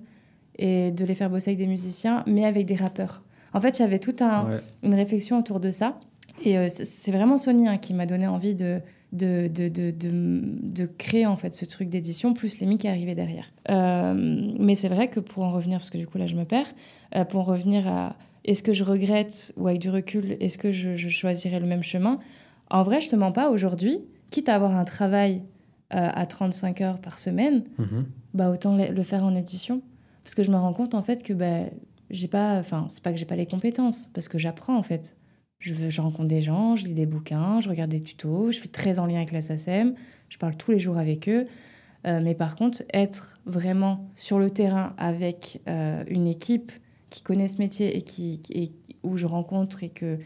et 0.57 0.91
de 0.91 1.05
les 1.05 1.13
faire 1.15 1.29
bosser 1.29 1.51
avec 1.51 1.59
des 1.59 1.67
musiciens, 1.67 2.23
mais 2.25 2.43
avec 2.45 2.65
des 2.65 2.75
rappeurs. 2.75 3.21
En 3.53 3.61
fait, 3.61 3.77
il 3.79 3.83
y 3.83 3.85
avait 3.85 3.99
toute 3.99 4.21
un, 4.23 4.45
Ouais. 4.49 4.59
une 4.83 4.95
réflexion 4.95 5.37
autour 5.39 5.59
de 5.59 5.69
ça. 5.71 5.99
Et 6.45 6.57
euh, 6.57 6.67
c'est- 6.69 7.11
vraiment 7.11 7.37
Sony 7.37 7.67
hein, 7.67 7.77
qui 7.77 7.93
m'a 7.93 8.05
donné 8.05 8.27
envie 8.27 8.55
de, 8.55 8.79
de, 9.11 9.47
de, 9.47 9.69
de, 9.91 10.85
créer 10.85 11.25
en 11.25 11.35
fait 11.35 11.53
ce 11.53 11.65
truc 11.65 11.89
d'édition, 11.89 12.33
plus 12.33 12.59
les 12.59 12.67
mi 12.67 12.77
qui 12.77 12.87
arrivaient 12.87 13.15
derrière. 13.15 13.51
Euh, 13.69 14.13
mais 14.59 14.75
c'est 14.75 14.87
vrai 14.89 15.09
que 15.09 15.19
pour 15.19 15.43
en 15.43 15.51
revenir, 15.51 15.79
parce 15.79 15.89
que 15.89 15.97
du 15.97 16.07
coup 16.07 16.17
là 16.17 16.27
je 16.27 16.35
me 16.35 16.45
perds, 16.45 16.73
euh, 17.15 17.25
pour 17.25 17.41
en 17.41 17.43
revenir 17.45 17.87
à 17.87 18.15
est-ce 18.45 18.63
que 18.63 18.73
je 18.73 18.83
regrette 18.83 19.53
ou 19.57 19.67
avec 19.67 19.81
du 19.81 19.89
recul, 19.89 20.37
est-ce 20.39 20.57
que 20.57 20.71
je, 20.71 20.95
je 20.95 21.09
choisirais 21.09 21.59
le 21.59 21.65
même 21.67 21.83
chemin 21.83 22.19
En 22.69 22.83
vrai, 22.83 23.01
je 23.01 23.09
te 23.09 23.15
mens 23.15 23.31
pas 23.31 23.49
aujourd'hui, 23.49 23.99
quitte 24.31 24.47
à 24.49 24.55
avoir 24.55 24.75
un 24.77 24.85
travail 24.85 25.41
euh, 25.93 26.09
à 26.13 26.25
35 26.25 26.81
heures 26.81 26.99
par 26.99 27.17
semaine, 27.19 27.63
Mhm. 27.79 28.05
bah 28.33 28.49
autant 28.51 28.75
le 28.77 28.93
le 28.93 29.03
faire 29.03 29.23
en 29.23 29.35
édition 29.35 29.81
parce 30.23 30.35
que 30.35 30.43
je 30.43 30.51
me 30.51 30.55
rends 30.57 30.73
compte 30.73 30.93
en 30.93 31.01
fait 31.01 31.23
que 31.23 31.33
bah, 31.33 31.61
j'ai 32.11 32.27
pas 32.27 32.59
enfin 32.59 32.85
c'est 32.89 33.01
pas 33.03 33.11
que 33.11 33.17
j'ai 33.17 33.25
pas 33.25 33.35
les 33.35 33.47
compétences 33.47 34.07
parce 34.13 34.27
que 34.27 34.37
j'apprends 34.37 34.77
en 34.77 34.83
fait 34.83 35.15
je, 35.59 35.73
veux, 35.73 35.89
je 35.89 36.01
rencontre 36.01 36.27
des 36.27 36.41
gens 36.41 36.75
je 36.75 36.85
lis 36.85 36.93
des 36.93 37.05
bouquins 37.05 37.61
je 37.61 37.69
regarde 37.69 37.91
des 37.91 38.01
tutos 38.01 38.51
je 38.51 38.57
suis 38.57 38.69
très 38.69 38.97
en 38.99 39.05
lien 39.05 39.17
avec 39.17 39.31
la 39.31 39.41
SACEM 39.41 39.93
je 40.29 40.37
parle 40.37 40.55
tous 40.55 40.71
les 40.71 40.79
jours 40.79 40.97
avec 40.97 41.27
eux 41.29 41.47
Euh, 42.07 42.21
mais 42.23 42.33
par 42.33 42.55
contre 42.55 42.81
être 42.93 43.41
vraiment 43.45 44.07
sur 44.15 44.39
le 44.39 44.49
terrain 44.49 44.93
avec 44.97 45.59
euh, 45.67 46.01
une 46.07 46.27
équipe 46.27 46.71
qui 47.09 47.21
connaît 47.21 47.49
ce 47.49 47.57
métier 47.57 47.97
et 47.97 48.01
qui 48.01 48.39
et 48.51 48.71
où 49.03 49.17
je 49.17 49.27
rencontre 49.27 49.83
et 49.83 49.89
que 49.89 50.17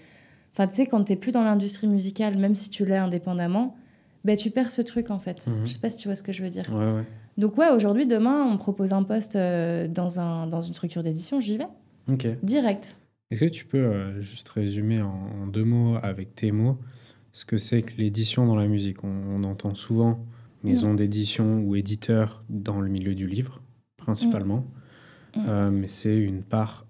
enfin 0.52 0.68
tu 0.68 0.76
sais 0.76 0.86
quand 0.86 1.04
t'es 1.04 1.16
plus 1.16 1.32
dans 1.32 1.44
l'industrie 1.44 1.88
musicale 1.88 2.38
même 2.38 2.54
si 2.54 2.70
tu 2.70 2.86
l'es 2.86 2.98
indépendamment 2.98 3.76
bah, 4.24 4.36
tu 4.38 4.52
perds 4.52 4.70
ce 4.70 4.84
truc 4.84 5.10
en 5.10 5.18
fait 5.18 5.48
Mhm. 5.48 5.66
je 5.66 5.74
sais 5.74 5.80
pas 5.80 5.90
si 5.90 5.98
tu 5.98 6.08
vois 6.08 6.14
ce 6.16 6.22
que 6.22 6.32
je 6.32 6.44
veux 6.44 6.52
dire 6.52 6.70
Ouais, 6.72 6.92
ouais. 6.94 7.06
donc 7.40 7.58
ouais, 7.58 7.70
aujourd'hui, 7.72 8.06
demain, 8.06 8.46
on 8.46 8.52
me 8.54 8.58
propose 8.60 8.94
un 8.94 9.02
poste 9.04 9.36
euh, 9.36 9.88
dans, 9.88 10.20
un, 10.20 10.46
dans 10.46 10.62
une 10.62 10.74
structure 10.76 11.02
d'édition, 11.02 11.42
j'y 11.42 11.58
vais, 11.58 11.66
direct. 12.44 12.98
Est-ce 13.34 13.46
que 13.46 13.50
tu 13.50 13.66
peux 13.66 13.78
euh, 13.78 14.22
juste 14.22 14.48
résumer 14.50 15.02
en, 15.02 15.48
deux 15.48 15.64
mots, 15.64 15.98
avec 16.02 16.36
tes 16.36 16.52
mots, 16.52 16.78
ce 17.32 17.46
que 17.46 17.58
c'est 17.58 17.82
que 17.82 17.94
l'édition 17.98 18.46
dans 18.46 18.56
la 18.56 18.68
musique? 18.68 19.04
On, 19.04 19.08
on 19.30 19.44
entend 19.44 19.74
souvent 19.76 20.24
maison 20.64 20.94
d'édition 20.94 21.60
ou 21.62 21.76
éditeur 21.76 22.44
dans 22.50 22.80
le 22.80 22.90
milieu 22.90 23.16
du 23.16 23.28
livre, 23.28 23.62
principalement. 23.98 24.66
Mm. 25.36 25.40
Euh, 25.48 25.72
mais 25.72 25.88
c'est 25.88 26.16
une 26.18 26.42
part 26.44 26.86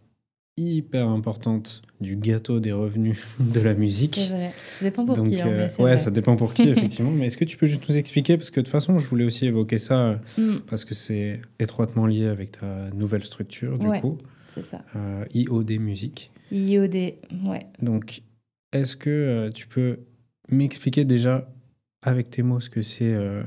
hyper 0.58 1.08
importante 1.08 1.82
du 2.00 2.16
gâteau 2.16 2.60
des 2.60 2.72
revenus 2.72 3.26
de 3.40 3.60
la 3.62 3.74
musique. 3.74 4.18
C'est 4.20 4.28
vrai. 4.30 4.52
Ça 4.58 4.86
dépend 4.86 5.06
pour 5.06 5.16
Donc, 5.16 5.30
qui, 5.30 5.42
hein, 5.42 5.48
euh, 5.48 5.68
ouais, 5.80 5.84
vrai. 5.84 5.98
ça 5.98 6.12
dépend 6.12 6.36
pour 6.36 6.54
qui, 6.54 6.64
effectivement. 6.70 7.10
mais 7.10 7.26
est-ce 7.28 7.38
que 7.38 7.46
tu 7.46 7.58
peux 7.58 7.66
juste 7.66 7.90
nous 7.90 7.98
expliquer? 7.98 8.38
Parce 8.38 8.52
que 8.52 8.60
de 8.60 8.66
toute 8.66 8.72
façon, 8.72 9.00
je 9.00 9.08
voulais 9.08 9.26
aussi 9.26 9.46
évoquer 9.48 9.78
ça 9.80 10.00
euh, 10.00 10.16
Mm, 10.38 10.60
parce 10.68 10.86
que 10.86 10.94
c'est 10.94 11.42
étroitement 11.60 12.06
lié 12.06 12.28
avec 12.28 12.52
ta 12.60 12.90
nouvelle 12.94 13.24
structure, 13.26 13.80
du 13.80 13.88
Ouais. 13.88 14.02
coup, 14.02 14.18
c'est 14.46 14.62
ça. 14.62 14.84
euh, 14.96 15.26
IOD 15.34 15.80
Musique. 15.80 16.30
IOD, 16.52 16.96
ouais. 17.46 17.66
Donc, 17.82 18.22
est-ce 18.74 18.96
que 18.96 19.10
euh, 19.10 19.50
tu 19.52 19.68
peux 19.68 20.00
m'expliquer 20.50 21.06
déjà 21.06 21.48
avec 22.02 22.30
tes 22.30 22.44
mots 22.44 22.60
ce 22.60 22.70
que 22.70 22.82
c'est 22.82 23.14
euh, 23.14 23.44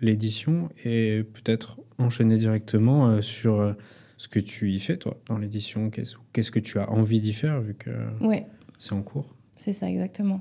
l'édition 0.00 0.68
et 0.84 1.22
peut-être 1.22 1.80
enchaîner 1.98 2.38
directement 2.38 3.08
euh, 3.08 3.22
sur 3.22 3.74
ce 4.16 4.28
que 4.28 4.38
tu 4.38 4.70
y 4.70 4.78
fais, 4.78 4.96
toi, 4.96 5.20
dans 5.26 5.38
l'édition? 5.38 5.90
Qu'est-ce 5.90 6.16
qu'est-ce 6.32 6.50
que 6.50 6.60
tu 6.60 6.78
as 6.78 6.90
envie 6.90 7.20
d'y 7.20 7.32
faire 7.32 7.60
vu 7.60 7.74
que 7.74 7.90
Ouais, 8.20 8.46
c'est 8.78 8.92
en 8.92 9.02
cours? 9.02 9.34
C'est 9.56 9.72
ça, 9.72 9.90
exactement. 9.90 10.40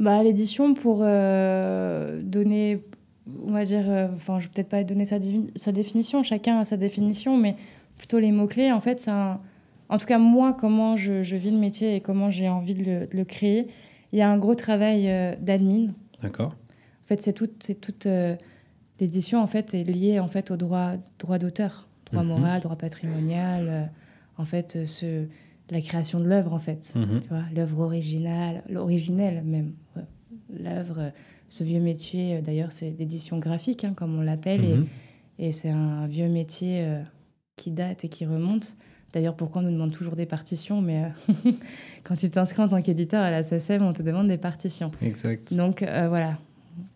Bah, 0.00 0.22
l'édition, 0.22 0.74
pour 0.74 0.98
donner, 1.00 2.82
on 3.46 3.52
va 3.52 3.64
dire, 3.64 3.84
enfin, 4.14 4.40
je 4.40 4.46
vais 4.46 4.52
peut-être 4.54 4.68
pas 4.68 4.82
donner 4.82 5.04
sa, 5.04 5.18
sa 5.54 5.72
définition, 5.72 6.22
chacun 6.22 6.58
a 6.58 6.64
sa 6.64 6.76
définition, 6.76 7.36
mais 7.36 7.56
plutôt 7.96 8.18
les 8.18 8.32
mots-clés, 8.32 8.72
en 8.72 8.80
fait, 8.80 9.00
c'est 9.00 9.10
un... 9.10 9.40
En 9.88 9.98
tout 9.98 10.06
cas, 10.06 10.18
moi, 10.18 10.52
comment 10.54 10.96
je, 10.96 11.22
je 11.22 11.36
vis 11.36 11.50
le 11.50 11.58
métier 11.58 11.96
et 11.96 12.00
comment 12.00 12.30
j'ai 12.30 12.48
envie 12.48 12.74
de 12.74 12.84
le, 12.84 13.06
de 13.06 13.16
le 13.16 13.24
créer, 13.24 13.68
il 14.12 14.18
y 14.18 14.22
a 14.22 14.30
un 14.30 14.38
gros 14.38 14.54
travail 14.54 15.08
euh, 15.08 15.34
d'admin, 15.40 15.92
D'accord 16.22 16.52
En 17.02 17.06
fait, 17.06 17.20
c'est 17.20 17.32
toute, 17.34 17.62
c'est 17.64 17.80
toute 17.80 18.06
euh, 18.06 18.34
l'édition 19.00 19.40
en 19.40 19.46
fait 19.46 19.74
est 19.74 19.84
liée 19.84 20.20
en 20.20 20.28
fait 20.28 20.50
au 20.50 20.56
droit, 20.56 20.92
droit 21.18 21.38
d'auteur, 21.38 21.86
droit 22.10 22.22
Mhm. 22.22 22.28
moral, 22.28 22.60
droit 22.62 22.76
patrimonial. 22.76 23.66
euh, 23.68 23.84
en 24.38 24.44
fait, 24.44 24.76
euh, 24.76 24.86
ce, 24.86 25.26
la 25.70 25.80
création 25.80 26.18
de 26.18 26.24
l'œuvre 26.24 26.52
en 26.54 26.58
fait. 26.58 26.92
Mhm. 26.94 27.20
Tu 27.20 27.28
vois, 27.28 27.42
l'œuvre 27.54 27.80
originale, 27.80 28.62
l'originelle 28.68 29.42
même. 29.44 29.72
ouais. 29.96 30.02
L'œuvre, 30.62 31.12
ce 31.48 31.62
vieux 31.64 31.80
métier. 31.80 32.40
D'ailleurs, 32.42 32.72
c'est 32.72 32.94
l'édition 32.98 33.38
graphique, 33.38 33.84
hein, 33.84 33.92
comme 33.94 34.16
on 34.18 34.22
l'appelle, 34.22 34.64
et- 34.64 34.76
Mhm. 34.76 34.86
et, 35.38 35.52
c'est 35.52 35.70
un 35.70 36.06
vieux 36.06 36.28
métier 36.28 36.86
qui 37.56 37.70
date 37.70 38.04
et 38.04 38.08
qui 38.08 38.24
remonte. 38.26 38.76
D'ailleurs, 39.14 39.36
pourquoi 39.36 39.62
on 39.62 39.64
nous 39.64 39.70
demande 39.70 39.92
toujours 39.92 40.16
des 40.16 40.26
partitions 40.26 40.82
Mais 40.82 41.04
euh, 41.04 41.50
quand 42.02 42.16
tu 42.16 42.28
t'inscris 42.28 42.62
en 42.62 42.68
tant 42.68 42.82
qu'éditeur 42.82 43.22
à 43.22 43.30
la 43.30 43.44
SACEM, 43.44 43.82
on 43.82 43.92
te 43.92 44.02
demande 44.02 44.26
des 44.26 44.38
partitions. 44.38 44.90
Exact. 45.00 45.54
Donc 45.54 45.84
euh, 45.84 46.08
voilà, 46.08 46.36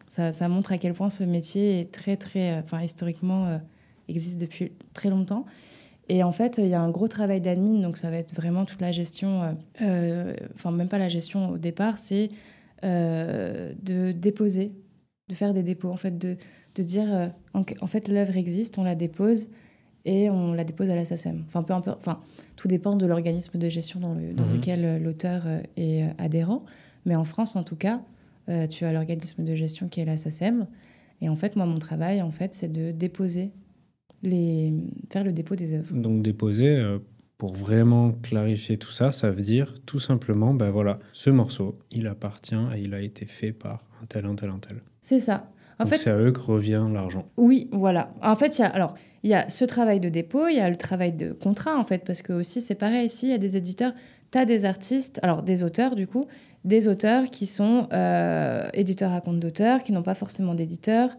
ça, 0.09 0.33
ça 0.33 0.49
montre 0.49 0.73
à 0.73 0.79
quel 0.79 0.95
point 0.95 1.11
ce 1.11 1.23
métier 1.23 1.79
est 1.79 1.93
très, 1.93 2.17
très, 2.17 2.55
euh, 2.55 2.61
enfin 2.65 2.83
historiquement, 2.83 3.61
existe 4.09 4.41
depuis 4.41 4.73
très 4.95 5.11
longtemps. 5.11 5.47
Et 6.09 6.25
en 6.25 6.33
fait, 6.33 6.59
il 6.59 6.67
y 6.67 6.75
a 6.75 6.81
un 6.81 6.91
gros 6.91 7.07
travail 7.07 7.41
d'admin, 7.41 7.83
donc 7.83 7.99
ça 7.99 8.11
va 8.11 8.17
être 8.17 8.35
vraiment 8.35 8.65
toute 8.65 8.81
la 8.81 8.91
gestion, 8.91 9.57
enfin 10.55 10.71
même 10.73 10.89
pas 10.89 10.99
la 10.99 11.11
gestion 11.11 11.51
au 11.51 11.59
départ, 11.59 11.99
c'est 11.99 12.31
de 12.83 14.13
déposer, 14.13 14.73
de 15.29 15.35
faire 15.35 15.53
des 15.53 15.63
dépôts, 15.63 15.91
en 15.91 15.99
fait, 15.99 16.17
de, 16.17 16.37
de 16.77 16.83
dire, 16.83 17.31
en, 17.53 17.63
en 17.83 17.87
fait, 17.87 18.09
l'œuvre 18.09 18.39
existe, 18.39 18.79
on 18.79 18.85
la 18.85 18.95
dépose 18.95 19.49
et 20.09 20.31
on 20.31 20.55
la 20.55 20.65
dépose 20.65 20.89
à 20.91 20.95
la 20.97 21.05
SACEM. 21.05 21.45
Enfin, 21.47 21.63
peu 21.63 21.75
importe, 21.75 21.99
enfin, 22.01 22.21
tout 22.57 22.67
dépend 22.69 22.97
de 22.97 23.07
l'organisme 23.07 23.59
de 23.59 23.69
gestion 23.69 24.01
dans, 24.01 24.15
le, 24.15 24.33
dans 24.33 24.47
Mhm. 24.47 24.55
lequel 24.55 24.85
euh, 24.85 24.99
l'auteur 24.99 25.43
euh, 25.47 25.61
est 25.77 26.03
euh, 26.05 26.09
adhérent. 26.19 26.65
Mais 27.05 27.15
en 27.17 27.25
France, 27.25 27.57
en 27.57 27.63
tout 27.63 27.77
cas, 27.77 28.01
euh, 28.49 28.67
tu 28.67 28.85
as 28.85 28.93
l'organisme 28.93 29.45
de 29.45 29.55
gestion 29.55 29.89
qui 29.89 30.01
est 30.01 30.05
la 30.07 30.17
SACEM. 30.17 30.67
Et 31.21 31.29
en 31.29 31.37
fait, 31.37 31.57
moi, 31.57 31.67
mon 31.67 31.79
travail, 31.79 32.23
en 32.23 32.31
fait, 32.31 32.55
c'est 32.55 32.73
de 32.73 32.91
déposer, 32.93 33.51
les... 34.23 34.73
faire 35.11 35.25
le 35.25 35.33
dépôt 35.33 35.57
des 35.57 35.75
œuvres. 35.75 35.95
Donc 35.95 36.23
déposer, 36.23 36.69
euh, 36.77 36.99
pour 37.37 37.53
vraiment 37.55 38.13
clarifier 38.13 38.77
tout 38.79 38.91
ça, 38.91 39.13
ça 39.13 39.31
veut 39.31 39.43
dire 39.43 39.75
tout 39.87 40.01
simplement, 40.01 40.55
ben 40.55 40.71
voilà, 40.71 40.99
ce 41.13 41.31
morceau, 41.31 41.79
il 41.91 42.07
appartient 42.07 42.55
et 42.75 42.81
il 42.81 42.95
a 42.95 43.01
été 43.01 43.27
fait 43.27 43.53
par 43.53 43.87
un 44.03 44.07
tel, 44.07 44.25
un 44.27 44.35
tel, 44.35 44.51
un 44.51 44.59
tel. 44.59 44.79
C'est 45.03 45.21
ça. 45.21 45.51
En 45.81 45.85
Donc 45.85 45.93
fait, 45.93 45.99
c'est 45.99 46.11
à 46.11 46.17
eux 46.17 46.33
que 46.33 46.41
revient 46.41 46.85
l'argent. 46.93 47.25
Oui, 47.37 47.69
voilà. 47.73 48.13
En 48.23 48.35
fait, 48.35 48.59
il 48.59 48.63
y 48.63 48.65
a, 48.65 48.69
alors, 48.69 48.95
il 49.23 49.31
y 49.31 49.35
a 49.35 49.49
ce 49.49 49.65
travail 49.65 50.01
de 50.01 50.09
dépôt, 50.09 50.49
il 50.49 50.57
y 50.57 50.61
a 50.61 50.69
le 50.69 50.77
travail 50.77 51.13
de 51.13 51.33
contrat, 51.33 51.77
en 51.79 51.85
fait, 51.85 52.05
parce 52.05 52.23
que 52.23 52.33
aussi, 52.33 52.61
c'est 52.61 52.75
pareil 52.75 53.07
ici, 53.07 53.27
il 53.27 53.31
y 53.31 53.35
a 53.35 53.39
des 53.39 53.57
éditeurs, 53.57 53.93
tu 54.33 54.39
as 54.39 54.45
des 54.45 54.65
artistes, 54.65 55.21
alors 55.23 55.43
des 55.43 55.63
auteurs, 55.63 55.95
du 55.95 56.07
coup, 56.07 56.25
des 56.65 56.89
auteurs 56.89 57.31
qui 57.31 57.47
sont 57.47 57.89
euh, 57.93 58.69
éditeurs 58.75 59.13
à 59.13 59.21
compte 59.21 59.39
d'auteur, 59.39 59.83
qui 59.85 59.93
n'ont 59.93 60.03
pas 60.03 60.15
forcément 60.17 60.55
d'éditeur, 60.55 61.11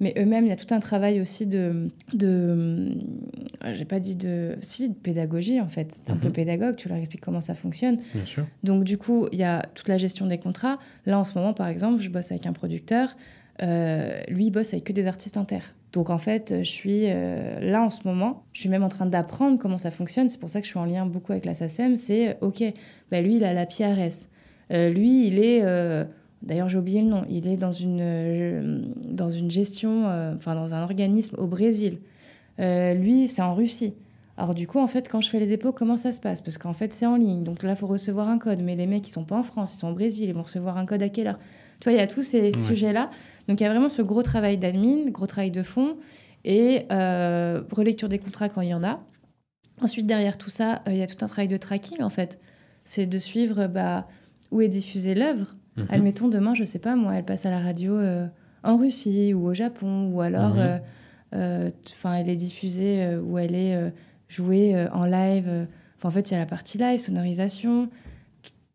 mais 0.00 0.14
eux-mêmes, 0.16 0.44
il 0.44 0.48
y 0.48 0.52
a 0.52 0.56
tout 0.56 0.72
un 0.72 0.78
travail 0.80 1.20
aussi 1.20 1.46
de... 1.46 1.88
de 2.12 2.90
j'ai 3.74 3.84
pas 3.84 3.98
dit 3.98 4.14
de... 4.16 4.56
Si, 4.60 4.88
de 4.90 4.94
pédagogie, 4.94 5.60
en 5.60 5.66
fait. 5.68 6.00
T'es 6.04 6.12
un 6.12 6.16
peu 6.16 6.28
Mhm. 6.28 6.32
pédagogue, 6.34 6.76
tu 6.76 6.88
leur 6.88 6.98
expliques 6.98 7.20
comment 7.22 7.40
ça 7.40 7.54
fonctionne. 7.56 7.96
Bien 8.14 8.24
sûr. 8.24 8.46
Donc, 8.62 8.84
du 8.84 8.96
coup, 8.96 9.26
il 9.32 9.38
y 9.40 9.44
a 9.44 9.62
toute 9.74 9.88
la 9.88 9.98
gestion 9.98 10.26
des 10.26 10.38
contrats. 10.38 10.78
Là, 11.06 11.18
en 11.18 11.24
ce 11.24 11.34
moment, 11.36 11.52
par 11.52 11.66
exemple, 11.68 12.00
je 12.00 12.10
bosse 12.10 12.30
avec 12.30 12.46
un 12.46 12.52
producteur. 12.52 13.16
Euh, 13.62 14.20
lui, 14.28 14.46
il 14.46 14.50
bosse 14.50 14.72
avec 14.72 14.84
que 14.84 14.92
des 14.92 15.06
artistes 15.06 15.36
inter. 15.36 15.58
Donc 15.92 16.10
en 16.10 16.18
fait, 16.18 16.54
je 16.58 16.70
suis 16.70 17.04
euh, 17.06 17.60
là 17.60 17.82
en 17.82 17.90
ce 17.90 18.06
moment, 18.06 18.44
je 18.52 18.60
suis 18.60 18.68
même 18.68 18.84
en 18.84 18.88
train 18.88 19.06
d'apprendre 19.06 19.58
comment 19.58 19.78
ça 19.78 19.90
fonctionne. 19.90 20.28
C'est 20.28 20.38
pour 20.38 20.50
ça 20.50 20.60
que 20.60 20.66
je 20.66 20.70
suis 20.70 20.78
en 20.78 20.84
lien 20.84 21.06
beaucoup 21.06 21.32
avec 21.32 21.44
la 21.44 21.54
SACEM. 21.54 21.96
C'est 21.96 22.36
ok, 22.40 22.62
bah, 23.10 23.20
lui, 23.20 23.36
il 23.36 23.44
a 23.44 23.54
la 23.54 23.66
PRS. 23.66 24.28
Euh, 24.72 24.90
lui, 24.90 25.26
il 25.26 25.38
est. 25.38 25.62
D'ailleurs, 26.40 26.68
j'ai 26.68 26.78
oublié 26.78 27.02
le 27.02 27.08
nom. 27.08 27.24
Il 27.28 27.48
est 27.48 27.56
dans 27.56 27.72
une, 27.72 28.92
dans 29.08 29.28
une 29.28 29.50
gestion, 29.50 30.04
enfin 30.36 30.54
dans 30.54 30.72
un 30.72 30.82
organisme 30.82 31.34
au 31.38 31.46
Brésil. 31.46 31.98
lui, 32.58 33.26
c'est 33.28 33.42
en 33.42 33.54
Russie. 33.54 33.94
Alors 34.36 34.54
du 34.54 34.68
coup, 34.68 34.78
en 34.78 34.86
fait, 34.86 35.08
quand 35.08 35.20
je 35.20 35.28
fais 35.28 35.40
les 35.40 35.48
dépôts, 35.48 35.72
comment 35.72 35.96
ça 35.96 36.12
se 36.12 36.20
passe? 36.20 36.42
Parce 36.42 36.58
qu'en 36.58 36.72
fait, 36.72 36.92
c'est 36.92 37.06
en 37.06 37.16
ligne. 37.16 37.42
Donc 37.42 37.64
là, 37.64 37.70
il 37.70 37.76
faut 37.76 37.88
recevoir 37.88 38.28
un 38.28 38.38
code. 38.38 38.60
Mais 38.60 38.76
les 38.76 38.86
mecs, 38.86 39.08
ils 39.08 39.10
sont 39.10 39.24
pas 39.24 39.36
en 39.36 39.42
France, 39.42 39.74
ils 39.74 39.78
sont 39.78 39.88
au 39.88 39.94
Brésil. 39.94 40.28
Ils 40.28 40.34
vont 40.34 40.44
recevoir 40.44 40.78
un 40.78 40.86
code 40.86 41.02
à 41.02 41.08
quelle 41.08 41.26
heure? 41.26 41.40
Tu 41.80 41.88
vois, 41.88 41.92
il 41.92 41.98
y 41.98 42.02
a 42.02 42.06
tous 42.06 42.22
ces 42.22 42.52
sujets-là. 42.56 43.10
Donc 43.48 43.60
il 43.60 43.64
y 43.64 43.66
a 43.66 43.70
vraiment 43.70 43.88
ce 43.88 44.02
gros 44.02 44.22
travail 44.22 44.58
d'admin, 44.58 45.10
gros 45.10 45.26
travail 45.26 45.50
de 45.50 45.62
fond 45.62 45.96
et 46.44 46.86
euh, 46.90 47.62
relecture 47.72 48.08
des 48.08 48.18
contrats 48.18 48.48
quand 48.48 48.60
il 48.60 48.68
y 48.68 48.74
en 48.74 48.84
a. 48.84 49.00
Ensuite, 49.80 50.06
derrière 50.06 50.38
tout 50.38 50.50
ça, 50.50 50.82
euh, 50.88 50.92
il 50.92 50.96
y 50.96 51.02
a 51.02 51.06
tout 51.06 51.24
un 51.24 51.28
travail 51.28 51.48
de 51.48 51.56
tracking, 51.56 52.02
en 52.02 52.10
fait. 52.10 52.40
C'est 52.84 53.06
de 53.06 53.18
suivre 53.18 53.68
bah, 53.68 54.08
où 54.50 54.60
est 54.60 54.68
diffusée 54.68 55.14
l'œuvre. 55.14 55.54
Mhm. 55.76 55.86
Admettons, 55.90 56.28
demain, 56.28 56.54
je 56.54 56.64
sais 56.64 56.80
pas, 56.80 56.96
moi, 56.96 57.14
elle 57.14 57.24
passe 57.24 57.46
à 57.46 57.50
la 57.50 57.60
radio 57.60 57.94
euh, 57.94 58.26
en 58.64 58.76
Russie 58.76 59.34
ou 59.34 59.46
au 59.46 59.54
Japon, 59.54 60.10
ou 60.12 60.20
alors, 60.20 60.56
mhm. 60.56 61.70
enfin, 61.90 62.14
elle 62.14 62.28
est 62.28 62.36
diffusée 62.36 63.16
ou 63.16 63.38
elle 63.38 63.54
est 63.54 63.92
jouer 64.28 64.76
euh, 64.76 64.88
en 64.92 65.06
live. 65.06 65.66
En 66.02 66.10
fait, 66.10 66.30
il 66.30 66.34
y 66.34 66.36
a 66.36 66.40
la 66.40 66.46
partie 66.46 66.78
live, 66.78 67.00
sonorisation, 67.00 67.88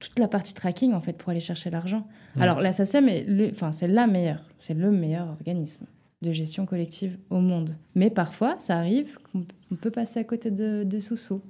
toute 0.10 0.20
la 0.20 0.28
partie 0.28 0.54
tracking 0.54 0.94
en 0.94 1.00
fait 1.00 1.14
pour 1.14 1.30
aller 1.30 1.40
chercher 1.40 1.70
l'argent. 1.70 2.08
Alors 2.40 2.62
la 2.62 2.74
SACEM, 2.74 3.10
enfin, 3.52 3.72
c'est 3.72 3.88
la 3.88 4.08
meilleure, 4.08 4.44
c'est 4.60 4.74
le 4.74 4.92
meilleur 4.92 5.28
organisme 5.28 5.86
de 6.22 6.32
gestion 6.32 6.66
collective 6.66 7.18
au 7.30 7.40
monde. 7.40 7.72
Mais 7.96 8.10
parfois, 8.10 8.56
ça 8.60 8.78
arrive 8.78 9.18
qu'on 9.32 9.76
peut 9.76 9.92
passer 9.92 10.20
à 10.20 10.24
côté 10.24 10.52
de, 10.52 10.84
de 10.84 11.00
sous 11.00 11.42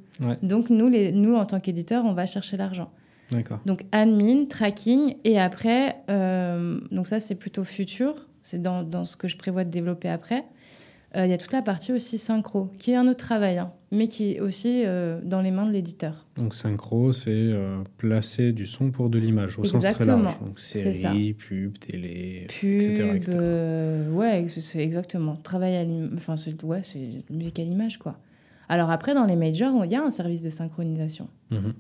Donc 0.42 0.70
nous, 0.70 0.90
les, 0.90 1.12
nous, 1.12 1.36
en 1.36 1.46
tant 1.46 1.60
qu'éditeurs, 1.60 2.06
on 2.06 2.14
va 2.14 2.26
chercher 2.26 2.58
l'argent. 2.58 2.92
Donc 3.66 3.84
admin, 3.92 4.46
tracking, 4.46 5.16
et 5.24 5.40
après, 5.40 5.96
euh, 6.10 6.80
donc 6.92 7.08
ça 7.08 7.20
c'est 7.20 7.34
plutôt 7.34 7.64
futur, 7.64 8.28
c'est 8.44 8.62
dans, 8.62 8.84
dans, 8.84 9.06
ce 9.06 9.16
que 9.16 9.28
je 9.28 9.38
prévois 9.38 9.64
de 9.64 9.72
développer 9.72 10.10
après. 10.10 10.44
Il 11.16 11.28
y 11.28 11.34
a 11.34 11.38
toute 11.38 11.52
la 11.52 11.62
partie 11.62 11.94
aussi 11.94 12.18
synchro, 12.18 12.72
qui 12.80 12.92
est 12.92 12.96
un 12.96 13.08
autre 13.08 13.24
travail. 13.24 13.60
Hein 13.60 13.72
mais 13.94 14.08
qui 14.08 14.34
est 14.34 14.40
aussi 14.40 14.82
euh, 14.86 15.20
dans 15.24 15.42
les 15.42 15.52
mains 15.52 15.68
de 15.68 15.72
l'éditeur. 15.72 16.26
Donc 16.36 16.56
synchro, 16.56 17.14
c'est 17.14 17.30
euh, 17.32 17.84
placer 17.98 18.52
du 18.52 18.66
son 18.66 18.90
pour 18.90 19.10
de 19.10 19.20
l'image 19.20 19.60
au 19.60 19.64
sens 19.64 19.82
très 19.82 20.04
large. 20.04 20.40
Donc 20.40 20.60
série, 20.60 21.34
pub, 21.34 21.78
télé, 21.78 22.48
etc. 22.64 23.20
Euh, 23.36 24.10
ouais, 24.12 24.48
c'est 24.48 24.84
exactement. 24.84 25.36
Travail 25.36 25.76
à 25.76 25.86
enfin, 26.16 26.38
c'est 26.38 26.62
ouais, 26.64 26.82
musique 27.30 27.60
à 27.60 27.64
l'image, 27.64 28.00
quoi. 28.00 28.18
Alors 28.68 28.90
après, 28.90 29.14
dans 29.14 29.26
les 29.26 29.36
majors, 29.36 29.86
il 29.86 29.92
y 29.92 29.96
a 29.96 30.04
un 30.04 30.12
service 30.12 30.42
de 30.42 30.50
synchronisation. 30.50 31.28
Mhm. 31.52 31.74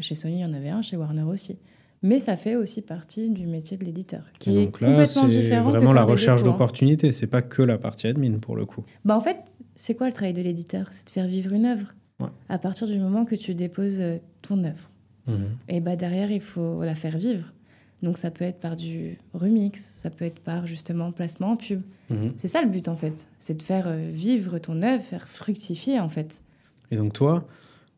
Chez 0.00 0.14
Sony, 0.14 0.34
il 0.34 0.40
y 0.40 0.44
en 0.44 0.52
avait 0.52 0.68
un, 0.68 0.82
chez 0.82 0.96
Warner 0.98 1.22
aussi. 1.22 1.58
Mais 2.02 2.20
ça 2.20 2.36
fait 2.36 2.54
aussi 2.54 2.82
partie 2.82 3.28
du 3.30 3.46
métier 3.46 3.76
de 3.76 3.84
l'éditeur, 3.84 4.22
qui 4.38 4.58
est 4.58 4.66
complètement 4.66 5.26
différent. 5.26 5.70
C'est 5.70 5.76
vraiment 5.76 5.92
la 5.92 6.04
recherche 6.04 6.42
d'opportunités. 6.42 7.12
C'est 7.12 7.26
pas 7.26 7.42
que 7.42 7.62
la 7.62 7.78
partie 7.78 8.06
admin 8.06 8.38
pour 8.38 8.56
le 8.56 8.66
coup. 8.66 8.84
Bah 9.04 9.16
en 9.16 9.20
fait, 9.20 9.38
c'est 9.74 9.94
quoi 9.94 10.06
le 10.06 10.12
travail 10.12 10.32
de 10.32 10.42
l'éditeur? 10.42 10.88
C'est 10.90 11.06
de 11.06 11.10
faire 11.10 11.26
vivre 11.26 11.52
une 11.52 11.66
œuvre. 11.66 11.94
À 12.48 12.58
partir 12.58 12.88
du 12.88 12.98
moment 12.98 13.24
que 13.24 13.36
tu 13.36 13.54
déposes 13.54 14.00
euh, 14.00 14.18
ton 14.42 14.64
œuvre. 14.64 14.90
Mhm. 15.28 15.50
Et 15.68 15.80
bah 15.80 15.94
derrière, 15.94 16.32
il 16.32 16.40
faut 16.40 16.82
la 16.82 16.96
faire 16.96 17.16
vivre. 17.16 17.52
Donc 18.02 18.18
ça 18.18 18.30
peut 18.30 18.44
être 18.44 18.60
par 18.60 18.76
du 18.76 19.18
remix, 19.34 19.94
ça 20.00 20.10
peut 20.10 20.24
être 20.24 20.40
par 20.40 20.66
justement 20.66 21.12
placement 21.12 21.50
en 21.50 21.56
pub. 21.56 21.82
Mhm. 22.10 22.32
C'est 22.36 22.48
ça 22.48 22.62
le 22.62 22.68
but 22.68 22.88
en 22.88 22.96
fait, 22.96 23.28
c'est 23.38 23.56
de 23.56 23.62
faire 23.62 23.88
euh, 23.88 24.08
vivre 24.10 24.58
ton 24.58 24.82
œuvre, 24.82 25.02
faire 25.02 25.28
fructifier 25.28 25.98
en 26.00 26.08
fait. 26.08 26.42
Et 26.90 26.96
donc 26.96 27.12
toi, 27.12 27.46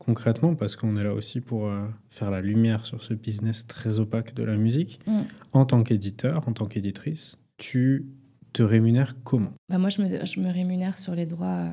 concrètement, 0.01 0.55
parce 0.55 0.75
qu'on 0.75 0.97
est 0.97 1.05
là 1.05 1.15
aussi 1.15 1.41
pour 1.41 1.67
euh, 1.67 1.87
faire 2.09 2.31
la 2.31 2.41
lumière 2.41 2.87
sur 2.87 3.03
ce 3.03 3.15
business 3.15 3.67
très 3.67 4.01
opaque 4.01 4.35
de 4.35 4.43
la 4.43 4.57
musique, 4.57 4.99
mm. 5.07 5.21
en 5.53 5.65
tant 5.67 5.85
qu'éditeur, 5.85 6.49
en 6.49 6.53
tant 6.53 6.67
qu'éditrice, 6.67 7.37
tu 7.59 8.07
te 8.53 8.63
rémunères 8.63 9.15
comment? 9.23 9.53
Bah 9.69 9.79
Moi, 9.79 9.91
je 9.91 10.03
me, 10.03 10.27
je 10.27 10.41
me, 10.41 10.51
rémunère 10.51 10.99
sur 10.99 11.15
les 11.15 11.27
droits 11.27 11.69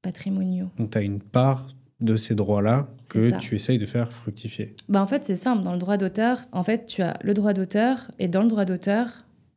patrimoniaux. 0.00 0.70
Donc, 0.78 0.92
tu 0.92 0.98
as 0.98 1.02
une 1.02 1.20
part 1.20 1.68
de 2.00 2.16
ces 2.16 2.34
droits-là 2.34 2.88
que 3.10 3.36
tu 3.38 3.56
essayes 3.56 3.78
de 3.78 3.84
faire 3.84 4.10
fructifier. 4.10 4.74
Bah, 4.88 5.02
en 5.02 5.06
fait, 5.06 5.24
c'est 5.24 5.36
simple. 5.36 5.64
Dans 5.64 5.72
le 5.72 5.78
droit 5.78 5.98
d'auteur, 5.98 6.38
en 6.52 6.62
fait, 6.62 6.86
tu 6.86 7.02
as 7.02 7.18
le 7.22 7.34
droit 7.34 7.52
d'auteur, 7.52 8.10
et 8.18 8.28
dans 8.28 8.42
le 8.42 8.48
droit 8.48 8.64
d'auteur, 8.64 9.08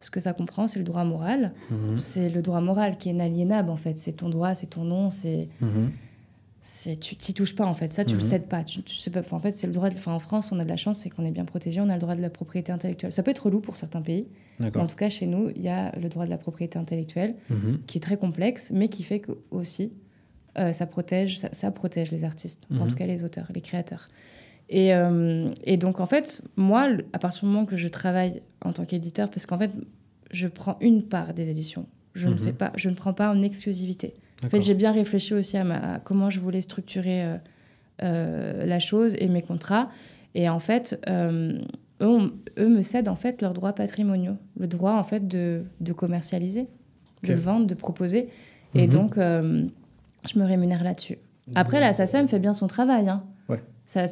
ce 0.02 0.10
que 0.10 0.20
ça 0.20 0.34
comprend, 0.34 0.68
c'est 0.68 0.80
le 0.80 0.84
droit 0.84 1.06
moral. 1.06 1.54
Mhm. 1.70 2.00
C'est 2.00 2.30
le 2.30 2.42
droit 2.42 2.60
moral 2.60 2.98
qui 2.98 3.10
est 3.10 3.14
inaliénable, 3.14 3.70
en 3.70 3.78
fait. 3.78 3.98
C'est 4.00 4.14
ton 4.14 4.30
droit, 4.30 4.56
c'est 4.56 4.72
ton 4.72 4.84
nom, 4.84 5.12
c'est... 5.12 5.48
Mhm 5.62 5.92
tu 7.00 7.16
t'y 7.16 7.34
touches 7.34 7.56
pas 7.56 7.66
en 7.66 7.74
fait. 7.74 7.94
Ça 7.94 8.06
tu 8.06 8.16
le 8.16 8.22
mhm. 8.22 8.28
cèdes 8.28 8.48
pas. 8.48 8.64
Tu, 8.64 8.82
sais 8.88 9.10
pas 9.10 9.22
en 9.32 9.40
fait 9.40 9.52
c'est 9.52 9.68
le 9.68 9.74
droit 9.74 9.90
de, 9.90 9.96
en 10.10 10.20
France 10.20 10.52
on 10.52 10.60
a 10.60 10.64
de 10.64 10.70
la 10.70 10.78
chance 10.78 11.00
c'est 11.00 11.10
qu'on 11.10 11.26
est 11.26 11.32
bien 11.32 11.46
protégé 11.46 11.82
on 11.82 11.90
a 11.90 11.94
le 11.94 12.00
droit 12.00 12.16
de 12.16 12.22
la 12.22 12.30
propriété 12.30 12.72
intellectuelle. 12.72 13.12
Ça 13.12 13.24
peut 13.24 13.32
être 13.32 13.46
relou 13.46 13.60
pour 13.60 13.78
certains 13.78 14.02
pays 14.02 14.28
en 14.76 14.88
tout 14.88 14.96
cas 14.96 15.10
chez 15.10 15.28
nous 15.28 15.50
il 15.56 15.62
y 15.62 15.70
a 15.70 15.96
le 15.98 16.10
droit 16.10 16.26
de 16.26 16.30
la 16.30 16.38
propriété 16.38 16.78
intellectuelle 16.80 17.36
mhm. 17.50 17.80
qui 17.88 17.98
est 17.98 18.02
très 18.02 18.18
complexe 18.18 18.72
mais 18.74 18.88
qui 18.88 19.04
fait 19.04 19.20
que 19.20 19.32
aussi 19.52 19.94
euh, 20.58 20.72
ça 20.72 20.86
protège 20.86 21.40
ça, 21.52 21.72
protège 21.72 22.12
les 22.12 22.24
artistes 22.24 22.68
en 22.72 22.84
mhm. 22.84 22.90
tout 22.90 22.96
cas 22.96 23.06
les 23.06 23.24
auteurs 23.24 23.48
les 23.54 23.62
créateurs. 23.62 24.08
Et, 24.70 24.94
euh, 24.96 25.52
et, 25.66 25.78
donc 25.78 26.00
en 26.00 26.06
fait 26.06 26.42
moi 26.56 26.88
à 27.12 27.20
partir 27.20 27.42
du 27.42 27.48
moment 27.48 27.66
que 27.66 27.76
je 27.76 27.88
travaille 27.88 28.42
en 28.64 28.72
tant 28.72 28.86
qu'éditeur 28.86 29.30
parce 29.30 29.46
qu'en 29.46 29.58
fait 29.58 29.72
je 30.32 30.48
prends 30.48 30.78
une 30.80 31.04
part 31.04 31.34
des 31.34 31.50
éditions 31.50 31.86
je 32.14 32.28
ne 32.28 32.38
fais 32.38 32.54
pas 32.54 32.72
je 32.76 32.90
ne 32.90 32.96
prends 32.96 33.14
pas 33.14 33.30
en 33.30 33.42
exclusivité 33.42 34.14
en 34.44 34.50
fait, 34.50 34.62
j'ai 34.62 34.74
bien 34.74 34.92
réfléchi 34.92 35.34
aussi 35.34 35.58
à, 35.58 36.00
comment 36.04 36.30
je 36.30 36.40
voulais 36.40 36.62
structurer 36.62 37.24
euh, 37.24 37.34
euh, 38.04 38.66
la 38.66 38.80
chose 38.80 39.16
et 39.20 39.28
mes 39.28 39.42
contrats. 39.42 39.90
Et 40.36 40.50
en 40.50 40.60
fait, 40.60 41.00
euh, 41.10 41.60
eux, 42.02 42.34
eux, 42.58 42.70
me 42.70 42.82
cèdent 42.82 43.08
en 43.08 43.16
fait 43.16 43.42
leurs 43.42 43.54
droits 43.54 43.74
patrimoniaux, 43.74 44.38
le 44.58 44.68
droit 44.68 44.94
en 44.94 45.04
fait 45.04 45.28
de, 45.28 45.64
de 45.80 45.94
commercialiser, 45.94 46.68
de 47.24 47.34
vendre, 47.34 47.68
de 47.68 47.76
proposer. 47.76 48.30
Et 48.76 48.88
mhm. 48.88 48.94
donc, 48.94 49.16
je 49.16 50.40
me 50.40 50.46
rémunère 50.46 50.84
là-dessus. 50.84 51.18
Après, 51.56 51.80
la 51.80 51.94
SACEM 51.94 52.28
fait 52.28 52.40
bien 52.40 52.54
son 52.54 52.68
travail. 52.68 53.10
Hein. 53.10 53.24
Ouais. 53.50 53.62
Ça, 53.86 54.06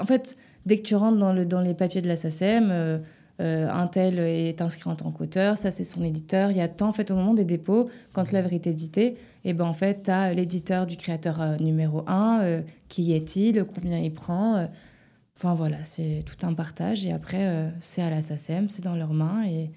en 0.00 0.04
fait, 0.04 0.36
dès 0.66 0.78
que 0.78 0.82
tu 0.82 0.96
rentres 0.96 1.18
dans, 1.18 1.32
le, 1.32 1.46
dans 1.46 1.60
les 1.60 1.74
papiers 1.74 2.02
de 2.02 2.08
la 2.08 2.16
SACEM, 2.16 3.00
euh, 3.40 3.68
un 3.70 3.86
tel 3.86 4.18
est 4.18 4.60
inscrit 4.60 4.90
en 4.90 4.96
tant 4.96 5.12
qu'auteur, 5.12 5.56
ça 5.56 5.70
c'est 5.70 5.84
son 5.84 6.02
éditeur. 6.02 6.50
Il 6.50 6.56
y 6.56 6.60
a 6.60 6.68
tant, 6.68 6.88
en 6.88 6.92
fait, 6.92 7.10
au 7.10 7.14
moment 7.14 7.34
des 7.34 7.44
dépôts, 7.44 7.88
quand 8.12 8.32
l'œuvre 8.32 8.52
est 8.52 8.66
éditée, 8.66 9.06
et 9.06 9.16
eh 9.50 9.52
ben 9.52 9.64
en 9.64 9.72
fait, 9.72 10.04
tu 10.04 10.10
as 10.10 10.34
l'éditeur 10.34 10.86
du 10.86 10.96
créateur 10.96 11.40
euh, 11.40 11.56
numéro 11.58 12.02
1, 12.08 12.40
euh, 12.42 12.62
qui 12.88 13.12
est-il, 13.12 13.64
combien 13.64 13.98
il 13.98 14.12
prend. 14.12 14.68
Enfin 15.36 15.54
voilà, 15.54 15.84
c'est 15.84 16.20
tout 16.26 16.44
un 16.44 16.52
partage. 16.54 17.06
Et 17.06 17.12
après, 17.12 17.72
c'est 17.80 18.02
à 18.02 18.10
la 18.10 18.22
SACEM, 18.22 18.68
c'est 18.68 18.82
dans 18.82 18.96
leurs 18.96 19.14
mains. 19.14 19.46
Et, 19.46 19.70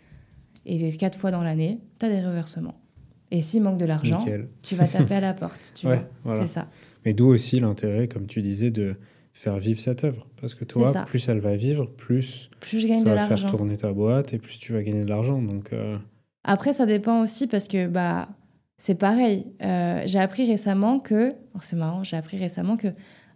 et 0.66 0.98
quatre 0.98 1.20
fois 1.20 1.30
dans 1.30 1.44
l'année, 1.44 1.80
tu 2.00 2.08
as 2.08 2.10
des 2.10 2.26
reversements. 2.26 2.82
Et 3.30 3.42
s'il 3.42 3.62
manque 3.62 3.78
de 3.78 3.86
l'argent, 3.86 4.26
tu 4.64 4.74
vas 4.76 4.88
taper 4.88 5.16
à 5.16 5.20
la 5.22 5.34
porte. 5.36 5.74
Tu 5.76 5.86
vois, 5.86 6.04
c'est 6.34 6.48
ça. 6.48 6.68
Mais 7.06 7.14
d'où 7.14 7.28
aussi 7.28 7.60
l'intérêt, 7.60 8.08
comme 8.08 8.26
tu 8.26 8.42
disais, 8.42 8.72
de 8.72 8.96
faire 9.34 9.58
vivre 9.58 9.80
cette 9.80 10.04
œuvre. 10.04 10.28
Parce 10.40 10.56
que 10.56 10.66
toi, 10.66 10.92
plus 11.06 11.28
elle 11.30 11.40
va 11.40 11.56
vivre, 11.56 11.86
plus, 11.86 12.50
plus 12.60 12.80
je 12.80 12.88
gagne 12.88 13.04
ça 13.04 13.10
de 13.12 13.16
va 13.16 13.36
faire 13.38 13.50
tourner 13.50 13.78
ta 13.78 13.92
boîte 13.92 14.34
et 14.34 14.38
plus 14.38 14.60
tu 14.60 14.74
vas 14.74 14.84
gagner 14.84 15.04
de 15.04 15.10
l'argent. 15.10 15.42
Donc, 15.42 15.74
euh, 15.74 15.98
Après, 16.44 16.74
ça 16.74 16.86
dépend 16.86 17.22
aussi 17.22 17.48
parce 17.48 17.68
que 17.68 17.88
bah, 17.88 18.30
c'est 18.78 18.96
pareil. 18.96 19.46
Euh, 19.62 20.04
j'ai 20.06 20.20
appris 20.20 20.46
récemment 20.46 21.00
que, 21.00 21.30
oh, 21.56 21.60
c'est 21.62 21.76
marrant, 21.76 22.04
j'ai 22.04 22.18
appris 22.18 22.38
récemment 22.38 22.78
que 22.78 22.88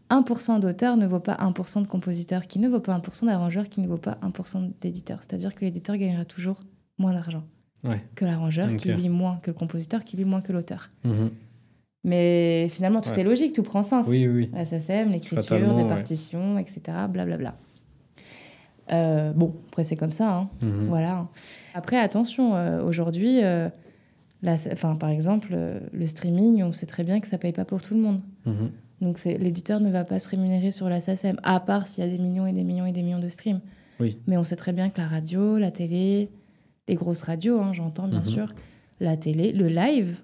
1% 0.09 0.59
d'auteur 0.59 0.97
ne 0.97 1.07
vaut 1.07 1.19
pas 1.19 1.33
1% 1.35 1.81
de 1.81 1.87
compositeur, 1.87 2.47
qui 2.47 2.59
ne 2.59 2.67
vaut 2.67 2.79
pas 2.79 2.97
1% 2.97 3.25
d'arrangeur, 3.25 3.69
qui 3.69 3.81
ne 3.81 3.87
vaut 3.87 3.97
pas 3.97 4.17
1% 4.21 4.71
d'éditeur. 4.81 5.19
C'est-à-dire 5.21 5.55
que 5.55 5.65
l'éditeur 5.65 5.97
gagnera 5.97 6.25
toujours 6.25 6.61
moins 6.97 7.13
d'argent 7.13 7.43
que 8.15 8.25
l'arrangeur, 8.25 8.75
qui 8.75 8.91
lui 8.91 9.09
moins 9.09 9.37
que 9.43 9.51
le 9.51 9.53
compositeur, 9.53 10.03
qui 10.03 10.17
lui 10.17 10.25
moins 10.25 10.41
que 10.41 10.51
l'auteur. 10.51 10.91
Mhm. 11.03 11.29
Mais 12.05 12.69
finalement, 12.69 13.01
tout 13.01 13.19
est 13.19 13.23
logique, 13.23 13.53
tout 13.53 13.63
prend 13.63 13.81
sens. 13.81 14.07
Oui, 14.07 14.27
oui. 14.27 14.51
La 14.53 14.63
SACEM, 14.63 15.11
l'écriture, 15.11 15.75
des 15.75 15.85
partitions, 15.85 16.59
etc. 16.59 16.81
Blablabla. 17.09 17.55
Euh, 18.91 19.33
bon, 19.33 19.55
après, 19.69 19.83
c'est 19.83 19.95
comme 19.95 20.11
ça. 20.11 20.37
Hein. 20.37 20.49
Mhm. 20.61 20.85
Voilà. 20.87 21.27
Après, 21.73 21.97
attention, 21.97 22.55
euh, 22.55 22.83
aujourd'hui, 22.83 23.43
euh, 23.43 23.65
par 24.99 25.09
exemple, 25.09 25.49
euh, 25.53 25.79
le 25.93 26.05
streaming, 26.05 26.61
on 26.61 26.73
sait 26.73 26.85
très 26.85 27.03
bien 27.03 27.19
que 27.19 27.27
ça 27.27 27.37
ne 27.37 27.41
paye 27.41 27.53
pas 27.53 27.65
pour 27.65 27.81
tout 27.81 27.95
le 27.95 28.01
monde. 28.01 28.21
Mhm. 28.45 28.69
Donc, 29.01 29.23
l'éditeur 29.23 29.79
ne 29.79 29.89
va 29.89 30.03
pas 30.03 30.19
se 30.19 30.29
rémunérer 30.29 30.69
sur 30.69 30.87
la 30.87 31.01
SACEM, 31.01 31.37
à 31.41 31.59
part 31.59 31.87
s'il 31.87 32.03
y 32.03 32.07
a 32.07 32.09
des 32.09 32.21
millions 32.21 32.45
et 32.45 32.53
des 32.53 32.63
millions 32.63 32.85
et 32.85 32.91
des 32.91 33.01
millions 33.01 33.19
de 33.19 33.29
streams. 33.29 33.61
Oui. 33.99 34.19
Mais 34.27 34.37
on 34.37 34.43
sait 34.43 34.55
très 34.55 34.73
bien 34.73 34.91
que 34.91 35.01
la 35.01 35.07
radio, 35.07 35.57
la 35.57 35.71
télé, 35.71 36.29
les 36.87 36.95
grosses 36.95 37.23
radios, 37.23 37.59
hein, 37.59 37.73
j'entends 37.73 38.07
bien 38.07 38.19
mhm. 38.19 38.25
sûr, 38.25 38.53
la 38.99 39.17
télé, 39.17 39.53
le 39.53 39.69
live, 39.69 40.19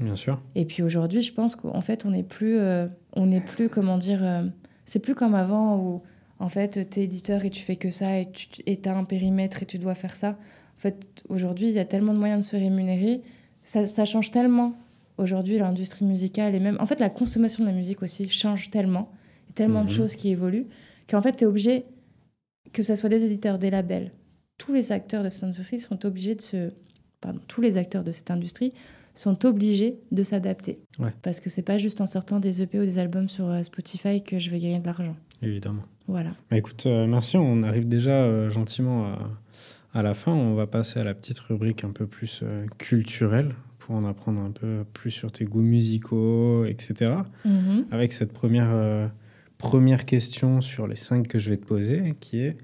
Bien 0.00 0.16
sûr. 0.16 0.40
Et 0.54 0.64
puis 0.64 0.82
aujourd'hui, 0.82 1.22
je 1.22 1.32
pense 1.32 1.56
qu'en 1.56 1.80
fait, 1.80 2.04
on 2.06 2.10
n'est 2.10 2.22
plus, 2.22 2.56
euh, 2.58 2.86
on 3.14 3.26
n'est 3.26 3.40
plus, 3.40 3.68
comment 3.68 3.98
dire, 3.98 4.22
euh, 4.24 4.42
c'est 4.84 5.00
plus 5.00 5.14
comme 5.14 5.34
avant 5.34 5.76
où 5.76 6.02
en 6.38 6.48
fait, 6.48 6.88
tu 6.90 7.00
es 7.00 7.04
éditeur 7.04 7.44
et 7.44 7.50
tu 7.50 7.62
fais 7.62 7.76
que 7.76 7.90
ça 7.90 8.18
et 8.20 8.26
tu 8.30 8.88
as 8.88 8.96
un 8.96 9.04
périmètre 9.04 9.62
et 9.62 9.66
tu 9.66 9.78
dois 9.78 9.96
faire 9.96 10.14
ça. 10.14 10.30
En 10.30 10.80
fait, 10.80 11.04
aujourd'hui, 11.28 11.66
il 11.68 11.74
y 11.74 11.80
a 11.80 11.84
tellement 11.84 12.14
de 12.14 12.18
moyens 12.18 12.44
de 12.44 12.48
se 12.48 12.56
rémunérer. 12.56 13.22
Ça, 13.64 13.86
ça 13.86 14.04
change 14.04 14.30
tellement. 14.30 14.74
Aujourd'hui, 15.18 15.58
l'industrie 15.58 16.04
musicale 16.04 16.54
et 16.54 16.60
même. 16.60 16.76
En 16.78 16.86
fait, 16.86 17.00
la 17.00 17.10
consommation 17.10 17.64
de 17.64 17.68
la 17.68 17.74
musique 17.74 18.02
aussi 18.02 18.28
change 18.28 18.70
tellement. 18.70 19.10
Il 19.46 19.48
y 19.48 19.50
a 19.50 19.54
tellement 19.54 19.82
de 19.82 19.88
Mhm. 19.90 19.96
choses 19.96 20.14
qui 20.14 20.28
évoluent 20.28 20.66
qu'en 21.10 21.20
fait, 21.20 21.32
tu 21.34 21.42
es 21.42 21.46
obligé, 21.48 21.84
que 22.72 22.84
ce 22.84 22.94
soit 22.94 23.08
des 23.08 23.24
éditeurs, 23.24 23.58
des 23.58 23.70
labels, 23.70 24.12
tous 24.58 24.72
les 24.72 24.92
acteurs 24.92 25.24
de 25.24 25.28
cette 25.28 25.42
industrie 25.42 25.80
sont 25.80 26.06
obligés 26.06 26.36
de 26.36 26.40
se. 26.42 26.70
Pardon, 27.20 27.40
tous 27.48 27.60
les 27.60 27.76
acteurs 27.76 28.04
de 28.04 28.12
cette 28.12 28.30
industrie 28.30 28.72
sont 29.18 29.44
obligés 29.44 29.98
de 30.12 30.22
s'adapter. 30.22 30.78
Ouais. 30.98 31.12
Parce 31.22 31.40
que 31.40 31.50
c'est 31.50 31.62
pas 31.62 31.76
juste 31.76 32.00
en 32.00 32.06
sortant 32.06 32.38
des 32.38 32.62
EP 32.62 32.78
ou 32.78 32.84
des 32.84 32.98
albums 32.98 33.28
sur 33.28 33.48
euh, 33.48 33.62
Spotify 33.62 34.22
que 34.22 34.38
je 34.38 34.50
vais 34.50 34.60
gagner 34.60 34.78
de 34.78 34.86
l'argent. 34.86 35.16
Évidemment. 35.42 35.82
Voilà. 36.06 36.30
Bah, 36.50 36.56
écoute, 36.56 36.84
euh, 36.86 37.06
merci. 37.06 37.36
On 37.36 37.62
arrive 37.64 37.88
déjà 37.88 38.12
euh, 38.12 38.48
gentiment 38.48 39.06
à, 39.06 39.18
à 39.92 40.02
la 40.02 40.14
fin. 40.14 40.32
On 40.32 40.54
va 40.54 40.68
passer 40.68 41.00
à 41.00 41.04
la 41.04 41.14
petite 41.14 41.38
rubrique 41.40 41.82
un 41.82 41.90
peu 41.90 42.06
plus 42.06 42.40
euh, 42.44 42.66
culturelle 42.78 43.54
pour 43.78 43.96
en 43.96 44.04
apprendre 44.04 44.40
un 44.40 44.52
peu 44.52 44.84
plus 44.92 45.10
sur 45.10 45.32
tes 45.32 45.44
goûts 45.44 45.62
musicaux, 45.62 46.64
etc. 46.64 47.14
Mhm. 47.44 47.86
Avec 47.90 48.12
cette 48.12 48.32
première, 48.32 49.10
première 49.56 50.04
question 50.04 50.60
sur 50.60 50.86
les 50.86 50.96
cinq 50.96 51.26
que 51.26 51.38
je 51.38 51.48
vais 51.48 51.56
te 51.56 51.64
poser, 51.64 52.14
qui 52.20 52.40
est 52.40 52.58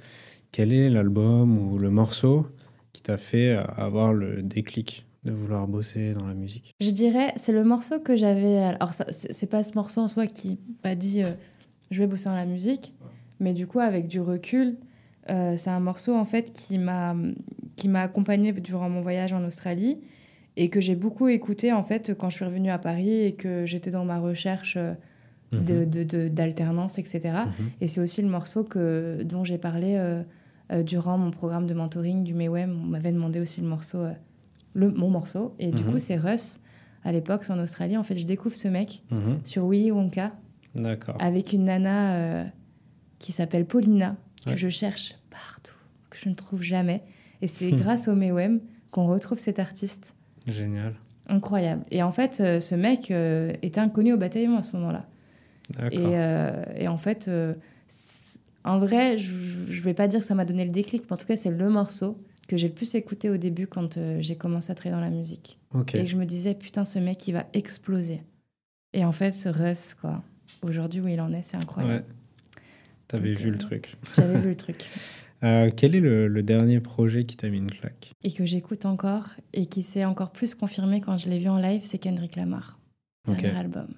quel 0.53 0.71
est 0.71 0.91
l'album 0.91 1.57
ou 1.57 1.79
le 1.79 1.89
morceau 1.89 2.47
qui 2.93 3.01
t'a 3.03 3.17
fait 3.17 3.53
avoir 3.53 4.13
le 4.13 4.43
déclic? 4.43 5.04
De 5.25 5.33
vouloir 5.33 5.67
bosser 5.67 6.13
dans 6.15 6.27
la 6.27 6.35
musique 6.35 6.75
Je 6.81 6.91
dirais, 6.91 7.33
c'est 7.37 7.53
le 7.53 7.65
morceau 7.65 7.99
que 8.01 8.17
j'avais. 8.17 8.59
Alors, 8.59 8.91
c'est 9.11 9.49
pas 9.51 9.63
ce 9.63 9.73
morceau 9.75 10.01
en 10.03 10.09
soi 10.09 10.27
qui 10.27 10.59
m'a 10.85 10.95
dit 10.95 11.23
euh, 11.23 11.31
je 11.91 12.01
vais 12.01 12.07
bosser 12.07 12.27
dans 12.27 12.35
la 12.37 12.47
musique, 12.47 12.93
mais 13.41 13.55
du 13.55 13.67
coup, 13.67 13.81
avec 13.81 14.07
du 14.09 14.21
recul, 14.21 14.77
euh, 15.31 15.57
c'est 15.57 15.71
un 15.71 15.81
morceau 15.81 16.15
en 16.15 16.25
fait 16.25 16.53
qui 16.53 16.79
m'a 16.79 17.17
qui 17.77 17.89
m'a 17.89 18.03
accompagné 18.03 18.53
durant 18.53 18.89
mon 18.89 19.01
voyage 19.01 19.33
en 19.33 19.43
Australie 19.45 19.99
et 20.57 20.69
que 20.69 20.81
j'ai 20.81 20.95
beaucoup 20.95 21.27
écouté 21.29 21.73
en 21.73 21.83
fait 21.83 22.15
quand 22.17 22.31
je 22.31 22.37
suis 22.37 22.45
revenue 22.45 22.71
à 22.71 22.79
Paris 22.79 23.11
et 23.23 23.33
que 23.33 23.67
j'étais 23.67 23.91
dans 23.91 24.05
ma 24.05 24.19
recherche 24.21 24.77
euh, 24.77 24.93
de- 25.53 25.85
Mhm. 25.85 25.91
de- 25.91 26.05
de- 26.05 26.29
d'alternance, 26.29 26.99
etc. 26.99 27.21
Mhm. 27.25 27.71
Et 27.81 27.87
c'est 27.87 28.01
aussi 28.01 28.23
le 28.23 28.29
morceau 28.29 28.63
que, 28.65 29.23
dont 29.25 29.43
j'ai 29.45 29.59
parlé 29.59 29.95
euh, 29.97 30.23
euh, 30.73 30.83
durant 30.83 31.17
mon 31.19 31.31
programme 31.31 31.67
de 31.67 31.75
mentoring 31.75 32.23
du 32.25 32.35
MEWEM. 32.35 32.71
On 32.83 32.87
m'avait 32.87 33.13
demandé 33.13 33.41
aussi 33.41 33.61
le 33.61 33.67
morceau, 33.69 33.99
euh, 33.99 34.13
le, 34.75 34.91
mon 34.91 35.09
morceau. 35.11 35.55
Et 35.59 35.71
du 35.71 35.83
Mhm. 35.85 35.93
coup, 35.93 35.99
c'est 35.99 36.17
Russ. 36.17 36.61
À 37.05 37.13
l'époque, 37.13 37.45
c'est 37.45 37.53
en 37.53 37.59
Australie. 37.59 37.97
En 37.97 38.03
fait, 38.03 38.15
je 38.15 38.25
découvre 38.27 38.55
ce 38.57 38.69
mec 38.69 39.03
Mhm. 39.11 39.39
sur 39.45 39.67
Willy 39.69 39.91
Wonka 39.91 40.33
D'accord. 40.75 41.17
avec 41.21 41.53
une 41.53 41.65
nana 41.65 42.15
euh, 42.17 42.45
qui 43.19 43.33
s'appelle 43.33 43.65
Paulina, 43.67 44.17
que 44.45 44.51
Ouais. 44.51 44.57
je 44.57 44.69
cherche 44.69 45.15
partout, 45.31 45.75
que 46.11 46.17
je 46.19 46.29
ne 46.29 46.35
trouve 46.35 46.63
jamais. 46.63 47.03
Et 47.43 47.47
c'est 47.47 47.71
grâce 47.73 48.09
au 48.09 48.15
MEWEM 48.15 48.61
qu'on 48.91 49.07
retrouve 49.07 49.39
cet 49.39 49.59
artiste. 49.59 50.15
Génial. 50.47 50.95
Incroyable. 51.29 51.85
Et 51.91 52.03
en 52.03 52.11
fait, 52.13 52.41
euh, 52.41 52.61
ce 52.61 52.75
mec 52.75 53.11
euh, 53.11 53.53
était 53.63 53.81
inconnu 53.81 54.13
au 54.13 54.17
bataillon 54.19 54.57
à 54.59 54.63
ce 54.63 54.77
moment-là. 54.77 55.07
D'accord. 55.71 55.93
Et, 55.93 55.99
euh, 56.19 56.63
et 56.77 56.89
en 56.89 56.99
fait, 56.99 57.29
euh, 57.29 57.55
en 58.65 58.79
vrai, 58.79 59.17
je 59.19 59.33
ne 59.33 59.81
vais 59.83 59.95
pas 59.95 60.07
dire 60.09 60.21
que 60.21 60.27
ça 60.27 60.35
m'a 60.35 60.45
donné 60.45 60.65
le 60.65 60.71
déclic, 60.71 61.05
mais 61.09 61.13
en 61.15 61.17
tout 61.17 61.27
cas, 61.27 61.37
c'est 61.37 61.51
le 61.51 61.69
morceau 61.71 62.19
que 62.47 62.57
j'ai 62.57 62.69
le 62.69 62.75
plus 62.75 62.95
écouté 62.95 63.31
au 63.31 63.37
début 63.37 63.67
quand 63.67 63.97
euh, 63.97 64.19
j'ai 64.21 64.37
commencé 64.37 64.71
à 64.71 64.75
travailler 64.75 65.01
dans 65.01 65.09
la 65.09 65.15
musique. 65.15 65.59
Ok. 65.73 65.95
Et 65.95 66.05
que 66.05 66.11
je 66.11 66.17
me 66.17 66.25
disais, 66.25 66.55
putain, 66.55 66.85
ce 66.85 66.99
mec, 66.99 67.27
il 67.29 67.33
va 67.33 67.47
exploser. 67.53 68.23
Et 68.93 69.05
en 69.05 69.13
fait, 69.13 69.33
ce 69.33 69.49
Russ, 69.49 69.95
quoi. 69.95 70.23
Aujourd'hui, 70.63 71.01
où 71.01 71.09
il 71.09 71.21
en 71.21 71.33
est, 71.33 71.43
c'est 71.43 71.57
incroyable. 71.57 72.05
Ouais. 72.07 72.63
T'avais 73.09 73.35
vu 73.35 73.51
le 73.51 73.57
euh, 73.57 73.59
truc. 73.59 73.97
J'avais 74.17 74.39
vu 74.39 74.49
le 74.49 74.57
truc. 74.57 74.85
Euh, 75.43 75.71
quel 75.77 75.95
est 75.95 76.01
le, 76.01 76.27
le 76.27 76.43
dernier 76.43 76.81
projet 76.81 77.25
qui 77.25 77.37
t'a 77.37 77.49
mis 77.51 77.59
une 77.59 77.71
claque? 77.71 78.13
Et 78.23 78.33
que 78.33 78.47
j'écoute 78.47 78.87
encore, 78.87 79.31
et 79.53 79.67
qui 79.67 79.83
s'est 79.83 80.05
encore 80.05 80.31
plus 80.31 80.55
confirmé 80.55 81.01
quand 81.01 81.19
je 81.19 81.29
l'ai 81.29 81.39
vu 81.39 81.49
en 81.49 81.59
live, 81.59 81.83
c'est 81.85 81.99
Kendrick 81.99 82.37
Lamar. 82.37 82.79
Dernier 83.27 83.57
album. 83.57 83.89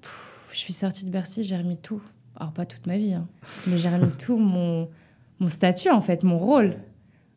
Pff, 0.00 0.48
je 0.52 0.58
suis 0.58 0.72
sortie 0.72 1.04
de 1.04 1.10
Bercy, 1.10 1.44
j'ai 1.44 1.56
remis 1.56 1.76
tout. 1.76 2.02
Alors, 2.36 2.52
pas 2.52 2.64
toute 2.64 2.86
ma 2.86 2.96
vie, 2.96 3.12
hein, 3.12 3.28
mais 3.66 3.78
j'ai 3.78 3.88
remis 3.88 4.10
tout 4.18 4.38
mon, 4.38 4.88
mon 5.40 5.48
statut, 5.48 5.90
en 5.90 6.00
fait, 6.00 6.22
mon 6.22 6.38
rôle 6.38 6.76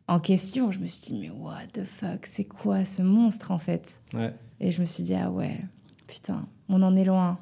en 0.08 0.18
question. 0.20 0.70
Je 0.70 0.78
me 0.80 0.86
suis 0.86 1.00
dit, 1.14 1.20
mais 1.20 1.30
what 1.30 1.66
the 1.72 1.84
fuck, 1.84 2.26
c'est 2.26 2.44
quoi 2.44 2.84
ce 2.84 3.02
monstre, 3.02 3.50
en 3.50 3.58
fait 3.58 4.00
Ouais. 4.14 4.32
Et 4.60 4.72
je 4.72 4.80
me 4.80 4.86
suis 4.86 5.02
dit, 5.04 5.14
ah 5.14 5.30
ouais, 5.30 5.56
putain, 6.06 6.46
on 6.68 6.82
en 6.82 6.96
est 6.96 7.04
loin. 7.04 7.38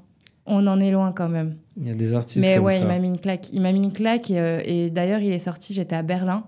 On 0.48 0.66
en 0.66 0.78
est 0.78 0.90
loin 0.90 1.12
quand 1.12 1.28
même. 1.28 1.56
Il 1.76 1.86
y 1.86 1.90
a 1.90 1.94
des 1.94 2.14
artistes 2.14 2.44
Mais 2.46 2.56
comme 2.56 2.66
ouais, 2.66 2.74
ça. 2.74 2.78
il 2.80 2.86
m'a 2.86 2.98
mis 2.98 3.08
une 3.08 3.18
claque. 3.18 3.52
Il 3.52 3.60
m'a 3.62 3.72
mis 3.72 3.82
une 3.82 3.92
claque 3.92 4.30
et, 4.30 4.38
euh, 4.38 4.60
et 4.64 4.90
d'ailleurs, 4.90 5.20
il 5.20 5.32
est 5.32 5.38
sorti, 5.40 5.72
j'étais 5.74 5.96
à 5.96 6.02
Berlin 6.02 6.44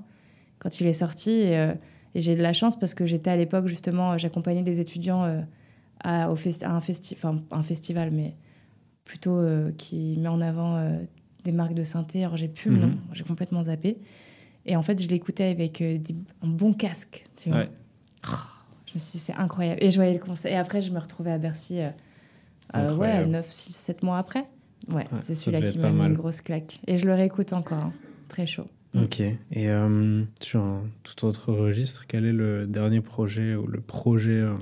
quand 0.61 0.81
il 0.81 0.87
est 0.87 0.93
sorti 0.93 1.31
et, 1.31 1.57
euh, 1.59 1.73
et 2.15 2.21
j'ai 2.21 2.37
de 2.37 2.43
la 2.43 2.53
chance 2.53 2.79
parce 2.79 2.95
que 2.95 3.07
j'étais 3.07 3.31
à 3.31 3.37
l'époque 3.37 3.67
justement, 3.67 4.17
j'accompagnais 4.19 4.63
des 4.63 4.79
étudiants 4.81 5.25
euh, 5.25 5.41
à, 6.05 6.31
au 6.31 6.37
festi- 6.37 6.65
à 6.65 6.73
un, 6.73 6.81
festi 6.81 7.15
enfin, 7.17 7.37
un 7.51 7.63
festival, 7.65 8.11
mais 8.13 8.37
plutôt 9.05 9.41
qui 9.79 10.17
met 10.19 10.29
en 10.29 10.41
avant 10.41 10.81
des 11.45 11.53
marques 11.53 11.75
de 11.75 11.83
synthé. 11.83 12.25
Alors 12.25 12.37
j'ai 12.37 12.49
plus 12.49 12.71
le 12.71 12.77
Mhm. 12.77 12.83
nom, 12.83 12.97
j'ai 13.13 13.25
complètement 13.25 13.63
zappé. 13.65 13.99
Et 14.69 14.77
en 14.77 14.83
fait, 14.83 15.03
je 15.03 15.09
l'écoutais 15.09 15.45
avec 15.51 15.81
euh, 15.81 15.99
des- 15.99 16.15
un 16.43 16.49
bon 16.49 16.73
casque, 16.73 17.27
tu 17.43 17.49
vois. 17.49 17.59
Ouais. 17.59 17.71
Oh, 18.27 18.35
je 18.87 18.95
me 18.95 18.99
suis 19.01 19.13
dit, 19.13 19.19
c'est 19.19 19.35
incroyable. 19.35 19.83
Et 19.83 19.91
je 19.91 19.97
voyais 19.97 20.13
le 20.13 20.19
concert. 20.21 20.53
Et 20.53 20.57
après, 20.57 20.83
je 20.83 20.91
me 20.91 20.99
retrouvais 20.99 21.33
à 21.33 21.39
Bercy, 21.39 21.81
euh, 21.81 21.89
euh, 22.77 22.81
ouais, 22.81 22.93
Incroyable. 22.93 23.31
9, 23.31 23.51
6, 23.51 23.73
7 23.75 24.03
mois 24.03 24.19
après. 24.19 24.45
Ouais, 24.93 25.07
c'est 25.17 25.35
celui-là 25.35 25.61
qui 25.73 25.79
m'a 25.79 25.91
mis 25.91 25.99
une 26.07 26.15
grosse 26.15 26.41
claque. 26.41 26.81
Et 26.87 26.99
je 26.99 27.07
le 27.07 27.15
réécoute 27.15 27.53
encore. 27.53 27.79
hein. 27.83 27.93
Très 28.29 28.47
chaud. 28.47 28.67
Ok. 28.95 29.21
Et 29.21 29.37
euh, 29.71 30.23
sur 30.41 30.61
un 30.63 30.83
tout 31.03 31.25
autre 31.27 31.53
registre, 31.53 32.07
quel 32.07 32.25
est 32.25 32.33
le 32.33 32.67
dernier 32.67 33.01
projet 33.01 33.55
ou 33.55 33.67
le 33.67 33.81
projet 33.81 34.33
euh, 34.41 34.55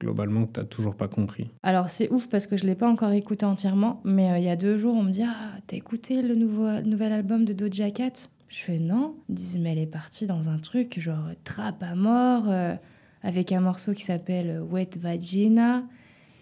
globalement 0.00 0.46
que 0.46 0.52
tu 0.52 0.60
n'as 0.60 0.66
toujours 0.66 0.94
pas 0.96 1.08
compris? 1.08 1.50
Alors, 1.62 1.88
c'est 1.88 2.10
ouf 2.10 2.28
parce 2.28 2.46
que 2.46 2.56
je 2.56 2.64
ne 2.64 2.70
l'ai 2.70 2.74
pas 2.76 2.88
encore 2.90 3.12
écouté 3.12 3.46
entièrement. 3.46 4.00
Mais 4.04 4.30
euh, 4.32 4.38
il 4.38 4.44
y 4.44 4.48
a 4.48 4.56
deux 4.56 4.76
jours, 4.76 4.94
on 4.96 5.02
me 5.02 5.10
dit 5.10 5.22
Ah, 5.24 5.52
t'as 5.66 5.76
écouté 5.76 6.22
le 6.22 6.34
nouveau, 6.34 6.80
nouvel 6.82 7.12
album 7.12 7.44
de 7.44 7.52
Doja 7.52 7.90
Cat? 7.90 8.12
Je 8.50 8.56
fais 8.58 8.78
non. 8.78 9.14
Ils 9.28 9.34
disent 9.36 9.58
Mais 9.58 9.72
elle 9.72 9.78
est 9.78 9.86
partie 9.86 10.26
dans 10.26 10.50
un 10.50 10.58
truc 10.58 10.98
genre 11.00 11.24
trap 11.44 11.82
à 11.82 11.94
mort, 11.94 12.44
euh, 12.48 12.74
avec 13.22 13.52
un 13.52 13.60
morceau 13.60 13.92
qui 13.94 14.02
s'appelle 14.04 14.60
Wet 14.70 14.90
Vagina. 15.00 15.82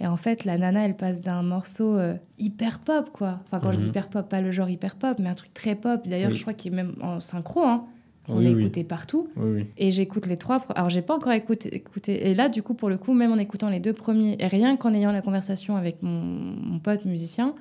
Et 0.01 0.07
en 0.07 0.17
fait, 0.17 0.45
la 0.45 0.57
nana, 0.59 0.85
elle 0.85 0.97
passe 0.97 1.21
d'un 1.23 1.43
morceau 1.43 1.97
euh, 1.99 2.15
hyper 2.39 2.79
pop, 2.81 3.11
quoi. 3.13 3.39
Enfin, 3.45 3.59
quand 3.61 3.73
je 3.73 3.77
dis 3.79 3.83
Mhm. 3.85 3.89
hyper 3.91 4.09
pop, 4.09 4.29
pas 4.29 4.41
le 4.41 4.53
genre 4.53 4.69
hyper 4.71 4.95
pop, 4.97 5.19
mais 5.19 5.29
un 5.29 5.35
truc 5.35 5.53
très 5.53 5.75
pop. 5.75 6.07
D'ailleurs, 6.09 6.31
Oui. 6.31 6.37
je 6.37 6.43
crois 6.43 6.55
qu'il 6.55 6.73
est 6.73 6.77
même 6.77 6.95
en 7.03 7.21
synchro, 7.21 7.63
hein. 7.65 7.85
On 8.31 8.39
Oui, 8.39 8.47
écouté 8.49 8.85
partout. 8.85 9.29
Oui. 9.37 9.67
Et 9.79 9.91
j'écoute 9.91 10.27
les 10.27 10.37
trois. 10.37 10.63
Alors, 10.77 10.91
j'ai 10.91 11.01
pas 11.03 11.15
encore 11.17 11.33
écouté, 11.33 11.75
écouté. 11.75 12.29
Et 12.29 12.35
là, 12.35 12.49
du 12.51 12.63
coup, 12.63 12.75
pour 12.75 12.91
le 12.91 12.99
coup, 12.99 13.15
même 13.15 13.33
en 13.33 13.39
écoutant 13.39 13.71
les 13.71 13.81
deux 13.81 13.95
premiers, 13.95 14.37
et 14.39 14.47
rien 14.47 14.77
qu'en 14.77 14.93
ayant 14.93 15.13
la 15.13 15.23
conversation 15.23 15.77
avec 15.77 16.03
mon, 16.03 16.21
mon 16.21 16.79
pote 16.79 17.07
musicien, 17.07 17.55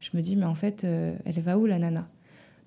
je 0.00 0.10
me 0.16 0.22
dis, 0.22 0.36
mais 0.36 0.46
en 0.46 0.54
fait, 0.54 0.84
euh, 0.84 1.14
elle 1.24 1.40
va 1.40 1.58
où 1.58 1.66
la 1.66 1.78
nana? 1.80 2.06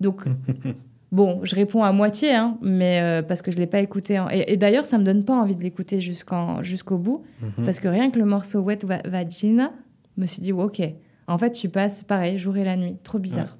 Donc, 0.00 0.24
bon, 1.12 1.40
je 1.44 1.54
réponds 1.54 1.82
à 1.82 1.92
moitié, 1.92 2.34
hein, 2.34 2.56
mais 2.62 3.00
euh, 3.02 3.22
parce 3.22 3.42
que 3.42 3.50
je 3.50 3.58
l'ai 3.58 3.66
pas 3.66 3.80
écouté. 3.80 4.22
Et, 4.32 4.52
et 4.52 4.56
d'ailleurs, 4.56 4.86
ça 4.86 4.98
me 4.98 5.04
donne 5.04 5.24
pas 5.24 5.34
envie 5.34 5.54
de 5.54 5.62
l'écouter 5.62 6.00
jusqu'au 6.00 6.96
bout, 6.98 7.24
Mhm. 7.42 7.64
parce 7.64 7.80
que 7.80 7.88
rien 7.88 8.10
que 8.10 8.18
le 8.18 8.24
morceau 8.24 8.60
Wet 8.60 8.78
Va- 8.84 9.02
Vagina, 9.04 9.72
je 10.16 10.22
me 10.22 10.26
suis 10.26 10.42
dit, 10.42 10.52
ok. 10.52 10.80
En 11.26 11.38
fait, 11.38 11.52
tu 11.52 11.68
passes 11.68 12.02
pareil, 12.02 12.38
jour 12.38 12.56
et 12.56 12.64
la 12.64 12.76
nuit. 12.76 12.96
Trop 13.04 13.18
bizarre. 13.18 13.56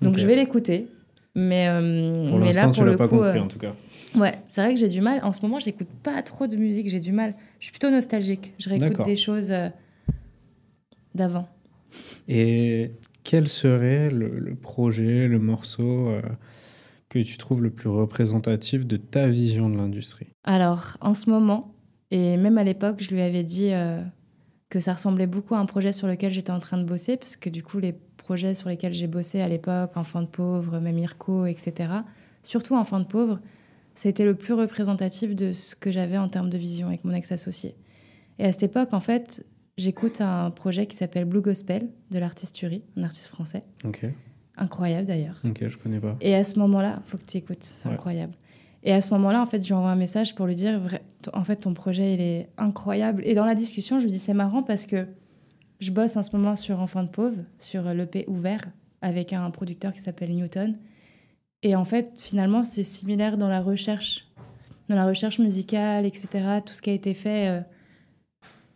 Donc, 0.00 0.18
je 0.18 0.26
vais 0.26 0.36
l'écouter. 0.36 0.88
Mais, 1.34 1.66
euh, 1.68 2.28
Pour 2.28 2.38
mais 2.40 2.52
là, 2.52 2.66
tu 2.68 2.74
pour 2.74 2.84
l'as 2.84 2.90
le 2.90 2.96
pas 2.98 3.08
coup, 3.08 3.16
compris 3.16 3.38
euh, 3.38 3.42
en 3.42 3.48
tout 3.48 3.58
cas. 3.58 3.72
Ouais, 4.14 4.34
c'est 4.46 4.60
vrai 4.60 4.74
que 4.74 4.78
j'ai 4.80 4.90
du 4.90 5.00
mal. 5.00 5.20
En 5.22 5.32
ce 5.32 5.40
moment, 5.40 5.58
j'écoute 5.60 5.88
pas 6.02 6.20
trop 6.20 6.46
de 6.46 6.56
musique, 6.58 6.90
j'ai 6.90 7.00
du 7.00 7.12
mal. 7.12 7.34
Je 7.58 7.64
suis 7.64 7.72
plutôt 7.72 7.88
nostalgique. 7.90 8.52
Je 8.58 8.68
réécoute 8.68 9.06
des 9.06 9.16
choses 9.16 9.50
euh, 9.50 9.68
d'avant. 11.14 11.48
Et 12.28 12.90
quel 13.24 13.48
serait 13.48 14.10
le, 14.10 14.38
le 14.38 14.54
projet, 14.54 15.28
le 15.28 15.38
morceau 15.38 16.08
que 17.12 17.18
tu 17.18 17.36
trouves 17.36 17.62
le 17.62 17.70
plus 17.70 17.90
représentatif 17.90 18.86
de 18.86 18.96
ta 18.96 19.28
vision 19.28 19.68
de 19.68 19.76
l'industrie 19.76 20.28
Alors, 20.44 20.96
en 21.02 21.12
ce 21.12 21.28
moment, 21.28 21.74
et 22.10 22.38
même 22.38 22.56
à 22.56 22.64
l'époque, 22.64 22.96
je 23.00 23.10
lui 23.10 23.20
avais 23.20 23.42
dit 23.42 23.68
euh, 23.72 24.00
que 24.70 24.80
ça 24.80 24.94
ressemblait 24.94 25.26
beaucoup 25.26 25.54
à 25.54 25.58
un 25.58 25.66
projet 25.66 25.92
sur 25.92 26.06
lequel 26.06 26.32
j'étais 26.32 26.52
en 26.52 26.58
train 26.58 26.78
de 26.78 26.84
bosser, 26.84 27.18
parce 27.18 27.36
que 27.36 27.50
du 27.50 27.62
coup, 27.62 27.78
les 27.80 27.92
projets 28.16 28.54
sur 28.54 28.70
lesquels 28.70 28.94
j'ai 28.94 29.08
bossé 29.08 29.42
à 29.42 29.48
l'époque, 29.48 29.94
Enfants 29.96 30.22
de 30.22 30.28
pauvres, 30.28 30.78
même 30.78 30.98
Irko, 30.98 31.44
etc., 31.44 31.92
surtout 32.42 32.76
Enfants 32.76 33.00
de 33.00 33.04
pauvres, 33.04 33.40
c'était 33.92 34.24
le 34.24 34.34
plus 34.34 34.54
représentatif 34.54 35.36
de 35.36 35.52
ce 35.52 35.76
que 35.76 35.92
j'avais 35.92 36.16
en 36.16 36.30
termes 36.30 36.48
de 36.48 36.56
vision 36.56 36.86
avec 36.86 37.04
mon 37.04 37.12
ex-associé. 37.12 37.76
Et 38.38 38.46
à 38.46 38.52
cette 38.52 38.62
époque, 38.62 38.94
en 38.94 39.00
fait, 39.00 39.44
j'écoute 39.76 40.22
un 40.22 40.50
projet 40.50 40.86
qui 40.86 40.96
s'appelle 40.96 41.26
Blue 41.26 41.42
Gospel 41.42 41.90
de 42.10 42.18
l'artiste 42.18 42.62
Uri, 42.62 42.82
un 42.96 43.02
artiste 43.02 43.26
français. 43.26 43.60
Incroyable 44.62 45.06
d'ailleurs. 45.06 45.40
ok, 45.44 45.66
je 45.68 45.76
connais 45.76 45.98
pas. 46.00 46.16
Et 46.20 46.34
à 46.34 46.44
ce 46.44 46.58
moment-là, 46.60 47.00
faut 47.04 47.18
que 47.18 47.24
tu 47.24 47.38
écoutes, 47.38 47.62
c'est 47.62 47.88
Ouais. 47.88 47.94
incroyable. 47.94 48.32
Et 48.84 48.92
à 48.92 49.00
ce 49.00 49.10
moment-là, 49.14 49.40
en 49.42 49.46
fait, 49.46 49.62
je 49.62 49.68
lui 49.68 49.74
envoie 49.74 49.90
un 49.90 49.96
message 49.96 50.34
pour 50.34 50.46
lui 50.46 50.56
dire, 50.56 50.80
en 51.32 51.44
fait, 51.44 51.56
ton 51.56 51.72
projet, 51.74 52.14
il 52.14 52.20
est 52.20 52.48
incroyable. 52.58 53.22
Et 53.24 53.34
dans 53.34 53.44
la 53.44 53.54
discussion, 53.54 53.98
je 54.00 54.04
lui 54.04 54.10
dis, 54.12 54.18
c'est 54.18 54.34
marrant 54.34 54.62
parce 54.62 54.86
que 54.86 55.06
je 55.80 55.90
bosse 55.92 56.16
en 56.16 56.22
ce 56.22 56.34
moment 56.36 56.56
sur 56.56 56.80
Enfants 56.80 57.04
de 57.04 57.08
pauvres, 57.08 57.42
sur 57.58 57.82
l'EP 57.94 58.24
ouvert, 58.28 58.60
avec 59.00 59.32
un 59.32 59.48
producteur 59.50 59.92
qui 59.92 60.00
s'appelle 60.00 60.34
Newton. 60.34 60.76
Et 61.62 61.76
en 61.76 61.84
fait, 61.84 62.10
finalement, 62.20 62.64
c'est 62.64 62.82
similaire 62.82 63.36
dans 63.38 63.48
la 63.48 63.60
recherche 63.60 64.26
dans 64.88 64.96
la 64.96 65.06
recherche 65.06 65.38
musicale, 65.38 66.04
etc., 66.04 66.28
tout 66.66 66.74
ce 66.74 66.82
qui 66.82 66.90
a 66.90 66.92
été 66.92 67.14
fait. 67.14 67.48
euh. 67.48 67.60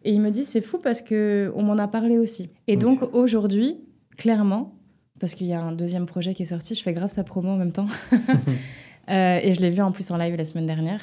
Et 0.05 0.13
il 0.13 0.21
me 0.21 0.31
dit, 0.31 0.45
c'est 0.45 0.61
fou 0.61 0.79
parce 0.79 1.03
que 1.03 1.53
on 1.57 1.65
m'en 1.65 1.77
a 1.79 1.89
parlé 1.89 2.17
aussi. 2.17 2.49
Et 2.69 2.77
donc 2.77 3.03
aujourd'hui, 3.13 3.81
clairement, 4.17 4.76
parce 5.21 5.35
qu'il 5.35 5.47
y 5.47 5.53
a 5.53 5.63
un 5.63 5.73
deuxième 5.73 6.07
projet 6.07 6.35
qui 6.35 6.43
est 6.43 6.47
sorti, 6.47 6.75
je 6.75 6.83
fais 6.83 6.93
grave 6.93 7.11
sa 7.11 7.25
promo 7.25 7.51
en 7.51 7.57
même 7.57 7.73
temps. 7.73 7.87
Euh, 9.09 9.39
et 9.41 9.55
je 9.55 9.61
l'ai 9.61 9.71
vu 9.71 9.83
en 9.83 9.93
plus 9.93 10.11
en 10.11 10.17
live 10.17 10.35
la 10.35 10.45
semaine 10.45 10.67
dernière. 10.67 11.01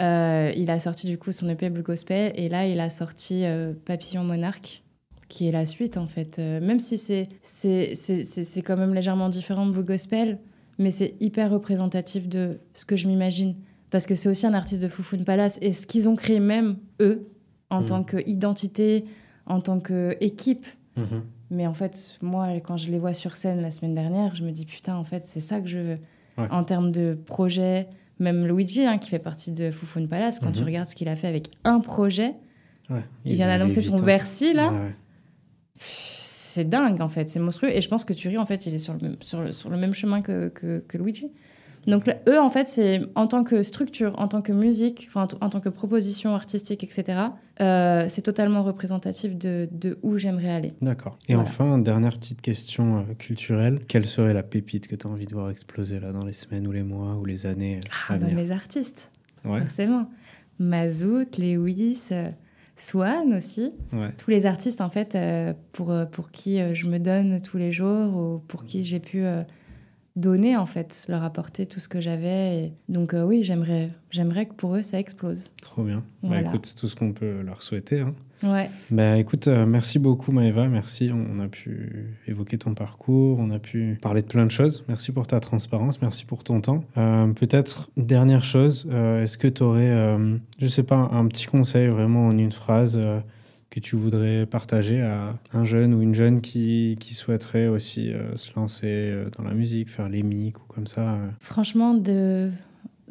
Euh, 0.00 0.50
il 0.56 0.70
a 0.70 0.80
sorti 0.80 1.06
du 1.06 1.18
coup 1.18 1.32
son 1.32 1.46
EP 1.50 1.68
Blue 1.68 1.82
Gospel 1.82 2.32
et 2.34 2.48
là 2.48 2.66
il 2.66 2.80
a 2.80 2.88
sorti 2.88 3.44
euh, 3.44 3.74
Papillon 3.84 4.24
Monarque 4.24 4.82
qui 5.28 5.46
est 5.46 5.52
la 5.52 5.66
suite 5.66 5.98
en 5.98 6.06
fait. 6.06 6.38
Même 6.38 6.80
si 6.80 6.96
c'est 6.96 7.24
c'est 7.42 8.62
quand 8.64 8.78
même 8.78 8.94
légèrement 8.94 9.28
différent 9.28 9.66
de 9.66 9.72
Blue 9.72 9.84
Gospel, 9.84 10.38
mais 10.78 10.90
c'est 10.90 11.14
hyper 11.20 11.50
représentatif 11.50 12.26
de 12.26 12.58
ce 12.72 12.86
que 12.86 12.96
je 12.96 13.06
m'imagine. 13.06 13.54
Parce 13.90 14.06
que 14.06 14.14
c'est 14.14 14.30
aussi 14.30 14.46
un 14.46 14.54
artiste 14.54 14.82
de 14.82 14.88
Foufoune 14.88 15.24
Palace 15.24 15.58
et 15.60 15.72
ce 15.72 15.86
qu'ils 15.86 16.08
ont 16.08 16.16
créé 16.16 16.40
même 16.40 16.78
eux 17.02 17.28
en 17.68 17.80
Mhm. 17.80 17.86
tant 17.86 18.02
qu'identité, 18.02 19.04
en 19.44 19.60
tant 19.60 19.78
qu'équipe. 19.80 20.64
Mhm. 20.96 21.22
Mais 21.50 21.66
en 21.66 21.72
fait, 21.74 22.18
moi, 22.22 22.48
quand 22.64 22.76
je 22.76 22.90
les 22.90 22.98
vois 22.98 23.14
sur 23.14 23.36
scène 23.36 23.60
la 23.60 23.70
semaine 23.70 23.94
dernière, 23.94 24.34
je 24.34 24.42
me 24.42 24.50
dis 24.50 24.66
putain, 24.66 24.96
en 24.96 25.04
fait, 25.04 25.26
c'est 25.26 25.40
ça 25.40 25.60
que 25.60 25.68
je 25.68 25.78
veux. 25.78 25.94
Ouais. 26.38 26.48
En 26.50 26.64
termes 26.64 26.90
de 26.92 27.16
projet, 27.26 27.86
même 28.18 28.46
Luigi, 28.46 28.84
hein, 28.84 28.98
qui 28.98 29.10
fait 29.10 29.18
partie 29.18 29.52
de 29.52 29.70
Foufoune 29.70 30.08
Palace, 30.08 30.40
quand 30.40 30.52
tu 30.52 30.60
Mhm. 30.60 30.66
regardes 30.66 30.88
ce 30.88 30.94
qu'il 30.96 31.08
a 31.08 31.16
fait 31.16 31.28
avec 31.28 31.50
un 31.64 31.80
projet, 31.80 32.34
Ouais, 32.90 33.00
il, 33.24 33.34
vient 33.34 33.46
d'annoncer 33.46 33.80
son. 33.80 33.96
Bercy, 33.96 34.52
là. 34.52 34.70
Ouais. 34.72 34.94
C'est 35.76 36.64
dingue, 36.68 37.00
en 37.00 37.08
fait, 37.08 37.28
c'est 37.28 37.38
monstrueux. 37.40 37.70
Et 37.70 37.82
je 37.82 37.88
pense 37.88 38.04
que 38.04 38.12
Turi, 38.12 38.38
en 38.38 38.46
fait, 38.46 38.66
il 38.66 38.74
est 38.74 38.78
sur 38.78 38.94
le 38.94 39.00
même, 39.00 39.16
sur 39.20 39.40
le, 39.42 39.52
sur 39.52 39.68
le 39.70 39.76
même 39.76 39.92
chemin 39.94 40.22
que, 40.22 40.48
que, 40.48 40.82
que 40.86 40.96
Luigi. 40.98 41.30
Donc, 41.86 42.08
eux, 42.28 42.40
en 42.40 42.50
fait, 42.50 42.66
c'est 42.66 43.02
en 43.14 43.26
tant 43.28 43.44
que 43.44 43.62
structure, 43.62 44.12
en 44.18 44.26
tant 44.28 44.42
que 44.42 44.52
musique, 44.52 45.08
en, 45.14 45.22
en 45.40 45.48
tant 45.50 45.60
que 45.60 45.68
proposition 45.68 46.34
artistique, 46.34 46.82
etc., 46.82 47.20
euh, 47.60 48.06
c'est 48.08 48.22
totalement 48.22 48.62
représentatif 48.64 49.36
de, 49.36 49.68
de 49.70 49.96
où 50.02 50.16
j'aimerais 50.18 50.50
aller. 50.50 50.72
D'accord. 50.82 51.16
Et 51.28 51.34
Voilà. 51.34 51.48
enfin, 51.48 51.78
dernière 51.78 52.14
petite 52.18 52.40
question 52.42 52.98
euh, 52.98 53.14
culturelle. 53.14 53.78
Quelle 53.86 54.04
serait 54.06 54.34
la 54.34 54.42
pépite 54.42 54.88
que 54.88 54.96
tu 54.96 55.06
as 55.06 55.10
envie 55.10 55.26
de 55.26 55.32
voir 55.34 55.48
exploser 55.50 56.00
là 56.00 56.12
dans 56.12 56.24
les 56.24 56.32
semaines 56.32 56.66
ou 56.66 56.72
les 56.72 56.82
mois 56.82 57.14
ou 57.14 57.24
les 57.24 57.46
années 57.46 57.76
euh, 57.76 57.88
Ah, 58.08 58.14
à 58.14 58.18
bah, 58.18 58.26
venir 58.26 58.42
mes 58.44 58.50
artistes. 58.50 59.10
Ouais, 59.44 59.60
forcément. 59.60 60.10
Mazout, 60.58 61.38
Lewis, 61.38 62.08
euh, 62.12 62.28
Swan 62.76 63.32
aussi. 63.34 63.70
ouais. 63.92 64.10
Tous 64.18 64.30
les 64.30 64.44
artistes, 64.46 64.80
en 64.80 64.88
fait, 64.88 65.14
euh, 65.14 65.52
pour, 65.72 65.94
pour 66.10 66.30
qui 66.30 66.60
euh, 66.60 66.74
je 66.74 66.86
me 66.88 66.98
donne 66.98 67.40
tous 67.40 67.58
les 67.58 67.72
jours 67.72 68.14
ou 68.16 68.38
pour 68.48 68.64
qui 68.64 68.84
j'ai 68.84 69.00
pu 69.00 69.24
euh, 69.24 69.40
donner, 70.16 70.56
en 70.56 70.66
fait, 70.66 71.04
leur 71.08 71.22
apporter 71.22 71.66
tout 71.66 71.78
ce 71.80 71.88
que 71.88 72.00
j'avais. 72.00 72.64
Et 72.64 72.72
Donc 72.88 73.14
euh, 73.14 73.22
oui, 73.24 73.44
j'aimerais, 73.44 73.90
j'aimerais 74.10 74.46
que 74.46 74.54
pour 74.54 74.74
eux, 74.76 74.82
ça 74.82 74.98
explose. 74.98 75.50
Trop 75.62 75.82
bien. 75.84 75.98
Bah, 76.22 76.28
Voilà. 76.28 76.48
écoute, 76.48 76.66
c'est 76.66 76.74
tout 76.76 76.88
ce 76.88 76.96
qu'on 76.96 77.12
peut 77.12 77.42
leur 77.42 77.62
souhaiter. 77.62 78.00
hein. 78.00 78.14
Ouais, 78.42 78.68
Bah 78.90 79.16
écoute, 79.16 79.48
euh, 79.48 79.64
merci 79.64 79.98
beaucoup 79.98 80.30
Maëva, 80.30 80.68
merci. 80.68 81.10
On 81.10 81.40
a 81.40 81.48
pu 81.48 82.18
évoquer 82.26 82.58
ton 82.58 82.74
parcours, 82.74 83.38
on 83.38 83.50
a 83.50 83.58
pu 83.58 83.98
parler 84.02 84.20
de 84.20 84.26
plein 84.26 84.44
de 84.44 84.50
choses. 84.50 84.84
Merci 84.88 85.10
pour 85.10 85.26
ta 85.26 85.40
transparence, 85.40 86.02
merci 86.02 86.26
pour 86.26 86.44
ton 86.44 86.60
temps. 86.60 86.84
Euh, 86.98 87.28
Peut-être 87.28 87.88
dernière 87.96 88.44
chose, 88.44 88.86
est-ce 88.92 89.38
que 89.38 89.48
tu 89.48 89.62
aurais, 89.62 90.18
je 90.58 90.66
sais 90.66 90.82
pas, 90.82 90.96
un 91.12 91.26
petit 91.28 91.46
conseil 91.46 91.88
vraiment 91.88 92.26
en 92.26 92.36
une 92.36 92.52
phrase 92.52 93.00
que 93.76 93.80
tu 93.80 93.96
voudrais 93.96 94.46
partager 94.46 95.02
à 95.02 95.38
un 95.52 95.64
jeune 95.66 95.92
ou 95.92 96.00
une 96.00 96.14
jeune 96.14 96.40
qui, 96.40 96.96
qui 96.98 97.12
souhaiterait 97.12 97.68
aussi 97.68 98.10
euh, 98.10 98.34
se 98.36 98.50
lancer 98.56 98.86
euh, 98.86 99.28
dans 99.36 99.44
la 99.44 99.52
musique, 99.52 99.90
faire 99.90 100.08
les 100.08 100.22
mics 100.22 100.58
ou 100.58 100.64
comme 100.66 100.86
ça 100.86 101.14
euh. 101.14 101.28
franchement, 101.40 101.92
de 101.92 102.50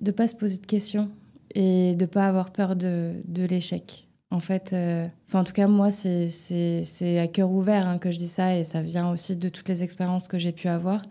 ne 0.01 0.11
pas 0.11 0.28
se 0.28 0.36
poser 0.36 0.57
de 0.57 0.66
questions 0.66 1.11
et 1.53 1.93
de 1.95 2.05
pas 2.07 2.28
avoir 2.28 2.51
peur 2.51 2.76
de, 2.76 3.13
de 3.26 3.45
l'échec. 3.45 4.07
En 4.32 4.39
fait, 4.39 4.72
euh, 4.74 5.05
en 5.34 5.43
tout 5.43 5.53
cas, 5.53 5.68
moi, 5.68 5.91
c'est 5.91 7.20
à 7.20 7.28
cœur 7.28 7.51
ouvert 7.51 7.88
hein, 7.88 7.99
que 7.99 8.11
je 8.11 8.18
dis 8.18 8.28
ça 8.28 8.57
et 8.57 8.63
ça 8.63 8.82
vient 8.82 9.11
aussi 9.11 9.36
de 9.36 9.49
toutes 9.49 9.70
les 9.70 9.84
expériences 9.84 10.28
que 10.28 10.39
j'ai 10.39 10.51
pu 10.51 10.68
avoir. 10.68 11.05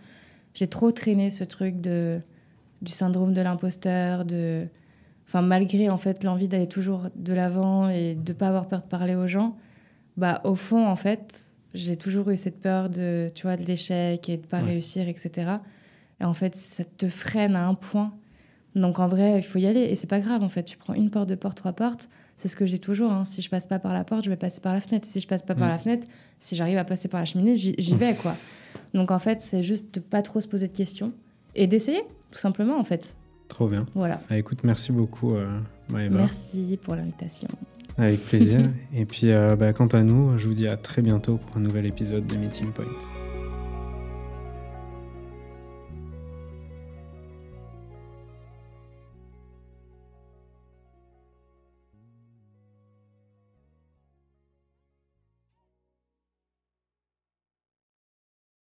J'ai 0.55 0.67
trop 0.67 0.91
traîné 0.91 1.31
ce 1.31 1.45
truc 1.45 1.81
de, 1.81 2.21
du 2.83 2.91
syndrome 2.91 3.33
de 3.33 3.41
l'imposteur, 3.41 4.25
de, 4.25 4.59
enfin, 5.27 5.43
malgré 5.43 5.89
en 5.91 5.99
fait 5.99 6.25
l'envie 6.25 6.49
d'aller 6.49 6.67
toujours 6.69 7.09
de 7.17 7.33
l'avant 7.33 7.89
et 7.89 8.15
de 8.15 8.33
pas 8.33 8.49
avoir 8.49 8.67
peur 8.69 8.83
de 8.83 8.87
parler 8.89 9.15
aux 9.15 9.27
gens, 9.27 9.57
bah, 10.17 10.41
au 10.45 10.55
fond, 10.55 10.87
en 10.87 10.97
fait, 10.97 11.47
j'ai 11.75 11.97
toujours 11.97 12.31
eu 12.31 12.37
cette 12.37 12.61
peur 12.61 12.89
de, 12.89 13.31
tu 13.35 13.43
vois, 13.43 13.57
de 13.57 13.65
l'échec 13.65 14.29
et 14.29 14.37
de 14.37 14.47
pas 14.47 14.61
Ouais. 14.61 14.71
réussir, 14.71 15.09
etc. 15.09 15.51
Et 16.21 16.25
en 16.25 16.35
fait, 16.35 16.55
ça 16.55 16.85
te 16.85 17.09
freine 17.09 17.57
à 17.57 17.67
un 17.67 17.75
point. 17.75 18.13
Donc 18.77 18.99
en 18.99 19.07
vrai, 19.07 19.39
il 19.39 19.43
faut 19.45 19.59
y 19.59 19.67
aller 19.67 19.83
et 19.83 19.95
c'est 19.95 20.09
pas 20.09 20.19
grave 20.21 20.43
en 20.43 20.49
fait. 20.49 20.65
Tu 20.65 20.77
prends 20.77 20.95
une 20.95 21.09
porte, 21.11 21.29
deux 21.29 21.37
portes, 21.37 21.57
trois 21.57 21.73
portes. 21.73 22.09
C'est 22.37 22.49
ce 22.49 22.57
que 22.57 22.65
dis 22.65 22.81
toujours. 22.81 23.13
hein. 23.13 23.25
Si 23.25 23.41
je 23.41 23.49
passe 23.49 23.67
pas 23.67 23.79
par 23.79 23.93
la 23.93 24.03
porte, 24.03 24.25
je 24.25 24.31
vais 24.31 24.37
passer 24.37 24.61
par 24.61 24.73
la 24.73 24.81
fenêtre. 24.81 25.07
Si 25.07 25.21
je 25.21 25.29
passe 25.29 25.43
pas 25.43 25.55
par 25.55 25.69
Mm. 25.69 25.71
la 25.71 25.79
fenêtre, 25.79 26.07
si 26.41 26.57
j'arrive 26.57 26.79
à 26.79 26.85
passer 26.85 27.07
par 27.07 27.21
la 27.21 27.27
cheminée, 27.27 27.55
j'y 27.57 27.75
j'y 27.79 27.95
vais 27.95 28.15
quoi. 28.23 28.35
Donc 28.93 29.13
en 29.13 29.21
fait, 29.21 29.41
c'est 29.41 29.63
juste 29.63 29.95
de 29.95 30.01
pas 30.01 30.23
trop 30.23 30.41
se 30.41 30.49
poser 30.49 30.67
de 30.67 30.73
questions 30.77 31.13
et 31.55 31.69
d'essayer 31.69 32.03
tout 32.33 32.39
simplement 32.39 32.77
en 32.77 32.83
fait. 32.85 33.15
Trop 33.49 33.69
bien. 33.69 33.87
Voilà. 33.95 34.21
Ah, 34.31 34.39
écoute, 34.39 34.61
merci 34.65 34.93
beaucoup 34.93 35.35
euh, 35.35 35.47
Maëva. 35.91 36.17
Merci 36.19 36.79
pour 36.83 36.95
l'invitation. 36.95 37.49
Avec 37.99 38.25
plaisir. 38.25 38.71
Et 38.95 39.05
puis, 39.05 39.31
euh, 39.31 39.57
bah, 39.57 39.73
quant 39.73 39.87
à 39.87 40.03
nous, 40.03 40.37
je 40.39 40.49
vous 40.49 40.55
dis 40.55 40.67
à 40.67 40.77
très 40.77 41.03
bientôt 41.03 41.37
pour 41.37 41.57
un 41.57 41.61
nouvel 41.61 41.87
épisode 41.87 42.27
de 42.27 42.37
Meeting 42.37 42.73
Point. 42.73 42.87